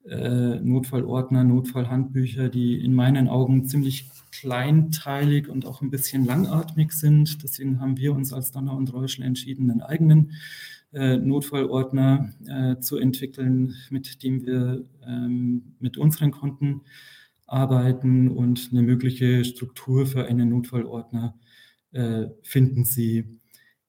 äh, 0.06 0.60
Notfallordner, 0.60 1.44
Notfallhandbücher, 1.44 2.50
die 2.50 2.80
in 2.84 2.94
meinen 2.94 3.28
Augen 3.28 3.66
ziemlich 3.66 4.10
kleinteilig 4.32 5.50
und 5.50 5.66
auch 5.66 5.82
ein 5.82 5.90
bisschen 5.90 6.26
langatmig 6.26 6.92
sind. 6.92 7.44
Deswegen 7.44 7.80
haben 7.80 7.98
wir 7.98 8.14
uns 8.14 8.34
als 8.34 8.52
Donner 8.52 8.76
und 8.76 8.94
Reuschel 8.94 9.26
entschieden, 9.26 9.72
einen 9.72 9.82
eigenen 9.82 10.34
äh, 10.94 11.18
Notfallordner 11.18 12.30
zu 12.80 12.98
entwickeln, 12.98 13.76
mit 13.90 14.24
dem 14.24 14.46
wir 14.46 14.86
ähm, 15.06 15.74
mit 15.80 15.98
unseren 15.98 16.32
Konten 16.32 16.82
arbeiten 17.48 18.30
und 18.30 18.70
eine 18.72 18.84
mögliche 18.84 19.44
Struktur 19.46 20.06
für 20.06 20.26
einen 20.26 20.50
Notfallordner 20.50 21.40
äh, 21.94 22.28
finden 22.44 22.86
Sie 22.86 23.40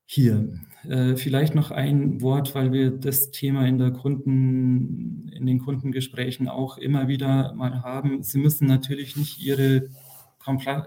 hier. 0.07 0.55
Äh, 0.88 1.16
vielleicht 1.16 1.55
noch 1.55 1.71
ein 1.71 2.23
Wort, 2.23 2.55
weil 2.55 2.73
wir 2.73 2.90
das 2.90 3.31
Thema 3.31 3.66
in, 3.66 3.79
der 3.79 3.90
Kunden, 3.90 5.29
in 5.29 5.44
den 5.44 5.59
Kundengesprächen 5.59 6.49
auch 6.49 6.79
immer 6.79 7.09
wieder 7.09 7.53
mal 7.55 7.83
haben. 7.83 8.23
Sie 8.23 8.38
müssen 8.38 8.66
natürlich 8.66 9.16
nicht 9.16 9.40
Ihre 9.44 9.90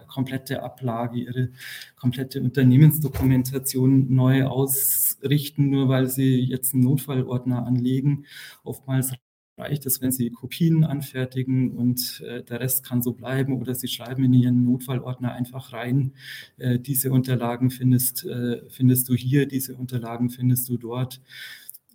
komplette 0.07 0.63
Ablage, 0.63 1.19
ihre 1.19 1.49
komplette 1.95 2.41
Unternehmensdokumentation 2.41 4.13
neu 4.13 4.45
ausrichten, 4.45 5.69
nur 5.69 5.87
weil 5.89 6.07
sie 6.07 6.39
jetzt 6.39 6.73
einen 6.73 6.83
Notfallordner 6.83 7.65
anlegen. 7.65 8.25
Oftmals 8.63 9.13
reicht 9.61 9.85
es, 9.85 10.01
wenn 10.01 10.11
Sie 10.11 10.29
Kopien 10.29 10.83
anfertigen 10.83 11.71
und 11.71 12.21
äh, 12.27 12.43
der 12.43 12.59
Rest 12.59 12.83
kann 12.83 13.01
so 13.01 13.13
bleiben 13.13 13.59
oder 13.59 13.75
Sie 13.75 13.87
schreiben 13.87 14.23
in 14.25 14.33
Ihren 14.33 14.63
Notfallordner 14.63 15.33
einfach 15.33 15.71
rein, 15.71 16.13
äh, 16.57 16.79
diese 16.79 17.11
Unterlagen 17.11 17.69
findest, 17.69 18.25
äh, 18.25 18.61
findest 18.69 19.07
du 19.07 19.15
hier, 19.15 19.45
diese 19.45 19.75
Unterlagen 19.75 20.29
findest 20.29 20.67
du 20.69 20.77
dort. 20.77 21.21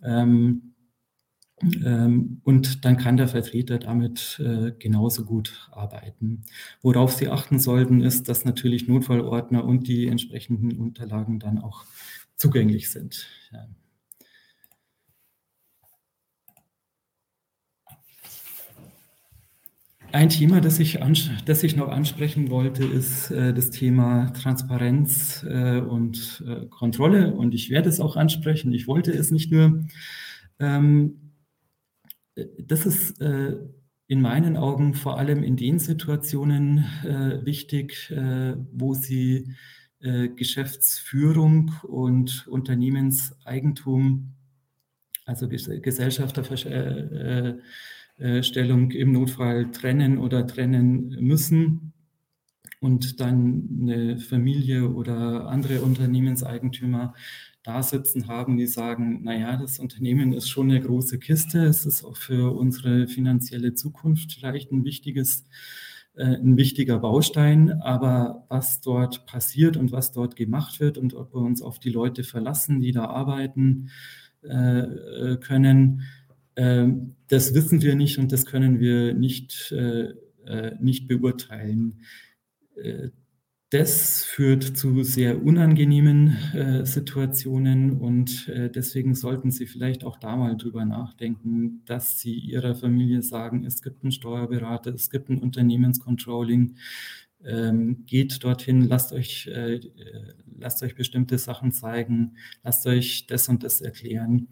Ähm, 0.03 0.73
ähm, 1.83 2.41
und 2.43 2.85
dann 2.85 2.97
kann 2.97 3.17
der 3.17 3.27
Vertreter 3.27 3.79
damit 3.79 4.39
äh, 4.39 4.73
genauso 4.77 5.25
gut 5.25 5.69
arbeiten. 5.71 6.43
Worauf 6.81 7.13
Sie 7.13 7.29
achten 7.29 7.59
sollten, 7.59 8.01
ist, 8.01 8.29
dass 8.29 8.45
natürlich 8.45 8.87
Notfallordner 8.87 9.63
und 9.65 9.87
die 9.87 10.07
entsprechenden 10.07 10.77
Unterlagen 10.77 11.39
dann 11.39 11.57
auch 11.57 11.85
zugänglich 12.35 12.89
sind. 12.89 13.27
Ja. 13.51 13.67
Ein 20.13 20.29
Thema, 20.29 20.61
das 20.61 20.79
ich, 20.79 20.99
das 21.45 21.63
ich 21.63 21.75
noch 21.75 21.89
ansprechen 21.89 22.49
wollte, 22.49 22.85
ist 22.85 23.29
äh, 23.29 23.53
das 23.53 23.71
Thema 23.71 24.31
Transparenz 24.31 25.45
äh, 25.47 25.79
und 25.81 26.43
äh, 26.47 26.65
Kontrolle. 26.67 27.33
Und 27.33 27.53
ich 27.53 27.69
werde 27.69 27.89
es 27.89 27.99
auch 27.99 28.15
ansprechen. 28.15 28.71
Ich 28.73 28.87
wollte 28.87 29.11
es 29.11 29.31
nicht 29.31 29.51
nur. 29.51 29.85
Ähm, 30.59 31.33
das 32.57 32.85
ist 32.85 33.19
äh, 33.19 33.57
in 34.07 34.21
meinen 34.21 34.55
Augen 34.55 34.93
vor 34.93 35.19
allem 35.19 35.43
in 35.43 35.57
den 35.57 35.77
Situationen 35.77 36.85
äh, 37.03 37.45
wichtig, 37.45 38.09
äh, 38.11 38.55
wo 38.71 38.93
Sie 38.93 39.55
Geschäftsführung 39.99 41.73
und 41.81 42.47
Unternehmenseigentum, 42.47 44.35
also 45.25 45.49
Gesellschafterverschwörung, 45.49 47.11
äh, 47.17 47.57
Stellung 48.41 48.91
im 48.91 49.11
Notfall 49.11 49.71
trennen 49.71 50.17
oder 50.17 50.47
trennen 50.47 51.15
müssen 51.19 51.93
und 52.79 53.19
dann 53.19 53.79
eine 53.81 54.17
Familie 54.19 54.89
oder 54.89 55.47
andere 55.47 55.81
Unternehmenseigentümer 55.81 57.13
da 57.63 57.83
sitzen 57.83 58.27
haben, 58.27 58.57
die 58.57 58.67
sagen, 58.67 59.23
naja, 59.23 59.57
das 59.57 59.79
Unternehmen 59.79 60.31
ist 60.31 60.49
schon 60.49 60.71
eine 60.71 60.79
große 60.79 61.19
Kiste, 61.19 61.65
es 61.65 61.85
ist 61.85 62.03
auch 62.03 62.15
für 62.15 62.55
unsere 62.55 63.07
finanzielle 63.07 63.73
Zukunft 63.73 64.33
vielleicht 64.33 64.71
ein 64.71 64.85
wichtiges 64.85 65.45
äh, 66.15 66.37
ein 66.37 66.57
wichtiger 66.57 66.99
Baustein, 66.99 67.81
aber 67.81 68.45
was 68.49 68.81
dort 68.81 69.25
passiert 69.25 69.77
und 69.77 69.91
was 69.91 70.13
dort 70.13 70.35
gemacht 70.35 70.79
wird 70.79 70.97
und 70.97 71.13
ob 71.13 71.33
wir 71.33 71.41
uns 71.41 71.61
auf 71.61 71.79
die 71.79 71.89
Leute 71.91 72.23
verlassen, 72.23 72.79
die 72.79 72.91
da 72.91 73.05
arbeiten 73.05 73.89
äh, 74.41 75.37
können, 75.37 76.01
ähm, 76.01 76.01
das 76.57 77.53
wissen 77.53 77.81
wir 77.81 77.95
nicht 77.95 78.17
und 78.17 78.31
das 78.31 78.45
können 78.45 78.79
wir 78.79 79.13
nicht, 79.13 79.71
äh, 79.71 80.13
äh, 80.45 80.75
nicht 80.79 81.07
beurteilen. 81.07 82.01
Äh, 82.75 83.09
das 83.69 84.23
führt 84.23 84.63
zu 84.63 85.03
sehr 85.03 85.43
unangenehmen 85.43 86.37
Situationen 86.85 87.99
und 87.99 88.47
deswegen 88.47 89.13
sollten 89.13 89.51
Sie 89.51 89.65
vielleicht 89.65 90.05
auch 90.05 90.15
da 90.15 90.37
mal 90.37 90.55
drüber 90.55 90.85
nachdenken, 90.85 91.81
dass 91.85 92.17
Sie 92.17 92.33
Ihrer 92.33 92.75
Familie 92.75 93.21
sagen, 93.23 93.65
es 93.65 93.81
gibt 93.81 94.03
einen 94.03 94.13
Steuerberater, 94.13 94.93
es 94.93 95.09
gibt 95.09 95.27
ein 95.27 95.39
Unternehmenscontrolling, 95.39 96.77
ähm, 97.43 98.05
geht 98.05 98.43
dorthin, 98.43 98.81
lasst 98.87 99.13
euch, 99.13 99.47
äh, 99.47 99.81
lasst 100.57 100.81
euch 100.83 100.95
bestimmte 100.95 101.37
Sachen 101.37 101.71
zeigen, 101.71 102.37
lasst 102.63 102.85
euch 102.87 103.27
das 103.27 103.47
und 103.49 103.63
das 103.63 103.81
erklären, 103.81 104.47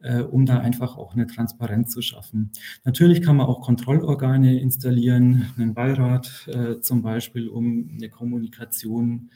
äh, 0.00 0.20
um 0.20 0.46
da 0.46 0.58
einfach 0.58 0.96
auch 0.96 1.14
eine 1.14 1.26
Transparenz 1.26 1.92
zu 1.92 2.02
schaffen. 2.02 2.52
Natürlich 2.84 3.22
kann 3.22 3.36
man 3.36 3.46
auch 3.46 3.60
Kontrollorgane 3.60 4.60
installieren, 4.60 5.50
einen 5.56 5.74
Beirat 5.74 6.48
äh, 6.48 6.80
zum 6.80 7.02
Beispiel, 7.02 7.48
um 7.48 7.90
eine 7.94 8.08
Kommunikation 8.08 9.30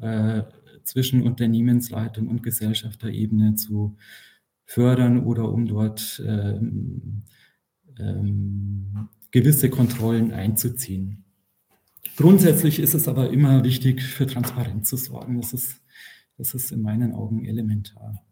äh, 0.00 0.42
zwischen 0.84 1.22
Unternehmensleitung 1.22 2.28
und 2.28 2.42
Gesellschafterebene 2.42 3.54
zu 3.54 3.96
fördern 4.66 5.24
oder 5.24 5.50
um 5.50 5.66
dort 5.66 6.22
ähm, 6.24 7.24
ähm, 7.98 9.08
gewisse 9.30 9.70
Kontrollen 9.70 10.32
einzuziehen. 10.32 11.24
Grundsätzlich 12.16 12.80
ist 12.80 12.94
es 12.94 13.08
aber 13.08 13.30
immer 13.30 13.64
wichtig, 13.64 14.02
für 14.02 14.26
Transparenz 14.26 14.88
zu 14.88 14.96
sorgen. 14.96 15.40
Das 15.40 15.52
ist, 15.52 15.80
das 16.36 16.54
ist 16.54 16.72
in 16.72 16.82
meinen 16.82 17.14
Augen 17.14 17.44
elementar. 17.44 18.22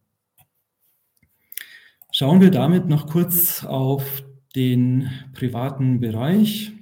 Schauen 2.10 2.40
wir 2.40 2.50
damit 2.50 2.86
noch 2.86 3.06
kurz 3.06 3.64
auf 3.64 4.24
den 4.56 5.10
privaten 5.34 6.00
Bereich. 6.00 6.72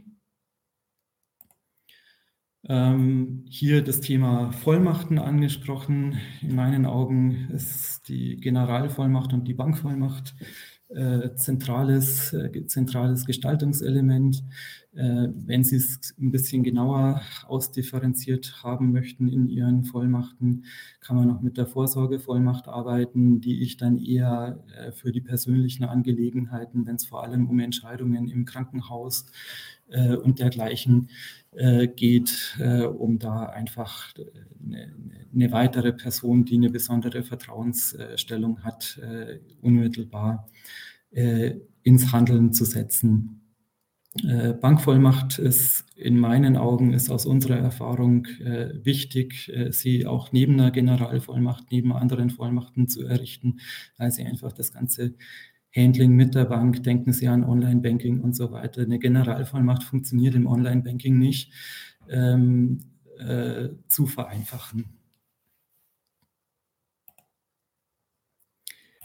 Ähm, 2.68 3.44
hier 3.49 3.83
das 3.83 4.01
Thema 4.01 4.51
Vollmachten 4.51 5.18
angesprochen. 5.18 6.18
In 6.42 6.55
meinen 6.55 6.87
Augen 6.87 7.49
ist 7.51 8.09
die 8.09 8.37
Generalvollmacht 8.37 9.33
und 9.33 9.46
die 9.46 9.55
Bankvollmacht 9.55 10.35
äh, 10.88 11.35
zentrales, 11.35 12.33
äh, 12.33 12.66
zentrales 12.66 13.27
Gestaltungselement. 13.27 14.42
Äh, 14.96 15.28
wenn 15.35 15.62
Sie 15.62 15.76
es 15.76 16.14
ein 16.18 16.30
bisschen 16.30 16.62
genauer 16.62 17.20
ausdifferenziert 17.46 18.62
haben 18.62 18.92
möchten 18.92 19.28
in 19.28 19.46
Ihren 19.46 19.85
Vollmachten, 19.85 20.64
kann 21.00 21.16
man 21.16 21.30
auch 21.30 21.42
mit 21.42 21.59
der 21.59 21.66
Vorsorgevollmacht 21.66 22.66
arbeiten, 22.66 23.42
die 23.42 23.61
ich 23.62 23.76
dann 23.76 23.98
eher 23.98 24.64
äh, 24.74 24.92
für 24.92 25.12
die 25.12 25.20
persönlichen 25.20 25.85
Angelegenheiten, 25.85 26.87
wenn 26.87 26.96
es 26.96 27.04
vor 27.04 27.22
allem 27.22 27.46
um 27.46 27.59
Entscheidungen 27.61 28.28
im 28.28 28.46
Krankenhaus 28.46 29.26
äh, 29.88 30.16
und 30.16 30.38
dergleichen 30.38 31.09
geht, 31.96 32.59
um 32.98 33.18
da 33.18 33.44
einfach 33.46 34.12
eine, 34.62 34.92
eine, 35.32 35.52
weitere 35.52 35.94
Person, 35.94 36.44
die 36.44 36.56
eine 36.56 36.68
besondere 36.68 37.22
Vertrauensstellung 37.22 38.62
hat, 38.62 39.00
unmittelbar 39.62 40.50
ins 41.82 42.12
Handeln 42.12 42.52
zu 42.52 42.66
setzen. 42.66 43.45
Äh, 44.24 44.55
Bankvollmacht 44.55 45.38
ist 45.38 45.85
in 45.96 46.18
meinen 46.18 46.57
Augen, 46.57 46.92
ist 46.92 47.11
aus 47.11 47.26
unserer 47.26 47.59
Erfahrung 47.59 48.26
äh, 48.44 48.85
wichtig, 48.85 49.50
äh, 49.52 49.72
sie 49.72 50.07
auch 50.07 50.33
neben 50.33 50.55
einer 50.55 50.70
Generalvollmacht, 50.70 51.70
neben 51.70 51.92
anderen 51.92 52.31
Vollmachten 52.31 52.88
zu 52.88 53.05
errichten, 53.05 53.59
weil 53.96 54.11
sie 54.11 54.24
einfach 54.24 54.52
das 54.52 54.72
ganze 54.72 55.14
Handling 55.74 56.12
mit 56.12 56.35
der 56.35 56.46
Bank, 56.46 56.83
denken 56.83 57.12
Sie 57.12 57.29
an 57.29 57.44
Online-Banking 57.44 58.20
und 58.20 58.35
so 58.35 58.50
weiter. 58.50 58.83
Eine 58.83 58.98
Generalvollmacht 58.98 59.85
funktioniert 59.85 60.35
im 60.35 60.46
Online-Banking 60.46 61.18
nicht, 61.18 61.52
ähm, 62.09 62.81
äh, 63.18 63.68
zu 63.88 64.07
vereinfachen. 64.07 64.95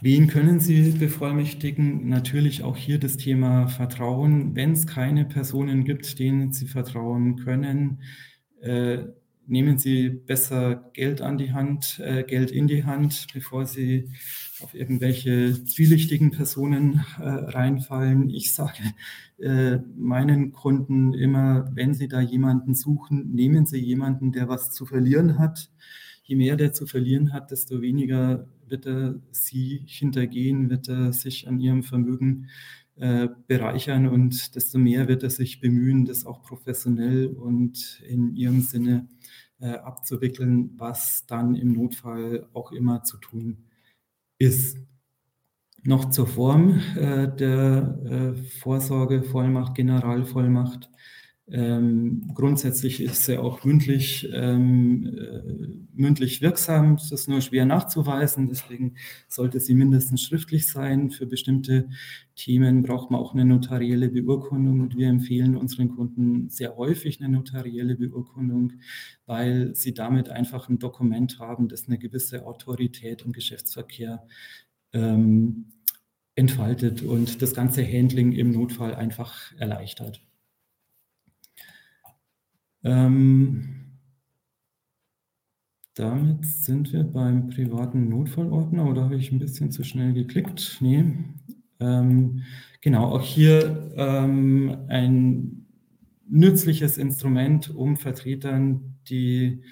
Wen 0.04 0.26
können 0.26 0.60
Sie 0.60 0.94
bevollmächtigen? 0.94 2.10
Natürlich 2.10 2.64
auch 2.64 2.76
hier 2.76 2.98
das 2.98 3.18
Thema 3.18 3.68
Vertrauen. 3.68 4.56
Wenn 4.56 4.72
es 4.72 4.88
keine 4.88 5.26
Personen 5.26 5.84
gibt, 5.84 6.18
denen 6.18 6.54
Sie 6.54 6.66
vertrauen 6.66 7.36
können, 7.36 8.02
äh, 8.62 9.04
nehmen 9.46 9.78
Sie 9.78 10.10
besser 10.10 10.90
Geld 10.94 11.22
an 11.22 11.38
die 11.38 11.52
Hand, 11.52 12.00
äh, 12.04 12.24
Geld 12.24 12.50
in 12.50 12.68
die 12.68 12.84
Hand, 12.84 13.28
bevor 13.32 13.68
Sie 13.68 14.10
auf 14.62 14.74
irgendwelche 14.74 15.64
zwielichtigen 15.66 16.32
Personen 16.32 17.06
äh, 17.20 17.24
reinfallen. 17.24 18.28
Ich 18.32 18.56
sage 18.56 18.82
äh, 19.38 19.78
meinen 19.96 20.52
Kunden 20.52 21.14
immer, 21.14 21.70
wenn 21.76 21.94
Sie 21.94 22.08
da 22.08 22.22
jemanden 22.22 22.74
suchen, 22.74 23.36
nehmen 23.36 23.68
Sie 23.68 23.80
jemanden, 23.80 24.32
der 24.32 24.50
was 24.50 24.72
zu 24.72 24.88
verlieren 24.88 25.38
hat. 25.38 25.70
Je 26.24 26.36
mehr 26.36 26.56
der 26.56 26.74
zu 26.74 26.88
verlieren 26.88 27.34
hat, 27.34 27.52
desto 27.52 27.82
weniger 27.84 28.48
wird 28.72 28.86
er 28.88 29.20
sie 29.32 29.84
hintergehen, 29.86 30.70
wird 30.70 30.90
er 30.90 31.14
sich 31.14 31.48
an 31.48 31.60
ihrem 31.60 31.84
Vermögen 31.84 32.48
äh, 32.96 33.30
bereichern 33.48 34.08
und 34.08 34.56
desto 34.56 34.78
mehr 34.78 35.08
wird 35.08 35.24
er 35.24 35.30
sich 35.30 35.60
bemühen, 35.60 36.06
das 36.06 36.26
auch 36.26 36.42
professionell 36.42 37.28
und 37.28 38.02
in 38.08 38.36
ihrem 38.36 38.62
Sinne 38.62 39.08
äh, 39.60 39.72
abzuwickeln, 39.72 40.72
was 40.78 41.26
dann 41.26 41.56
im 41.56 41.74
Notfall 41.74 42.48
auch 42.54 42.72
immer 42.72 43.04
zu 43.04 43.18
tun 43.18 43.66
ist. 44.38 44.78
Noch 45.84 46.10
zur 46.12 46.28
Form 46.28 46.80
äh, 46.96 47.28
der 47.36 48.00
äh, 48.06 48.36
Vorsorge, 48.36 49.24
Vollmacht, 49.24 49.76
Generalvollmacht. 49.76 50.90
Ähm, 51.54 52.32
grundsätzlich 52.34 53.02
ist 53.02 53.28
er 53.28 53.44
auch 53.44 53.66
mündlich, 53.66 54.30
ähm, 54.32 55.06
äh, 55.06 55.42
mündlich 55.94 56.42
wirksam. 56.42 56.96
Das 56.96 57.12
ist 57.12 57.28
nur 57.28 57.42
schwer 57.42 57.66
nachzuweisen. 57.66 58.48
Deswegen 58.48 58.96
sollte 59.28 59.60
sie 59.60 59.74
mindestens 59.74 60.22
schriftlich 60.22 60.68
sein. 60.68 61.12
Für 61.12 61.26
bestimmte 61.26 61.90
Themen 62.36 62.84
braucht 62.84 63.12
man 63.12 63.20
auch 63.20 63.34
eine 63.34 63.44
notarielle 63.44 64.10
Beurkundung. 64.10 64.80
Und 64.80 64.96
wir 64.96 65.10
empfehlen 65.10 65.58
unseren 65.58 65.90
Kunden 65.90 66.50
sehr 66.50 66.78
häufig 66.78 67.20
eine 67.22 67.30
notarielle 67.30 67.96
Beurkundung, 67.96 68.74
weil 69.26 69.76
sie 69.76 69.94
damit 69.94 70.30
einfach 70.30 70.70
ein 70.70 70.80
Dokument 70.80 71.40
haben, 71.40 71.68
das 71.68 71.88
eine 71.88 71.98
gewisse 71.98 72.46
Autorität 72.46 73.24
im 73.24 73.34
Geschäftsverkehr 73.34 74.26
ähm, 74.94 75.74
entfaltet 76.36 77.02
und 77.02 77.42
das 77.42 77.54
ganze 77.54 77.86
Handling 77.86 78.32
im 78.32 78.52
Notfall 78.52 78.96
einfach 78.96 79.54
erleichtert. 79.58 80.22
Ähm, 82.84 84.00
damit 85.96 86.46
sind 86.46 86.94
wir 86.94 87.04
beim 87.04 87.50
privaten 87.50 88.10
Notfallordner 88.10 88.90
oder 88.90 89.04
habe 89.04 89.18
ich 89.18 89.32
ein 89.32 89.40
bisschen 89.40 89.72
zu 89.72 89.84
schnell 89.84 90.14
geklickt? 90.14 90.78
Nee. 90.80 91.04
Ähm, 91.80 92.44
genau, 92.82 93.06
auch 93.16 93.22
hier 93.24 93.92
ähm, 93.98 94.78
ein 94.88 95.66
nützliches 96.28 96.98
Instrument, 96.98 97.70
um 97.76 97.98
Vertretern 97.98 98.96
die 99.10 99.64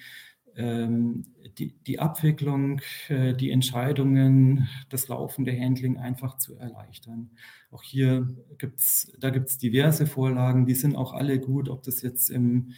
ähm, 0.56 1.26
die, 1.60 1.76
die 1.86 2.00
Abwicklung, 2.00 2.82
äh, 3.10 3.34
die 3.34 3.52
Entscheidungen, 3.52 4.68
das 4.90 5.08
laufende 5.08 5.58
Handling 5.58 5.98
einfach 5.98 6.38
zu 6.38 6.58
erleichtern. 6.58 7.32
Auch 7.72 7.84
hier 7.84 8.28
gibt 8.58 8.80
es, 8.80 9.14
da 9.20 9.30
gibt 9.30 9.50
es 9.50 9.58
diverse 9.58 10.08
Vorlagen, 10.08 10.66
die 10.66 10.76
sind 10.76 10.96
auch 10.96 11.14
alle 11.14 11.40
gut, 11.40 11.70
ob 11.70 11.84
das 11.84 12.02
jetzt 12.02 12.30
im 12.30 12.72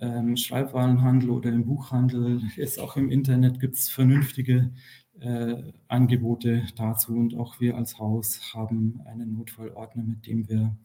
ähm, 0.00 0.36
Schreibwarenhandel 0.36 1.30
oder 1.30 1.50
im 1.50 1.64
Buchhandel 1.64 2.42
ist, 2.56 2.78
auch 2.78 2.96
im 2.96 3.10
Internet 3.10 3.60
gibt 3.60 3.76
es 3.76 3.88
vernünftige 3.88 4.72
äh, 5.20 5.72
Angebote 5.88 6.64
dazu 6.76 7.16
und 7.16 7.34
auch 7.36 7.60
wir 7.60 7.76
als 7.76 7.98
Haus 7.98 8.52
haben 8.54 9.00
einen 9.06 9.32
Notfallordner, 9.32 10.02
mit 10.02 10.26
dem 10.26 10.48
wir 10.48 10.76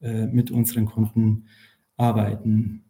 äh, 0.00 0.26
mit 0.26 0.50
unseren 0.50 0.86
Kunden 0.86 1.46
arbeiten 1.96 2.84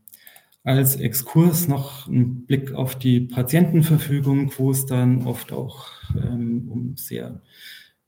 als 0.67 0.97
Exkurs 0.97 1.69
noch 1.69 2.09
ein 2.09 2.45
Blick 2.45 2.73
auf 2.73 2.99
die 2.99 3.21
Patientenverfügung, 3.21 4.51
wo 4.59 4.73
es 4.73 4.85
dann 4.85 5.25
oft 5.25 5.53
auch 5.53 5.87
ähm, 6.17 6.69
um 6.69 6.97
sehr 6.97 7.41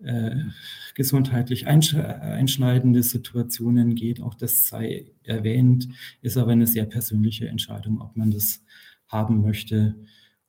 äh, 0.01 0.35
gesundheitlich 0.97 1.69
einschneidende 1.69 3.05
Situationen 3.05 3.95
geht. 3.95 4.21
Auch 4.21 4.35
das 4.35 4.67
sei 4.67 5.13
erwähnt, 5.23 5.89
ist 6.21 6.37
aber 6.37 6.51
eine 6.51 6.67
sehr 6.67 6.85
persönliche 6.85 7.47
Entscheidung, 7.47 8.01
ob 8.01 8.17
man 8.17 8.33
das 8.33 8.65
haben 9.07 9.41
möchte 9.41 9.95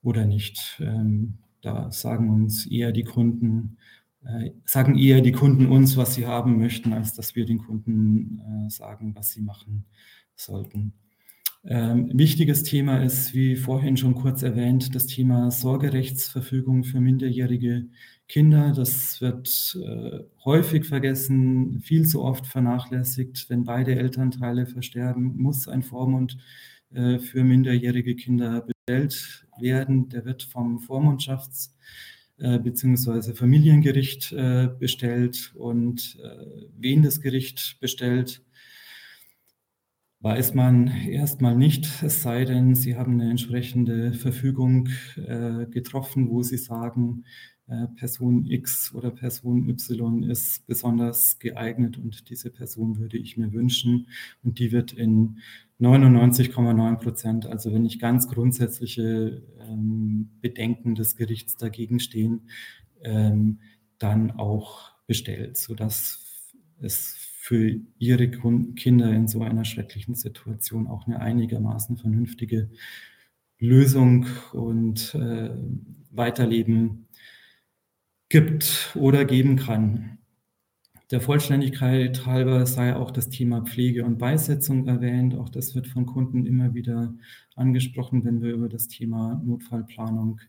oder 0.02 0.26
nicht. 0.26 0.80
Ähm, 0.80 1.38
da 1.60 1.92
sagen 1.92 2.28
uns 2.30 2.66
eher 2.66 2.90
die 2.90 3.04
Kunden, 3.04 3.76
äh, 4.24 4.50
sagen 4.64 4.98
eher 4.98 5.20
die 5.20 5.30
Kunden 5.30 5.66
uns, 5.66 5.96
was 5.96 6.14
sie 6.14 6.26
haben 6.26 6.58
möchten, 6.58 6.92
als 6.92 7.14
dass 7.14 7.36
wir 7.36 7.46
den 7.46 7.58
Kunden 7.58 8.40
äh, 8.40 8.68
sagen, 8.68 9.14
was 9.14 9.30
sie 9.30 9.42
machen 9.42 9.84
sollten. 10.34 10.94
Ähm, 11.62 12.10
wichtiges 12.14 12.62
Thema 12.62 13.02
ist, 13.04 13.34
wie 13.34 13.54
vorhin 13.54 13.96
schon 13.98 14.14
kurz 14.14 14.42
erwähnt, 14.42 14.94
das 14.94 15.06
Thema 15.06 15.50
Sorgerechtsverfügung 15.50 16.84
für 16.84 17.00
minderjährige 17.00 17.86
Kinder. 18.28 18.72
Das 18.74 19.20
wird 19.20 19.76
äh, 19.84 20.20
häufig 20.44 20.86
vergessen, 20.86 21.80
viel 21.80 22.06
zu 22.06 22.22
oft 22.22 22.46
vernachlässigt. 22.46 23.50
Wenn 23.50 23.64
beide 23.64 23.94
Elternteile 23.94 24.66
versterben, 24.66 25.36
muss 25.36 25.68
ein 25.68 25.82
Vormund 25.82 26.38
äh, 26.94 27.18
für 27.18 27.44
minderjährige 27.44 28.16
Kinder 28.16 28.62
bestellt 28.62 29.46
werden. 29.58 30.08
Der 30.08 30.24
wird 30.24 30.42
vom 30.42 30.78
Vormundschafts- 30.78 31.72
äh, 32.38 32.58
bzw. 32.58 33.34
Familiengericht 33.34 34.32
äh, 34.32 34.68
bestellt 34.78 35.52
und 35.56 36.18
äh, 36.22 36.68
wen 36.78 37.02
das 37.02 37.20
Gericht 37.20 37.76
bestellt, 37.80 38.42
weiß 40.20 40.54
man 40.54 40.88
erstmal 40.88 41.56
nicht, 41.56 42.02
es 42.02 42.22
sei 42.22 42.44
denn, 42.44 42.74
Sie 42.74 42.96
haben 42.96 43.20
eine 43.20 43.30
entsprechende 43.30 44.12
Verfügung 44.12 44.88
äh, 45.16 45.66
getroffen, 45.66 46.28
wo 46.30 46.42
Sie 46.42 46.58
sagen, 46.58 47.24
äh, 47.68 47.86
Person 47.96 48.44
X 48.46 48.92
oder 48.94 49.10
Person 49.10 49.68
Y 49.68 50.24
ist 50.24 50.66
besonders 50.66 51.38
geeignet 51.38 51.96
und 51.96 52.28
diese 52.28 52.50
Person 52.50 52.98
würde 52.98 53.16
ich 53.16 53.36
mir 53.36 53.52
wünschen. 53.52 54.08
Und 54.42 54.58
die 54.58 54.72
wird 54.72 54.92
in 54.92 55.38
99,9 55.80 56.96
Prozent, 56.96 57.46
also 57.46 57.72
wenn 57.72 57.82
nicht 57.82 58.00
ganz 58.00 58.28
grundsätzliche 58.28 59.42
ähm, 59.60 60.30
Bedenken 60.42 60.96
des 60.96 61.16
Gerichts 61.16 61.56
dagegen 61.56 62.00
stehen, 62.00 62.48
ähm, 63.02 63.60
dann 63.98 64.32
auch 64.32 64.92
bestellt, 65.06 65.56
sodass 65.56 66.52
es 66.80 67.29
für 67.40 67.80
ihre 67.98 68.30
Kinder 68.30 69.10
in 69.14 69.26
so 69.26 69.40
einer 69.40 69.64
schrecklichen 69.64 70.14
Situation 70.14 70.86
auch 70.86 71.06
eine 71.06 71.20
einigermaßen 71.20 71.96
vernünftige 71.96 72.68
Lösung 73.58 74.26
und 74.52 75.14
äh, 75.14 75.48
Weiterleben 76.10 77.08
gibt 78.28 78.94
oder 78.94 79.24
geben 79.24 79.56
kann. 79.56 80.18
Der 81.10 81.22
Vollständigkeit 81.22 82.26
halber 82.26 82.66
sei 82.66 82.94
auch 82.94 83.10
das 83.10 83.30
Thema 83.30 83.62
Pflege 83.62 84.04
und 84.04 84.18
Beisetzung 84.18 84.86
erwähnt. 84.86 85.34
Auch 85.34 85.48
das 85.48 85.74
wird 85.74 85.86
von 85.86 86.04
Kunden 86.04 86.44
immer 86.44 86.74
wieder 86.74 87.14
angesprochen, 87.56 88.22
wenn 88.22 88.42
wir 88.42 88.52
über 88.52 88.68
das 88.68 88.86
Thema 88.86 89.40
Notfallplanung 89.42 90.42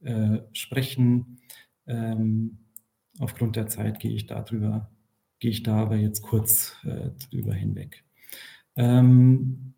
äh, 0.00 0.40
sprechen. 0.52 1.38
Ähm, 1.86 2.58
aufgrund 3.18 3.56
der 3.56 3.66
Zeit 3.68 3.98
gehe 3.98 4.12
ich 4.12 4.26
darüber 4.26 4.90
gehe 5.44 5.50
ich 5.50 5.62
da 5.62 5.76
aber 5.76 5.96
jetzt 5.96 6.22
kurz 6.22 6.74
äh, 6.84 7.10
drüber 7.28 7.52
hinweg. 7.52 8.02
Ähm, 8.76 9.74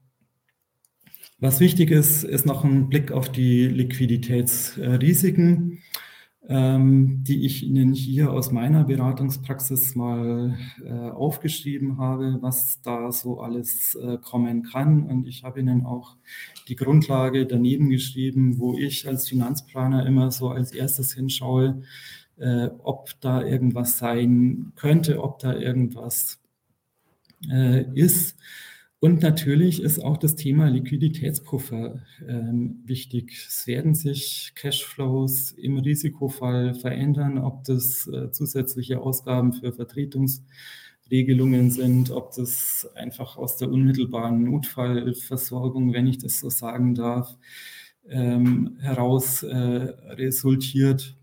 was 1.41 1.59
wichtig 1.59 1.91
ist, 1.91 2.23
ist 2.23 2.47
noch 2.47 2.63
ein 2.63 2.89
Blick 2.89 3.11
auf 3.11 3.33
die 3.33 3.67
Liquiditätsrisiken, 3.67 5.83
ähm, 6.49 7.25
die 7.25 7.45
ich 7.45 7.65
Ihnen 7.65 7.95
hier 7.95 8.31
aus 8.31 8.53
meiner 8.53 8.85
Beratungspraxis 8.85 9.97
mal 9.97 10.57
äh, 10.85 10.93
aufgeschrieben 10.93 11.99
habe, 11.99 12.39
was 12.43 12.81
da 12.83 13.11
so 13.11 13.41
alles 13.41 13.97
äh, 13.97 14.19
kommen 14.19 14.63
kann. 14.63 15.03
Und 15.03 15.27
ich 15.27 15.43
habe 15.43 15.59
Ihnen 15.59 15.85
auch 15.85 16.15
die 16.69 16.77
Grundlage 16.77 17.45
daneben 17.45 17.91
geschrieben, 17.91 18.61
wo 18.61 18.79
ich 18.79 19.09
als 19.09 19.29
Finanzplaner 19.29 20.07
immer 20.07 20.31
so 20.31 20.49
als 20.49 20.71
erstes 20.71 21.15
hinschaue, 21.15 21.83
äh, 22.39 22.69
ob 22.79 23.11
da 23.21 23.43
irgendwas 23.43 23.99
sein 23.99 24.73
könnte, 24.77 25.23
ob 25.23 25.39
da 25.39 25.55
irgendwas 25.55 26.41
äh, 27.51 27.85
ist. 27.95 28.37
Und 28.99 29.23
natürlich 29.23 29.83
ist 29.83 29.99
auch 30.03 30.17
das 30.17 30.37
Thema 30.37 30.69
Liquiditätspuffer 30.69 32.01
ähm, 32.27 32.83
wichtig. 32.87 33.47
Es 33.49 33.67
werden 33.67 33.95
sich 33.95 34.53
Cashflows 34.55 35.53
im 35.53 35.79
Risikofall 35.79 36.75
verändern, 36.75 37.39
ob 37.39 37.65
das 37.65 38.07
äh, 38.09 38.31
zusätzliche 38.33 39.01
Ausgaben 39.01 39.53
für 39.53 39.73
Vertretungsregelungen 39.73 41.71
sind, 41.71 42.11
ob 42.11 42.35
das 42.35 42.89
einfach 42.95 43.37
aus 43.37 43.59
der 43.59 43.71
unmittelbaren 43.71 44.45
Notfallversorgung, 44.45 45.93
wenn 45.93 46.07
ich 46.07 46.19
das 46.19 46.41
so 46.41 46.49
sagen 46.49 46.95
darf, 46.95 47.37
ähm, 48.09 48.79
heraus 48.81 49.43
äh, 49.43 49.57
resultiert 49.57 51.17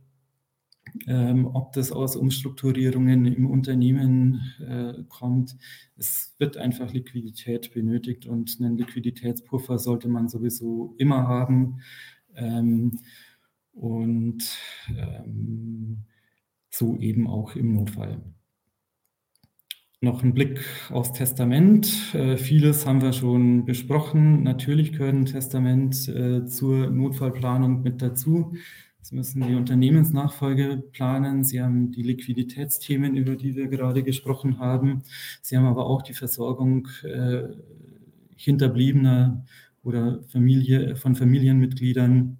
ähm, 1.07 1.47
ob 1.47 1.73
das 1.73 1.91
aus 1.91 2.15
Umstrukturierungen 2.15 3.25
im 3.25 3.49
Unternehmen 3.49 4.41
äh, 4.59 5.03
kommt. 5.09 5.55
Es 5.95 6.35
wird 6.37 6.57
einfach 6.57 6.93
Liquidität 6.93 7.73
benötigt 7.73 8.25
und 8.25 8.57
einen 8.59 8.77
Liquiditätspuffer 8.77 9.77
sollte 9.77 10.07
man 10.07 10.29
sowieso 10.29 10.95
immer 10.97 11.27
haben. 11.27 11.81
Ähm, 12.35 12.99
und 13.73 14.43
ähm, 14.89 16.05
so 16.69 16.97
eben 16.97 17.27
auch 17.27 17.55
im 17.55 17.73
Notfall. 17.73 18.21
Noch 20.01 20.21
ein 20.21 20.33
Blick 20.33 20.59
aufs 20.89 21.13
Testament. 21.13 22.13
Äh, 22.13 22.35
vieles 22.35 22.85
haben 22.85 23.01
wir 23.01 23.13
schon 23.13 23.63
besprochen. 23.63 24.43
Natürlich 24.43 24.91
gehört 24.91 25.13
ein 25.13 25.25
Testament 25.25 26.09
äh, 26.09 26.45
zur 26.45 26.89
Notfallplanung 26.89 27.83
mit 27.83 28.01
dazu. 28.01 28.53
Sie 29.03 29.15
müssen 29.15 29.45
die 29.45 29.55
Unternehmensnachfolge 29.55 30.81
planen. 30.93 31.43
Sie 31.43 31.61
haben 31.61 31.91
die 31.91 32.03
Liquiditätsthemen, 32.03 33.17
über 33.17 33.35
die 33.35 33.53
wir 33.53 33.67
gerade 33.67 34.01
gesprochen 34.01 34.59
haben. 34.59 35.03
Sie 35.41 35.57
haben 35.57 35.65
aber 35.65 35.87
auch 35.87 36.01
die 36.01 36.13
Versorgung 36.13 36.87
äh, 37.03 37.43
Hinterbliebener 38.37 39.45
oder 39.83 40.23
Familie, 40.29 40.95
von 40.95 41.15
Familienmitgliedern, 41.15 42.39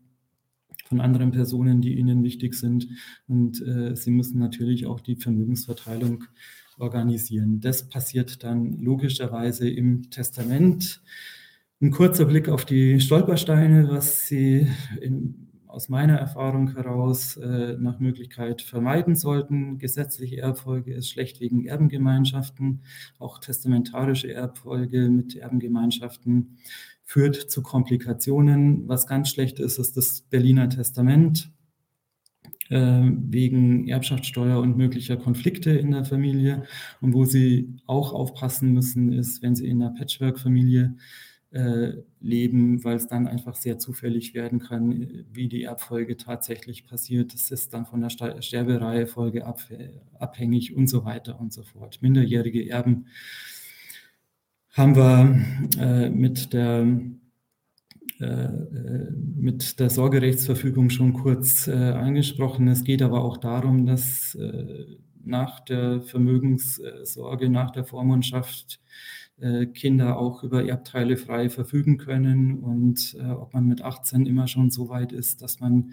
von 0.85 1.01
anderen 1.01 1.31
Personen, 1.31 1.81
die 1.81 1.95
Ihnen 1.97 2.23
wichtig 2.23 2.53
sind. 2.53 2.88
Und 3.27 3.61
äh, 3.61 3.93
Sie 3.97 4.11
müssen 4.11 4.39
natürlich 4.39 4.85
auch 4.85 5.01
die 5.01 5.17
Vermögensverteilung 5.17 6.23
organisieren. 6.77 7.59
Das 7.59 7.89
passiert 7.89 8.41
dann 8.41 8.71
logischerweise 8.79 9.69
im 9.69 10.09
Testament. 10.09 11.01
Ein 11.81 11.91
kurzer 11.91 12.23
Blick 12.23 12.47
auf 12.47 12.63
die 12.63 13.01
Stolpersteine, 13.01 13.89
was 13.89 14.27
Sie 14.27 14.69
in, 15.01 15.42
aus 15.74 15.89
meiner 15.89 16.17
Erfahrung 16.17 16.76
heraus 16.76 17.36
äh, 17.38 17.76
nach 17.80 17.99
Möglichkeit 17.99 18.61
vermeiden 18.61 19.15
sollten. 19.15 19.80
Gesetzliche 19.80 20.38
Erbfolge 20.38 20.93
ist 20.93 21.09
schlecht 21.09 21.41
wegen 21.41 21.65
Erbengemeinschaften. 21.65 22.84
Auch 23.17 23.39
testamentarische 23.39 24.32
Erbfolge 24.32 25.09
mit 25.09 25.36
Erbengemeinschaften 25.36 26.59
führt 27.03 27.36
zu 27.36 27.63
Komplikationen. 27.63 28.88
Was 28.88 29.07
ganz 29.07 29.30
schlecht 29.30 29.59
ist, 29.59 29.80
ist 29.80 29.97
das 29.97 30.21
Berliner 30.21 30.69
Testament 30.69 31.51
äh, 32.69 33.01
wegen 33.03 33.88
Erbschaftssteuer 33.88 34.59
und 34.59 34.78
möglicher 34.78 35.17
Konflikte 35.17 35.71
in 35.71 35.89
der 35.89 36.05
Familie. 36.05 36.65
Und 37.01 37.13
wo 37.13 37.26
Sie 37.26 37.78
auch 37.88 38.13
aufpassen 38.13 38.74
müssen, 38.74 39.11
ist, 39.11 39.41
wenn 39.41 39.55
Sie 39.55 39.67
in 39.67 39.82
einer 39.82 39.95
Patchwork-Familie 39.95 40.95
äh, 40.97 41.32
leben, 42.19 42.83
weil 42.83 42.95
es 42.95 43.07
dann 43.07 43.27
einfach 43.27 43.55
sehr 43.55 43.77
zufällig 43.77 44.33
werden 44.33 44.59
kann, 44.59 45.25
wie 45.31 45.47
die 45.47 45.63
Erbfolge 45.63 46.17
tatsächlich 46.17 46.87
passiert. 46.87 47.33
Das 47.33 47.51
ist 47.51 47.73
dann 47.73 47.85
von 47.85 48.01
der 48.01 48.09
Sterbereihefolge 48.09 49.45
ab, 49.45 49.61
abhängig 50.17 50.75
und 50.75 50.87
so 50.87 51.05
weiter 51.05 51.39
und 51.39 51.53
so 51.53 51.61
fort. 51.61 52.01
Minderjährige 52.01 52.67
Erben 52.69 53.05
haben 54.71 54.95
wir 54.95 55.45
äh, 55.79 56.09
mit 56.09 56.53
der 56.53 56.87
äh, 58.19 58.47
mit 59.35 59.79
der 59.79 59.89
Sorgerechtsverfügung 59.91 60.89
schon 60.89 61.13
kurz 61.13 61.67
äh, 61.67 61.73
angesprochen. 61.73 62.67
Es 62.67 62.83
geht 62.83 63.03
aber 63.03 63.23
auch 63.23 63.37
darum, 63.37 63.85
dass 63.85 64.33
äh, 64.35 64.85
nach 65.23 65.59
der 65.59 66.01
Vermögenssorge, 66.01 67.49
nach 67.49 67.71
der 67.71 67.85
Vormundschaft 67.85 68.79
äh, 68.81 69.22
Kinder 69.67 70.17
auch 70.17 70.43
über 70.43 70.65
Erbteile 70.65 71.17
frei 71.17 71.49
verfügen 71.49 71.97
können 71.97 72.59
und 72.59 73.15
äh, 73.19 73.29
ob 73.29 73.53
man 73.53 73.67
mit 73.67 73.81
18 73.81 74.25
immer 74.25 74.47
schon 74.47 74.69
so 74.69 74.89
weit 74.89 75.11
ist, 75.11 75.41
dass 75.41 75.59
man 75.59 75.91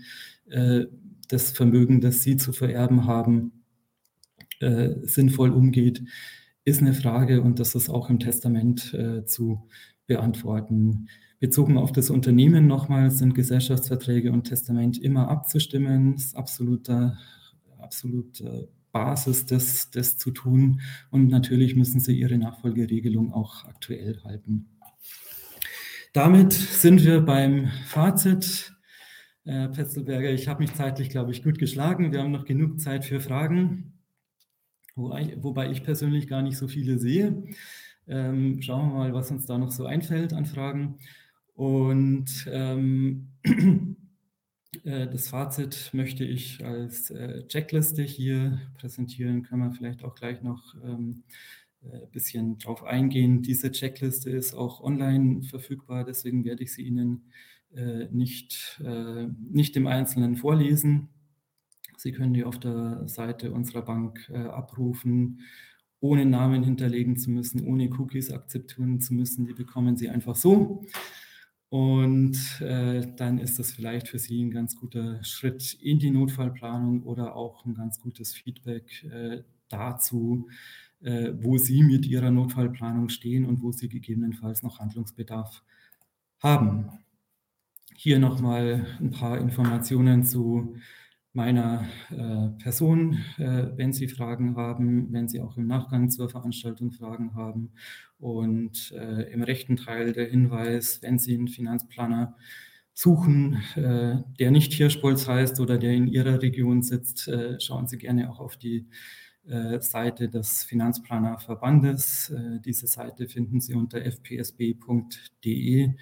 äh, 0.49 0.87
das 1.29 1.51
Vermögen, 1.51 2.01
das 2.01 2.23
sie 2.23 2.37
zu 2.37 2.53
vererben 2.53 3.07
haben, 3.07 3.53
sinnvoll 4.61 5.53
umgeht, 5.53 6.03
ist 6.65 6.83
eine 6.83 6.93
Frage 6.93 7.41
und 7.41 7.61
das 7.61 7.75
ist 7.75 7.89
auch 7.89 8.11
im 8.11 8.19
Testament 8.19 8.95
zu 9.25 9.67
beantworten. 10.07 11.09
Bezogen 11.39 11.79
auf 11.79 11.93
das 11.93 12.11
Unternehmen 12.11 12.67
nochmal 12.67 13.11
sind 13.11 13.35
Gesellschaftsverträge 13.35 14.31
und 14.31 14.45
Testament 14.45 14.99
immer 14.99 15.29
abzustimmen. 15.29 16.15
Ist 16.15 16.37
absoluter, 16.37 17.17
absoluter 17.79 18.69
Basis, 18.93 19.47
das, 19.47 19.91
das 19.91 20.17
zu 20.19 20.31
tun. 20.31 20.81
Und 21.11 21.29
natürlich 21.29 21.77
müssen 21.77 22.01
Sie 22.01 22.19
Ihre 22.19 22.39
Nachfolgeregelung 22.39 23.33
auch 23.33 23.65
aktuell 23.65 24.21
halten. 24.25 24.69
Damit 26.13 26.53
sind 26.53 27.05
wir 27.05 27.21
beim 27.21 27.71
Fazit. 27.87 28.73
Äh, 29.45 29.69
Petzelberger, 29.69 30.31
ich 30.31 30.49
habe 30.49 30.63
mich 30.63 30.75
zeitlich, 30.75 31.09
glaube 31.09 31.33
ich, 31.33 31.43
gut 31.43 31.59
geschlagen. 31.59 32.13
Wir 32.13 32.21
haben 32.21 32.33
noch 32.33 32.45
genug 32.45 32.81
Zeit 32.81 33.05
für 33.05 33.21
Fragen, 33.21 33.95
wobei, 34.97 35.71
ich 35.71 35.83
persönlich 35.83 36.29
gar 36.29 36.43
nicht 36.43 36.59
so 36.59 36.69
viele 36.69 36.99
sehe. 36.99 37.45
Ähm, 38.07 38.61
schauen 38.61 38.91
wir 38.91 38.99
mal, 38.99 39.15
was 39.15 39.31
uns 39.31 39.47
da 39.47 39.57
noch 39.57 39.71
so 39.71 39.87
einfällt 39.87 40.33
an 40.33 40.47
Fragen. 40.47 40.99
Und 41.55 42.49
ähm, 42.51 43.31
Äh, 43.43 43.51
das 44.91 45.29
Fazit 45.29 45.91
möchte 45.93 46.25
ich 46.25 46.65
als 46.65 47.11
äh, 47.11 47.47
Checkliste 47.47 48.03
hier 48.03 48.61
präsentieren, 48.79 49.43
können 49.43 49.63
wir 49.63 49.73
vielleicht 49.73 50.05
auch 50.05 50.15
gleich 50.15 50.43
noch 50.43 50.75
ein 50.75 50.83
ähm, 50.83 51.23
äh, 51.83 52.07
bisschen 52.13 52.59
drauf 52.59 52.85
eingehen. 52.85 53.43
Diese 53.43 53.71
Checkliste 53.71 54.31
ist 54.31 54.55
auch 54.55 54.81
online 54.81 55.43
verfügbar, 55.43 56.05
deswegen 56.05 56.45
werde 56.45 56.63
ich 56.63 56.73
sie 56.73 56.83
Ihnen 56.83 57.31
nicht, 58.11 58.83
nicht 59.49 59.77
im 59.77 59.87
Einzelnen 59.87 60.35
vorlesen. 60.35 61.09
Sie 61.97 62.11
können 62.11 62.35
die 62.35 62.43
auf 62.43 62.59
der 62.59 63.07
Seite 63.07 63.53
unserer 63.53 63.83
Bank 63.83 64.29
abrufen, 64.29 65.43
ohne 66.01 66.27
Namen 66.27 66.65
hinterlegen 66.65 67.17
zu 67.17 67.31
müssen, 67.31 67.65
ohne 67.65 67.89
Cookies 67.91 68.33
akzeptieren 68.33 69.01
zu 69.01 69.15
müssen. 69.15 69.47
Die 69.47 69.55
bekommen 69.55 69.97
Sie 69.97 70.09
einfach 70.09 70.35
so. 70.35 70.85
Und 71.71 72.61
äh, 72.61 73.07
dann 73.17 73.39
ist 73.39 73.61
das 73.61 73.71
vielleicht 73.71 74.09
für 74.09 74.19
Sie 74.19 74.43
ein 74.43 74.51
ganz 74.51 74.77
guter 74.77 75.23
Schritt 75.23 75.75
in 75.81 76.01
die 76.01 76.11
Notfallplanung 76.11 77.05
oder 77.05 77.37
auch 77.37 77.65
ein 77.65 77.75
ganz 77.75 78.01
gutes 78.01 78.35
Feedback 78.35 79.05
äh, 79.05 79.45
dazu, 79.69 80.49
äh, 81.01 81.33
wo 81.41 81.59
Sie 81.59 81.85
mit 81.85 82.07
Ihrer 82.07 82.33
Notfallplanung 82.33 83.09
stehen 83.09 83.47
und 83.47 83.63
wo 83.63 83.71
Sie 83.71 83.89
gegebenenfalls 83.89 84.65
noch 84.65 84.81
Handlungsbedarf 84.81 85.63
haben. 86.41 86.91
Hier 87.95 88.19
nochmal 88.19 88.85
ein 88.99 89.13
paar 89.13 89.39
Informationen 89.39 90.25
zu 90.25 90.75
meiner 91.33 91.87
äh, 92.11 92.49
Person, 92.63 93.19
äh, 93.39 93.69
wenn 93.77 93.93
Sie 93.93 94.09
Fragen 94.09 94.57
haben, 94.57 95.13
wenn 95.13 95.29
Sie 95.29 95.41
auch 95.41 95.57
im 95.57 95.67
Nachgang 95.67 96.11
zur 96.11 96.29
Veranstaltung 96.29 96.91
Fragen 96.91 97.35
haben. 97.35 97.71
Und 98.19 98.93
äh, 98.93 99.33
im 99.33 99.43
rechten 99.43 99.77
Teil 99.77 100.13
der 100.13 100.29
Hinweis, 100.29 101.01
wenn 101.03 101.19
Sie 101.19 101.35
einen 101.35 101.49
Finanzplaner 101.49 102.37
suchen, 102.95 103.63
äh, 103.77 104.17
der 104.39 104.51
nicht 104.51 104.73
Hirschbolz 104.73 105.29
heißt 105.29 105.61
oder 105.61 105.79
der 105.79 105.93
in 105.93 106.09
Ihrer 106.09 106.43
Region 106.43 106.83
sitzt, 106.83 107.29
äh, 107.29 107.61
schauen 107.61 107.87
Sie 107.87 107.99
gerne 107.99 108.29
auch 108.31 108.41
auf 108.41 108.57
die 108.57 108.89
äh, 109.47 109.81
Seite 109.81 110.29
des 110.29 110.65
Finanzplanerverbandes. 110.65 112.33
diese 112.65 112.87
Seite 112.89 113.29
finden 113.29 113.61
Sie 113.61 113.75
unter 113.75 114.01
fpsb.de. 114.01 115.95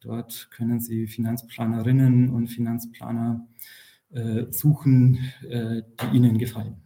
Dort 0.00 0.50
können 0.50 0.80
Sie 0.80 1.06
Finanzplanerinnen 1.06 2.28
und 2.28 2.48
Finanzplaner 2.48 3.48
suchen, 4.50 5.18
äh, 5.48 5.82
die 6.00 6.16
Ihnen 6.16 6.38
gefallen. 6.38 6.76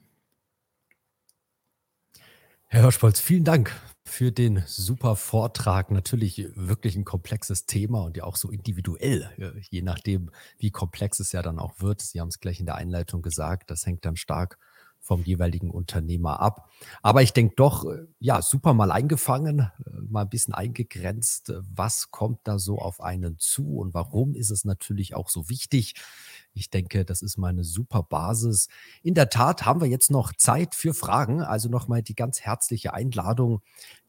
Herr 2.71 2.83
Hirschpolz, 2.83 3.21
vielen 3.21 3.45
Dank 3.45 3.75
für 4.05 4.31
den 4.31 4.63
super 4.67 5.17
Vortrag. 5.17 5.91
Natürlich 5.91 6.49
wirklich 6.55 6.97
ein 6.97 7.05
komplexes 7.05 7.65
Thema 7.65 8.03
und 8.03 8.17
ja 8.17 8.25
auch 8.25 8.37
so 8.37 8.51
individuell, 8.51 9.31
äh, 9.39 9.61
je 9.71 9.83
nachdem, 9.83 10.31
wie 10.59 10.71
komplex 10.71 11.19
es 11.21 11.33
ja 11.33 11.41
dann 11.41 11.59
auch 11.59 11.81
wird. 11.81 12.03
Sie 12.03 12.21
haben 12.21 12.29
es 12.29 12.41
gleich 12.41 12.61
in 12.61 12.67
der 12.67 12.75
Einleitung 12.75 13.23
gesagt, 13.23 13.71
das 13.71 13.87
hängt 13.87 14.05
dann 14.05 14.17
stark 14.17 14.59
vom 15.01 15.23
jeweiligen 15.23 15.71
Unternehmer 15.71 16.41
ab. 16.41 16.71
Aber 17.03 17.23
ich 17.23 17.33
denke 17.33 17.55
doch, 17.57 17.87
äh, 17.87 18.07
ja, 18.19 18.43
super 18.43 18.75
mal 18.75 18.91
eingefangen, 18.91 19.61
äh, 19.61 19.71
mal 20.09 20.23
ein 20.23 20.29
bisschen 20.29 20.55
eingegrenzt. 20.55 21.53
Was 21.75 22.11
kommt 22.11 22.41
da 22.45 22.59
so 22.59 22.79
auf 22.79 23.01
einen 23.01 23.39
zu 23.39 23.79
und 23.79 23.95
warum 23.95 24.35
ist 24.35 24.51
es 24.51 24.65
natürlich 24.65 25.15
auch 25.15 25.31
so 25.31 25.49
wichtig? 25.49 25.95
Ich 26.55 26.71
denke, 26.71 27.05
das 27.05 27.23
ist 27.23 27.39
mal 27.39 27.49
eine 27.49 27.65
super 27.65 28.03
Basis. 28.03 28.69
In 29.03 29.15
der 29.15 29.29
Tat 29.29 29.65
haben 29.65 29.81
wir 29.81 29.89
jetzt 29.89 30.11
noch 30.11 30.33
Zeit 30.33 30.75
für 30.75 30.95
Fragen. 30.95 31.43
Also 31.43 31.69
nochmal 31.69 32.03
die 32.03 32.15
ganz 32.15 32.41
herzliche 32.41 32.95
Einladung 32.95 33.63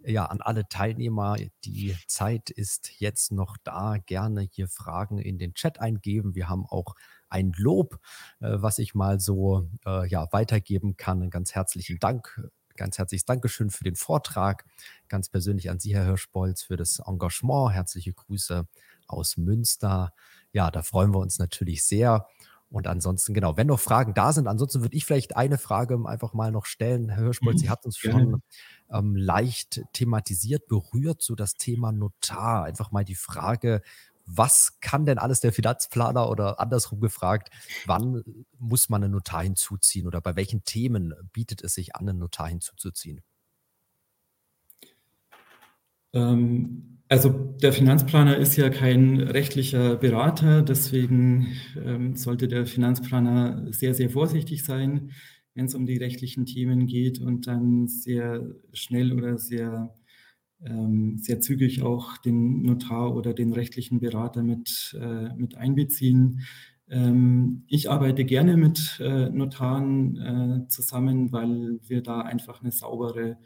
ja, 0.03 0.25
an 0.25 0.41
alle 0.41 0.67
Teilnehmer. 0.67 1.37
Die 1.63 1.95
Zeit 2.07 2.49
ist 2.49 2.99
jetzt 2.99 3.31
noch 3.31 3.57
da. 3.63 3.97
Gerne 4.05 4.41
hier 4.41 4.67
Fragen 4.67 5.19
in 5.19 5.37
den 5.37 5.53
Chat 5.53 5.79
eingeben. 5.79 6.35
Wir 6.35 6.49
haben 6.49 6.65
auch 6.65 6.95
ein 7.29 7.53
Lob, 7.55 7.99
äh, 8.39 8.57
was 8.59 8.79
ich 8.79 8.95
mal 8.95 9.19
so 9.19 9.67
äh, 9.85 10.07
ja, 10.07 10.27
weitergeben 10.31 10.97
kann. 10.97 11.21
Einen 11.21 11.29
ganz 11.29 11.53
herzlichen 11.53 11.99
Dank. 11.99 12.41
Ganz 12.75 12.97
herzliches 12.97 13.25
Dankeschön 13.25 13.69
für 13.71 13.83
den 13.83 13.97
Vortrag. 13.97 14.65
Ganz 15.09 15.27
persönlich 15.27 15.69
an 15.69 15.79
Sie, 15.79 15.93
Herr 15.93 16.05
Hirschbolz, 16.05 16.63
für 16.63 16.77
das 16.77 16.99
Engagement. 17.05 17.73
Herzliche 17.73 18.13
Grüße 18.13 18.65
aus 19.07 19.35
Münster. 19.35 20.13
Ja, 20.51 20.71
da 20.71 20.81
freuen 20.81 21.13
wir 21.13 21.19
uns 21.19 21.39
natürlich 21.39 21.83
sehr. 21.83 22.27
Und 22.71 22.85
ansonsten, 22.85 23.33
genau, 23.33 23.57
wenn 23.57 23.67
noch 23.67 23.79
Fragen 23.79 24.13
da 24.13 24.31
sind, 24.31 24.47
ansonsten 24.47 24.81
würde 24.81 24.95
ich 24.95 25.05
vielleicht 25.05 25.35
eine 25.35 25.57
Frage 25.57 25.99
einfach 26.05 26.33
mal 26.33 26.51
noch 26.51 26.65
stellen. 26.65 27.09
Herr 27.09 27.23
Hirschbolz, 27.23 27.55
mhm, 27.55 27.59
Sie 27.59 27.69
hatten 27.69 27.87
uns 27.87 27.97
schon 27.97 28.43
ähm, 28.91 29.15
leicht 29.15 29.81
thematisiert, 29.93 30.67
berührt, 30.67 31.23
so 31.23 31.33
das 31.33 31.55
Thema 31.55 31.91
Notar. 31.91 32.65
Einfach 32.65 32.91
mal 32.91 33.03
die 33.03 33.15
Frage, 33.15 33.81
was 34.27 34.79
kann 34.81 35.05
denn 35.05 35.17
alles 35.17 35.39
der 35.39 35.51
Finanzplaner 35.51 36.29
oder 36.29 36.59
andersrum 36.59 36.99
gefragt, 36.99 37.49
wann 37.87 38.23
muss 38.59 38.87
man 38.87 39.03
einen 39.03 39.13
Notar 39.13 39.41
hinzuziehen 39.41 40.05
oder 40.05 40.21
bei 40.21 40.35
welchen 40.35 40.63
Themen 40.63 41.15
bietet 41.33 41.63
es 41.63 41.73
sich 41.73 41.95
an, 41.95 42.07
einen 42.07 42.19
Notar 42.19 42.47
hinzuzuziehen? 42.47 43.23
Ähm, 46.13 46.98
also 47.09 47.29
der 47.29 47.73
Finanzplaner 47.73 48.37
ist 48.37 48.55
ja 48.55 48.69
kein 48.69 49.19
rechtlicher 49.19 49.95
Berater, 49.97 50.61
deswegen 50.61 51.47
ähm, 51.83 52.15
sollte 52.15 52.47
der 52.47 52.65
Finanzplaner 52.65 53.67
sehr, 53.73 53.93
sehr 53.93 54.09
vorsichtig 54.09 54.63
sein, 54.63 55.11
wenn 55.55 55.65
es 55.65 55.75
um 55.75 55.85
die 55.85 55.97
rechtlichen 55.97 56.45
Themen 56.45 56.87
geht 56.87 57.19
und 57.19 57.47
dann 57.47 57.87
sehr 57.87 58.55
schnell 58.73 59.11
oder 59.13 59.37
sehr 59.37 59.93
ähm, 60.65 61.17
sehr 61.17 61.39
zügig 61.39 61.81
auch 61.83 62.17
den 62.17 62.63
Notar 62.63 63.15
oder 63.15 63.33
den 63.33 63.53
rechtlichen 63.53 63.99
Berater 63.99 64.43
mit, 64.43 64.95
äh, 64.99 65.33
mit 65.35 65.55
einbeziehen. 65.55 66.41
Ähm, 66.89 67.63
ich 67.67 67.89
arbeite 67.89 68.25
gerne 68.25 68.57
mit 68.57 68.99
äh, 68.99 69.29
Notaren 69.29 70.17
äh, 70.17 70.67
zusammen, 70.67 71.31
weil 71.31 71.79
wir 71.87 72.01
da 72.01 72.21
einfach 72.21 72.61
eine 72.61 72.71
saubere 72.71 73.37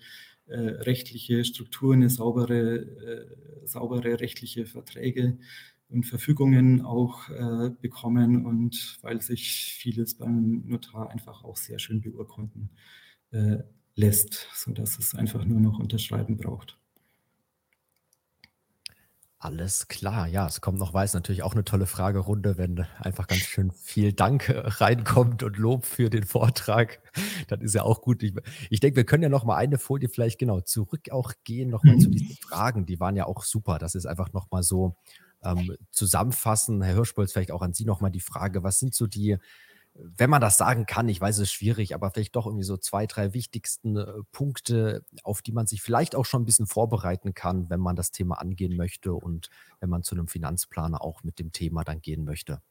äh, 0.47 0.57
rechtliche 0.59 1.43
Struktur, 1.45 1.93
eine 1.93 2.09
saubere, 2.09 2.75
äh, 2.75 3.65
saubere 3.65 4.19
rechtliche 4.19 4.65
Verträge 4.65 5.37
und 5.89 6.05
Verfügungen 6.05 6.81
auch 6.81 7.29
äh, 7.29 7.69
bekommen 7.81 8.45
und 8.45 8.97
weil 9.01 9.21
sich 9.21 9.75
vieles 9.77 10.17
beim 10.17 10.63
Notar 10.65 11.09
einfach 11.09 11.43
auch 11.43 11.57
sehr 11.57 11.79
schön 11.79 12.01
beurkunden 12.01 12.71
äh, 13.31 13.59
lässt, 13.95 14.47
sodass 14.53 14.97
es 14.97 15.15
einfach 15.15 15.45
nur 15.45 15.59
noch 15.59 15.79
Unterschreiben 15.79 16.37
braucht. 16.37 16.79
Alles 19.43 19.89
klar, 19.89 20.25
ja, 20.25 20.47
es 20.47 20.61
kommt 20.61 20.79
noch 20.79 20.93
weiß 20.93 21.15
natürlich 21.15 21.43
auch 21.43 21.51
eine 21.51 21.65
tolle 21.65 21.85
Fragerunde, 21.85 22.57
wenn 22.57 22.87
einfach 22.99 23.27
ganz 23.27 23.41
schön 23.41 23.71
viel 23.71 24.13
Dank 24.13 24.47
äh, 24.47 24.57
reinkommt 24.57 25.43
und 25.43 25.57
Lob 25.57 25.85
für 25.85 26.09
den 26.09 26.23
Vortrag. 26.23 27.01
Das 27.49 27.59
ist 27.59 27.75
ja 27.75 27.83
auch 27.83 28.01
gut. 28.01 28.23
Ich, 28.23 28.33
ich 28.69 28.79
denke, 28.79 28.95
wir 28.95 29.03
können 29.03 29.21
ja 29.21 29.27
noch 29.27 29.43
mal 29.43 29.57
eine 29.57 29.79
Folie 29.79 30.07
vielleicht 30.07 30.39
genau 30.39 30.61
zurück 30.61 31.11
auch 31.11 31.33
gehen, 31.43 31.69
noch 31.69 31.83
mal 31.83 31.97
zu 31.97 32.09
diesen 32.09 32.29
mhm. 32.29 32.47
Fragen. 32.47 32.85
Die 32.85 33.01
waren 33.01 33.17
ja 33.17 33.25
auch 33.25 33.43
super. 33.43 33.79
Das 33.79 33.95
ist 33.95 34.05
einfach 34.05 34.31
noch 34.31 34.49
mal 34.49 34.63
so 34.63 34.95
ähm, 35.43 35.75
zusammenfassen. 35.91 36.81
Herr 36.81 36.95
Hirschbolz, 36.95 37.33
vielleicht 37.33 37.51
auch 37.51 37.61
an 37.61 37.73
Sie 37.73 37.83
noch 37.83 37.99
mal 37.99 38.11
die 38.11 38.21
Frage, 38.21 38.63
was 38.63 38.79
sind 38.79 38.95
so 38.95 39.07
die 39.07 39.37
wenn 39.95 40.29
man 40.29 40.41
das 40.41 40.57
sagen 40.57 40.85
kann, 40.85 41.07
ich 41.07 41.21
weiß, 41.21 41.35
es 41.37 41.43
ist 41.43 41.53
schwierig, 41.53 41.93
aber 41.93 42.09
vielleicht 42.09 42.35
doch 42.35 42.47
irgendwie 42.47 42.65
so 42.65 42.77
zwei, 42.77 43.05
drei 43.05 43.33
wichtigsten 43.33 43.95
äh, 43.97 44.05
Punkte, 44.31 45.05
auf 45.23 45.41
die 45.41 45.51
man 45.51 45.67
sich 45.67 45.81
vielleicht 45.81 46.15
auch 46.15 46.25
schon 46.25 46.41
ein 46.41 46.45
bisschen 46.45 46.65
vorbereiten 46.65 47.33
kann, 47.33 47.69
wenn 47.69 47.79
man 47.79 47.95
das 47.95 48.11
Thema 48.11 48.41
angehen 48.41 48.75
möchte 48.75 49.13
und 49.13 49.49
wenn 49.79 49.89
man 49.89 50.03
zu 50.03 50.15
einem 50.15 50.27
Finanzplaner 50.27 51.01
auch 51.01 51.23
mit 51.23 51.37
dem 51.39 51.51
Thema 51.51 51.83
dann 51.83 52.01
gehen 52.01 52.25
möchte. 52.25 52.61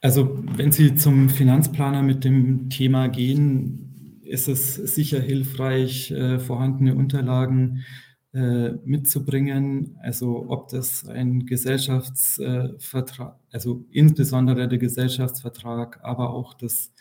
Also 0.00 0.42
wenn 0.56 0.72
Sie 0.72 0.96
zum 0.96 1.28
Finanzplaner 1.28 2.02
mit 2.02 2.24
dem 2.24 2.70
Thema 2.70 3.08
gehen, 3.08 4.20
ist 4.24 4.48
es 4.48 4.74
sicher 4.74 5.20
hilfreich, 5.20 6.10
äh, 6.10 6.40
vorhandene 6.40 6.94
Unterlagen 6.94 7.78
äh, 7.78 8.11
mitzubringen. 8.32 9.98
Also 10.00 10.46
ob 10.48 10.68
das 10.68 11.06
ein 11.06 11.44
Gesellschaftsvertrag, 11.44 13.38
also 13.50 13.84
insbesondere 13.90 14.68
der 14.68 14.78
Gesellschaftsvertrag, 14.78 16.00
aber 16.02 16.30
auch 16.30 16.54
das 16.54 16.92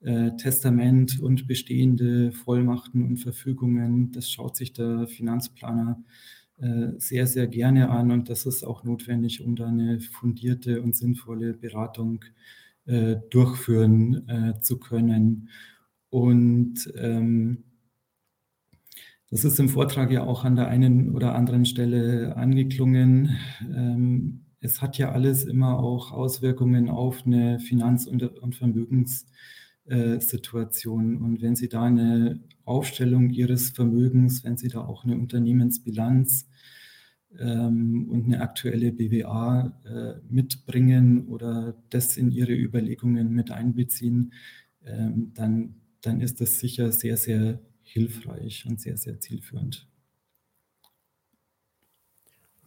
äh, 0.00 0.32
Testament 0.36 1.20
und 1.20 1.46
bestehende 1.46 2.32
Vollmachten 2.32 3.04
und 3.04 3.18
Verfügungen, 3.18 4.10
das 4.10 4.28
schaut 4.28 4.56
sich 4.56 4.72
der 4.72 5.06
Finanzplaner 5.06 6.02
äh, 6.58 6.88
sehr, 6.98 7.28
sehr 7.28 7.46
gerne 7.46 7.90
an 7.90 8.10
und 8.10 8.28
das 8.28 8.44
ist 8.44 8.64
auch 8.64 8.82
notwendig, 8.82 9.42
um 9.44 9.54
da 9.54 9.66
eine 9.68 10.00
fundierte 10.00 10.82
und 10.82 10.96
sinnvolle 10.96 11.54
Beratung 11.54 12.24
durchführen 13.30 14.60
zu 14.60 14.78
können. 14.78 15.48
Und 16.10 16.92
ähm, 16.98 17.64
das 19.34 19.44
ist 19.44 19.58
im 19.58 19.68
Vortrag 19.68 20.12
ja 20.12 20.22
auch 20.22 20.44
an 20.44 20.54
der 20.54 20.68
einen 20.68 21.10
oder 21.10 21.34
anderen 21.34 21.64
Stelle 21.64 22.36
angeklungen. 22.36 23.36
Ähm, 23.62 24.44
es 24.60 24.80
hat 24.80 24.96
ja 24.96 25.10
alles 25.10 25.42
immer 25.42 25.80
auch 25.80 26.12
Auswirkungen 26.12 26.88
auf 26.88 27.26
eine 27.26 27.58
Finanz- 27.58 28.06
und, 28.06 28.30
Vermögenssituation. 28.54 31.16
Und 31.16 31.42
wenn 31.42 31.56
Sie 31.56 31.68
da 31.68 31.82
eine 31.82 32.44
Aufstellung 32.64 33.30
Ihres 33.30 33.70
Vermögens, 33.70 34.44
wenn 34.44 34.56
Sie 34.56 34.68
da 34.68 34.84
auch 34.84 35.02
eine 35.02 35.16
Unternehmensbilanz 35.16 36.48
ähm, 37.36 38.08
und 38.08 38.26
eine 38.26 38.40
aktuelle 38.40 38.92
BWA 38.92 39.76
äh, 39.84 40.20
mitbringen 40.32 41.26
oder 41.26 41.74
das 41.90 42.16
in 42.16 42.30
Ihre 42.30 42.54
Überlegungen 42.54 43.32
mit 43.32 43.50
einbeziehen, 43.50 44.32
ähm, 44.84 45.32
dann, 45.34 45.74
dann 46.02 46.20
ist 46.20 46.40
das 46.40 46.60
sicher 46.60 46.92
sehr, 46.92 47.16
sehr 47.16 47.58
hilfreich 47.84 48.66
und 48.66 48.80
sehr, 48.80 48.96
sehr 48.96 49.20
zielführend. 49.20 49.88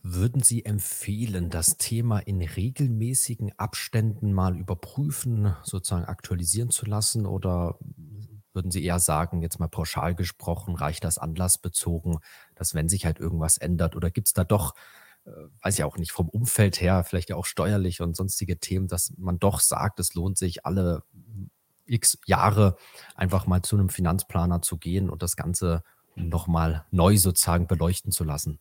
Würden 0.04 0.42
Sie 0.42 0.64
empfehlen, 0.64 1.50
das 1.50 1.78
Thema 1.78 2.20
in 2.20 2.42
regelmäßigen 2.42 3.52
Abständen 3.58 4.32
mal 4.32 4.58
überprüfen, 4.58 5.54
sozusagen 5.64 6.06
aktualisieren 6.06 6.70
zu 6.70 6.86
lassen? 6.86 7.26
Oder 7.26 7.78
würden 8.54 8.72
Sie 8.72 8.84
eher 8.84 9.00
sagen, 9.00 9.42
jetzt 9.42 9.60
mal 9.60 9.68
pauschal 9.68 10.16
gesprochen, 10.16 10.76
reicht 10.76 11.04
das 11.04 11.18
anlassbezogen, 11.18 12.20
dass 12.56 12.74
wenn 12.74 12.88
sich 12.88 13.06
halt 13.06 13.20
irgendwas 13.20 13.58
ändert? 13.58 13.96
Oder 13.98 14.10
gibt 14.10 14.28
es 14.28 14.34
da 14.34 14.46
doch, 14.46 14.76
äh, 15.26 15.32
weiß 15.62 15.78
ich 15.78 15.84
auch 15.84 15.98
nicht, 15.98 16.14
vom 16.14 16.30
Umfeld 16.30 16.80
her, 16.80 17.04
vielleicht 17.04 17.30
ja 17.30 17.36
auch 17.36 17.46
steuerlich 17.46 18.00
und 18.00 18.16
sonstige 18.16 18.60
Themen, 18.60 18.88
dass 18.88 19.14
man 19.18 19.40
doch 19.40 19.60
sagt, 19.60 20.00
es 20.00 20.14
lohnt 20.14 20.38
sich 20.38 20.66
alle 20.66 21.04
x 21.88 22.20
Jahre 22.26 22.76
einfach 23.16 23.48
mal 23.48 23.62
zu 23.62 23.78
einem 23.78 23.90
Finanzplaner 23.90 24.62
zu 24.62 24.78
gehen 24.78 25.10
und 25.10 25.22
das 25.22 25.36
Ganze 25.36 25.84
nochmal 26.16 26.86
neu 26.92 27.18
sozusagen 27.18 27.68
beleuchten 27.68 28.12
zu 28.12 28.24
lassen? 28.24 28.60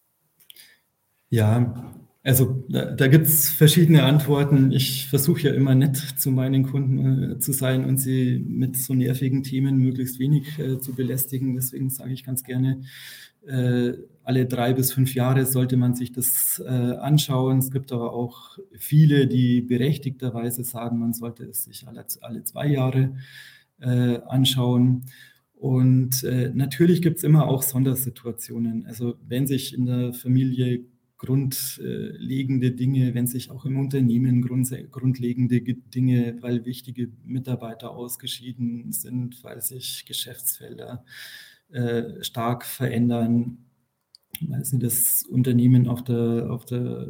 Ja, 1.28 1.92
also 2.26 2.64
da, 2.68 2.86
da 2.86 3.06
gibt 3.06 3.26
es 3.26 3.48
verschiedene 3.48 4.02
Antworten. 4.02 4.72
Ich 4.72 5.06
versuche 5.06 5.42
ja 5.42 5.54
immer 5.54 5.76
nett 5.76 5.96
zu 5.96 6.32
meinen 6.32 6.64
Kunden 6.64 7.32
äh, 7.32 7.38
zu 7.38 7.52
sein 7.52 7.84
und 7.84 7.98
sie 7.98 8.44
mit 8.46 8.76
so 8.76 8.94
nervigen 8.94 9.44
Themen 9.44 9.78
möglichst 9.78 10.18
wenig 10.18 10.58
äh, 10.58 10.80
zu 10.80 10.94
belästigen. 10.94 11.54
Deswegen 11.54 11.88
sage 11.88 12.12
ich 12.12 12.24
ganz 12.24 12.42
gerne, 12.42 12.82
alle 14.24 14.46
drei 14.46 14.72
bis 14.72 14.92
fünf 14.92 15.14
Jahre 15.14 15.46
sollte 15.46 15.76
man 15.76 15.94
sich 15.94 16.12
das 16.12 16.60
äh, 16.64 16.68
anschauen. 16.68 17.58
Es 17.58 17.70
gibt 17.70 17.92
aber 17.92 18.12
auch 18.12 18.58
viele, 18.76 19.28
die 19.28 19.60
berechtigterweise 19.60 20.64
sagen, 20.64 20.98
man 20.98 21.12
sollte 21.12 21.44
es 21.44 21.64
sich 21.64 21.86
alle, 21.86 22.04
alle 22.22 22.42
zwei 22.42 22.66
Jahre 22.66 23.14
äh, 23.80 24.18
anschauen. 24.26 25.04
Und 25.54 26.24
äh, 26.24 26.50
natürlich 26.52 27.02
gibt 27.02 27.18
es 27.18 27.24
immer 27.24 27.46
auch 27.46 27.62
Sondersituationen. 27.62 28.84
Also 28.86 29.14
wenn 29.26 29.46
sich 29.46 29.74
in 29.74 29.86
der 29.86 30.12
Familie 30.12 30.84
grundlegende 31.18 32.72
Dinge, 32.72 33.14
wenn 33.14 33.26
sich 33.26 33.50
auch 33.50 33.64
im 33.64 33.78
Unternehmen 33.78 34.42
grundlegende 34.42 35.60
Dinge, 35.62 36.36
weil 36.40 36.66
wichtige 36.66 37.10
Mitarbeiter 37.24 37.90
ausgeschieden 37.90 38.92
sind, 38.92 39.42
weil 39.42 39.62
sich 39.62 40.04
Geschäftsfelder 40.04 41.04
äh, 41.70 42.22
stark 42.22 42.64
verändern, 42.64 43.58
weil 44.40 44.64
sie 44.64 44.78
das 44.78 45.24
Unternehmen 45.24 45.88
auf 45.88 46.04
der, 46.04 46.50
auf 46.50 46.64
der 46.64 47.08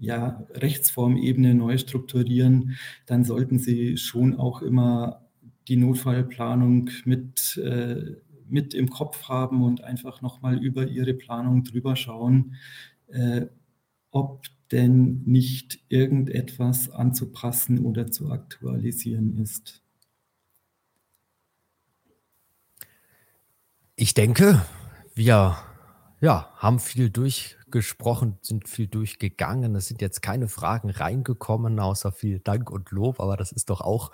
ja, 0.00 0.46
Rechtsformebene 0.50 1.54
neu 1.54 1.78
strukturieren, 1.78 2.76
dann 3.06 3.24
sollten 3.24 3.58
sie 3.58 3.96
schon 3.96 4.36
auch 4.36 4.62
immer 4.62 5.28
die 5.68 5.76
Notfallplanung 5.76 6.90
mit, 7.04 7.56
äh, 7.58 8.16
mit 8.48 8.74
im 8.74 8.90
Kopf 8.90 9.28
haben 9.28 9.62
und 9.62 9.84
einfach 9.84 10.22
nochmal 10.22 10.62
über 10.62 10.86
ihre 10.86 11.14
Planung 11.14 11.64
drüber 11.64 11.96
schauen, 11.96 12.54
äh, 13.08 13.46
ob 14.10 14.44
denn 14.72 15.22
nicht 15.24 15.80
irgendetwas 15.88 16.90
anzupassen 16.90 17.84
oder 17.84 18.10
zu 18.10 18.30
aktualisieren 18.30 19.36
ist. 19.38 19.82
Ich 24.00 24.14
denke, 24.14 24.64
wir 25.16 25.58
ja, 26.20 26.52
haben 26.54 26.78
viel 26.78 27.10
durchgesprochen, 27.10 28.38
sind 28.42 28.68
viel 28.68 28.86
durchgegangen. 28.86 29.74
Es 29.74 29.88
sind 29.88 30.00
jetzt 30.00 30.22
keine 30.22 30.46
Fragen 30.46 30.90
reingekommen, 30.90 31.80
außer 31.80 32.12
viel 32.12 32.38
Dank 32.38 32.70
und 32.70 32.92
Lob, 32.92 33.18
aber 33.18 33.36
das 33.36 33.50
ist 33.50 33.70
doch 33.70 33.80
auch 33.80 34.12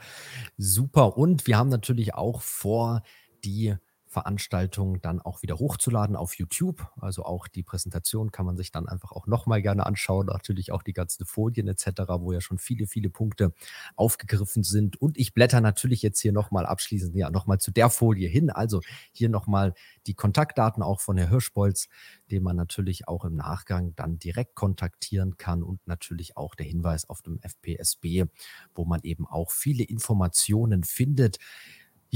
super. 0.56 1.18
Und 1.18 1.46
wir 1.46 1.58
haben 1.58 1.68
natürlich 1.68 2.14
auch 2.14 2.40
vor, 2.40 3.02
die 3.44 3.74
Veranstaltung 4.14 5.00
dann 5.02 5.20
auch 5.20 5.42
wieder 5.42 5.58
hochzuladen 5.58 6.16
auf 6.16 6.36
YouTube. 6.36 6.88
Also 7.00 7.24
auch 7.24 7.48
die 7.48 7.62
Präsentation 7.62 8.30
kann 8.32 8.46
man 8.46 8.56
sich 8.56 8.70
dann 8.70 8.88
einfach 8.88 9.12
auch 9.12 9.26
nochmal 9.26 9.60
gerne 9.60 9.84
anschauen. 9.84 10.26
Natürlich 10.26 10.72
auch 10.72 10.82
die 10.82 10.92
ganzen 10.92 11.26
Folien 11.26 11.68
etc., 11.68 11.88
wo 12.20 12.32
ja 12.32 12.40
schon 12.40 12.58
viele, 12.58 12.86
viele 12.86 13.10
Punkte 13.10 13.52
aufgegriffen 13.96 14.62
sind. 14.62 14.96
Und 15.00 15.18
ich 15.18 15.34
blätter 15.34 15.60
natürlich 15.60 16.00
jetzt 16.00 16.20
hier 16.20 16.32
nochmal 16.32 16.64
abschließend, 16.64 17.14
ja, 17.16 17.28
nochmal 17.28 17.58
zu 17.58 17.72
der 17.72 17.90
Folie 17.90 18.28
hin. 18.28 18.50
Also 18.50 18.80
hier 19.12 19.28
nochmal 19.28 19.74
die 20.06 20.14
Kontaktdaten 20.14 20.82
auch 20.82 21.00
von 21.00 21.18
Herrn 21.18 21.30
Hirschbolz, 21.30 21.88
den 22.30 22.42
man 22.42 22.56
natürlich 22.56 23.08
auch 23.08 23.24
im 23.24 23.34
Nachgang 23.34 23.94
dann 23.96 24.18
direkt 24.18 24.54
kontaktieren 24.54 25.36
kann 25.36 25.62
und 25.62 25.86
natürlich 25.86 26.36
auch 26.36 26.54
der 26.54 26.66
Hinweis 26.66 27.08
auf 27.08 27.20
dem 27.20 27.40
FPSB, 27.40 28.26
wo 28.74 28.84
man 28.84 29.00
eben 29.02 29.26
auch 29.26 29.50
viele 29.50 29.82
Informationen 29.84 30.84
findet. 30.84 31.38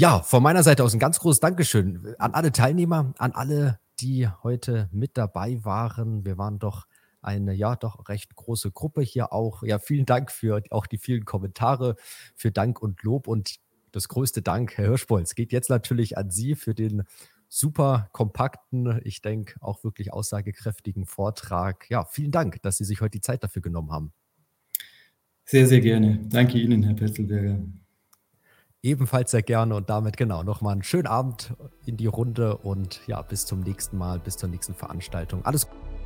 Ja, 0.00 0.22
von 0.22 0.44
meiner 0.44 0.62
Seite 0.62 0.84
aus 0.84 0.94
ein 0.94 1.00
ganz 1.00 1.18
großes 1.18 1.40
Dankeschön 1.40 2.14
an 2.20 2.32
alle 2.32 2.52
Teilnehmer, 2.52 3.14
an 3.18 3.32
alle, 3.32 3.80
die 3.98 4.28
heute 4.44 4.88
mit 4.92 5.18
dabei 5.18 5.64
waren. 5.64 6.24
Wir 6.24 6.38
waren 6.38 6.60
doch 6.60 6.86
eine 7.20 7.52
ja 7.52 7.74
doch 7.74 8.08
recht 8.08 8.32
große 8.36 8.70
Gruppe 8.70 9.02
hier 9.02 9.32
auch. 9.32 9.64
Ja, 9.64 9.80
vielen 9.80 10.06
Dank 10.06 10.30
für 10.30 10.62
auch 10.70 10.86
die 10.86 10.98
vielen 10.98 11.24
Kommentare, 11.24 11.96
für 12.36 12.52
Dank 12.52 12.80
und 12.80 13.02
Lob 13.02 13.26
und 13.26 13.56
das 13.90 14.06
größte 14.06 14.40
Dank, 14.40 14.78
Herr 14.78 14.86
Hirschbolz, 14.86 15.34
geht 15.34 15.50
jetzt 15.50 15.68
natürlich 15.68 16.16
an 16.16 16.30
Sie 16.30 16.54
für 16.54 16.76
den 16.76 17.02
super 17.48 18.08
kompakten, 18.12 19.00
ich 19.02 19.20
denke 19.20 19.60
auch 19.60 19.82
wirklich 19.82 20.12
aussagekräftigen 20.12 21.06
Vortrag. 21.06 21.90
Ja, 21.90 22.04
vielen 22.04 22.30
Dank, 22.30 22.62
dass 22.62 22.76
Sie 22.76 22.84
sich 22.84 23.00
heute 23.00 23.18
die 23.18 23.20
Zeit 23.20 23.42
dafür 23.42 23.62
genommen 23.62 23.90
haben. 23.90 24.12
Sehr, 25.44 25.66
sehr 25.66 25.80
gerne. 25.80 26.20
Danke 26.28 26.56
Ihnen, 26.56 26.84
Herr 26.84 26.94
Petzelberger. 26.94 27.58
Ebenfalls 28.82 29.32
sehr 29.32 29.42
gerne 29.42 29.74
und 29.74 29.90
damit 29.90 30.16
genau 30.16 30.44
nochmal 30.44 30.72
einen 30.72 30.84
schönen 30.84 31.08
Abend 31.08 31.54
in 31.84 31.96
die 31.96 32.06
Runde 32.06 32.58
und 32.58 33.00
ja, 33.08 33.20
bis 33.22 33.44
zum 33.44 33.60
nächsten 33.60 33.98
Mal, 33.98 34.20
bis 34.20 34.36
zur 34.36 34.48
nächsten 34.48 34.74
Veranstaltung. 34.74 35.44
Alles 35.44 35.68
Gute. 35.68 35.97